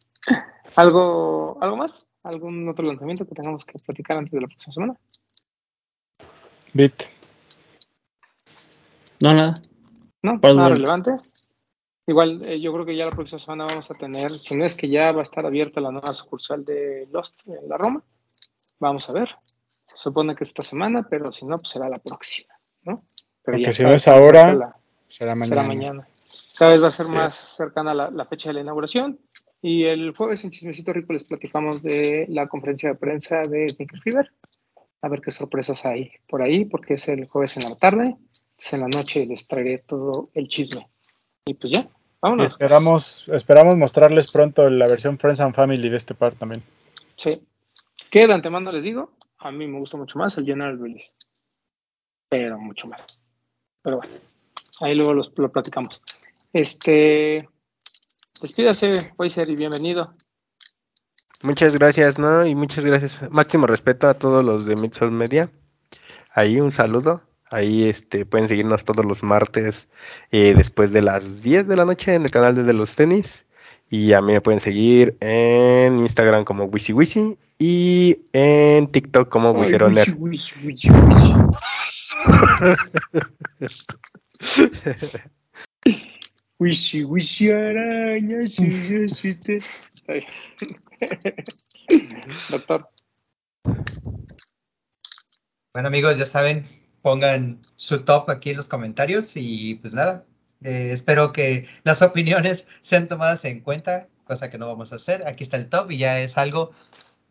[0.76, 2.08] ¿Algo, ¿Algo más?
[2.24, 4.96] ¿Algún otro lanzamiento que tengamos que platicar antes de la próxima semana?
[6.74, 7.04] Bit.
[9.20, 9.56] No, nada.
[10.22, 11.12] No, nada relevante.
[12.08, 14.76] Igual eh, yo creo que ya la próxima semana vamos a tener, si no es
[14.76, 18.04] que ya va a estar abierta la nueva sucursal de Lost en la Roma,
[18.80, 19.36] vamos a ver.
[19.86, 22.54] Se supone que esta semana, pero si no, pues será la próxima,
[22.84, 23.06] ¿no?
[23.44, 24.76] Pero Porque ya si no es ahora, la-
[25.14, 25.48] Será mañana.
[25.56, 26.08] será mañana.
[26.58, 27.12] Cada vez va a ser Sí.
[27.12, 29.20] más cercana la, la fecha de la inauguración.
[29.62, 34.00] Y el jueves en Chismecito Rico les platicamos de la conferencia de prensa de Sneaker
[34.02, 34.32] Fever.
[35.02, 38.06] A ver qué sorpresas hay por ahí, porque es el jueves en la tarde.
[38.06, 40.88] Entonces en la noche les traeré todo el chisme.
[41.46, 41.88] Y pues ya, Y
[42.22, 42.52] vámonos.
[42.52, 46.64] esperamos, esperamos mostrarles pronto la versión Friends and Family de este par también.
[47.16, 47.42] Sí.
[48.10, 51.12] Que de antemano les digo, a mí me gusta mucho más el General Release.
[52.30, 53.24] Pero mucho más.
[53.82, 54.14] Pero bueno,
[54.82, 56.02] ahí luego los- lo platicamos.
[56.52, 57.48] Este,
[58.42, 60.14] despídase, Weiser, y bienvenido.
[61.44, 62.46] Muchas gracias, ¿no?
[62.46, 63.30] Y muchas gracias.
[63.30, 65.50] Máximo respeto a todos los de Midsol Media.
[66.34, 67.22] Ahí un saludo.
[67.52, 69.90] Ahí este pueden seguirnos todos los martes
[70.32, 73.46] eh, después de las 10 de la noche en el canal de, los tenis.
[73.90, 80.16] Y a mí me pueden seguir en Instagram como WisiWisi y en TikTok como Wiseroner.
[86.60, 89.62] Wishi, wishi, araña, yo sí te-.
[92.50, 92.90] Doctor,
[95.74, 96.66] Bueno amigos, ya saben,
[97.02, 100.26] pongan su top aquí en los comentarios y pues nada,
[100.64, 105.28] Eh, espero que las opiniones sean tomadas en cuenta, cosa que no vamos a hacer.
[105.28, 106.72] Aquí está el top y ya es algo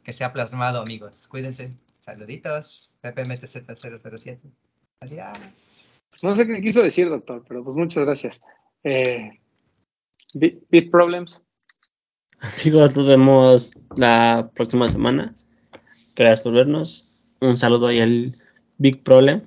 [0.05, 1.28] que se ha plasmado, amigos.
[1.28, 1.73] Cuídense.
[2.05, 2.97] Saluditos.
[3.02, 4.39] PPMTZ007.
[6.22, 8.42] No sé qué quiso decir, doctor, pero pues muchas gracias.
[8.84, 9.40] Eh,
[10.34, 11.40] Bit Problems.
[12.56, 15.34] Chicos, nos vemos la próxima semana.
[16.14, 17.08] Gracias por vernos.
[17.40, 18.36] Un saludo ahí al
[18.78, 19.42] Big Problem.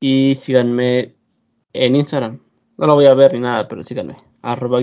[0.00, 1.16] Y síganme
[1.72, 2.40] en Instagram.
[2.76, 4.14] No lo voy a ver ni nada, pero síganme.
[4.42, 4.80] Arroba.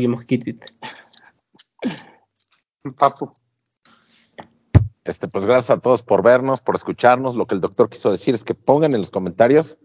[2.98, 3.34] Papu.
[5.06, 7.36] Este, pues gracias a todos por vernos, por escucharnos.
[7.36, 9.78] Lo que el doctor quiso decir es que pongan en los comentarios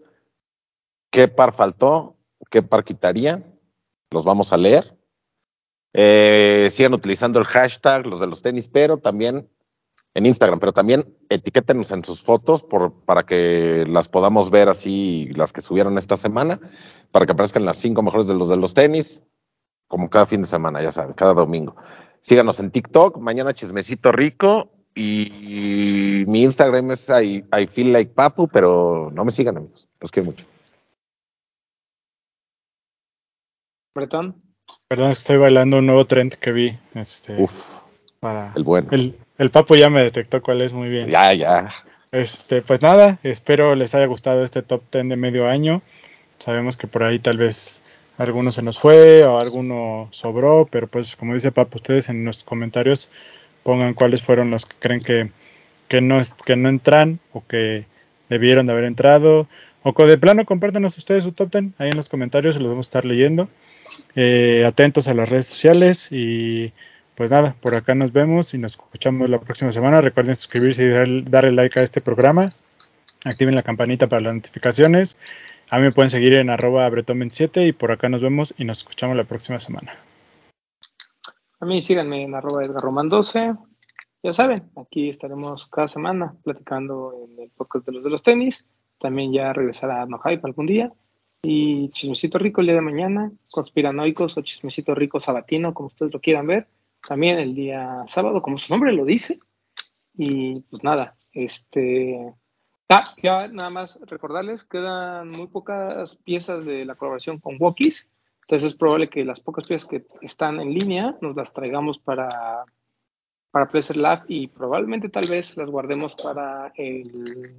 [1.11, 2.17] qué par faltó,
[2.51, 3.45] qué par quitaría.
[4.11, 4.97] Los vamos a leer.
[5.93, 9.49] Eh, sigan utilizando el hashtag, los de los tenis, pero también
[10.15, 12.65] en Instagram, pero también etiquétenos en sus fotos
[13.05, 16.61] para que las podamos ver así, las que subieron esta semana,
[17.13, 19.25] para que aparezcan las cinco mejores de los de los tenis,
[19.87, 21.77] como cada fin de semana, ya saben, cada domingo.
[22.23, 28.49] Síganos en TikTok, mañana chismecito rico y, mi Instagram es I, I feel like papu,
[28.49, 30.47] pero no me sigan amigos, los quiero mucho.
[33.95, 34.41] Bretón.
[34.89, 36.79] Perdón, es que estoy bailando un nuevo trend que vi.
[36.95, 37.81] Este, Uf,
[38.21, 38.89] para el bueno.
[38.93, 41.09] el, el papo ya me detectó cuál es muy bien.
[41.09, 41.73] Ya, ya.
[42.13, 45.83] Este, pues nada, espero les haya gustado este top 10 de medio año.
[46.39, 47.83] Sabemos que por ahí tal vez
[48.19, 52.45] alguno se nos fue o alguno sobró, pero pues como dice Papo, ustedes en los
[52.45, 53.11] comentarios
[53.63, 55.31] pongan cuáles fueron los que creen que,
[55.89, 57.87] que, no, que no entran o que
[58.29, 59.49] debieron de haber entrado.
[59.83, 62.87] O de plano compártanos ustedes su top 10 ahí en los comentarios, se los vamos
[62.87, 63.49] a estar leyendo.
[64.15, 66.73] Eh, atentos a las redes sociales y
[67.15, 70.01] pues nada, por acá nos vemos y nos escuchamos la próxima semana.
[70.01, 72.53] Recuerden suscribirse y dar- darle like a este programa.
[73.25, 75.17] Activen la campanita para las notificaciones.
[75.71, 78.79] A mí me pueden seguir en arroba bretomen7 y por acá nos vemos y nos
[78.79, 80.10] escuchamos la próxima semana.
[81.61, 83.55] A mí síganme en arroba Edgar Román 12.
[84.23, 88.67] Ya saben, aquí estaremos cada semana platicando en el podcast de los de los tenis.
[88.99, 90.91] También ya regresará No Hype algún día.
[91.43, 96.21] Y Chismecito Rico el día de mañana, Conspiranoicos o Chismecito Rico Sabatino, como ustedes lo
[96.21, 96.67] quieran ver.
[97.07, 99.39] También el día sábado, como su nombre lo dice.
[100.17, 102.35] Y pues nada, este.
[102.89, 108.09] Ah, ya nada más recordarles, quedan muy pocas piezas de la colaboración con Walkies.
[108.51, 112.29] Entonces es probable que las pocas piezas que están en línea nos las traigamos para,
[113.53, 117.09] para Pleasure Lab y probablemente tal vez las guardemos para el,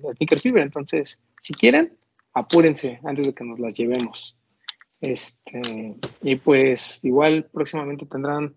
[0.04, 0.62] el Fever.
[0.62, 1.98] Entonces, si quieren,
[2.34, 4.36] apúrense antes de que nos las llevemos.
[5.00, 8.54] Este, y pues igual próximamente tendrán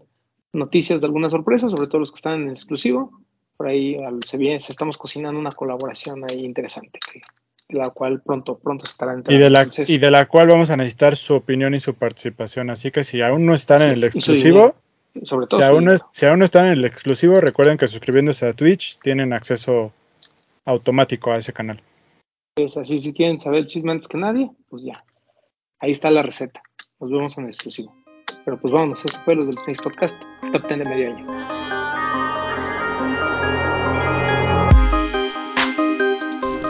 [0.52, 3.12] noticias de algunas sorpresas, sobre todo los que están en exclusivo.
[3.56, 3.96] Por ahí
[4.26, 7.20] se, viene, se estamos cocinando una colaboración ahí interesante, que,
[7.68, 10.70] la cual pronto, pronto se estarán Y de, la, Entonces, y de la cual vamos
[10.70, 12.70] a necesitar su opinión y su participación.
[12.70, 14.74] Así que si aún no están en el exclusivo,
[15.22, 18.46] sobre todo si aún, no, si aún no están en el exclusivo, recuerden que suscribiéndose
[18.46, 19.92] a Twitch tienen acceso
[20.64, 21.80] automático a ese canal.
[22.56, 24.94] Es así, si quieren saber el chisme antes que nadie, pues ya.
[25.80, 26.62] Ahí está la receta.
[27.00, 27.94] Nos vemos en el exclusivo.
[28.44, 30.20] Pero pues vámonos, esto fue los del Snakes Podcast,
[30.52, 31.53] top 10 de medio año.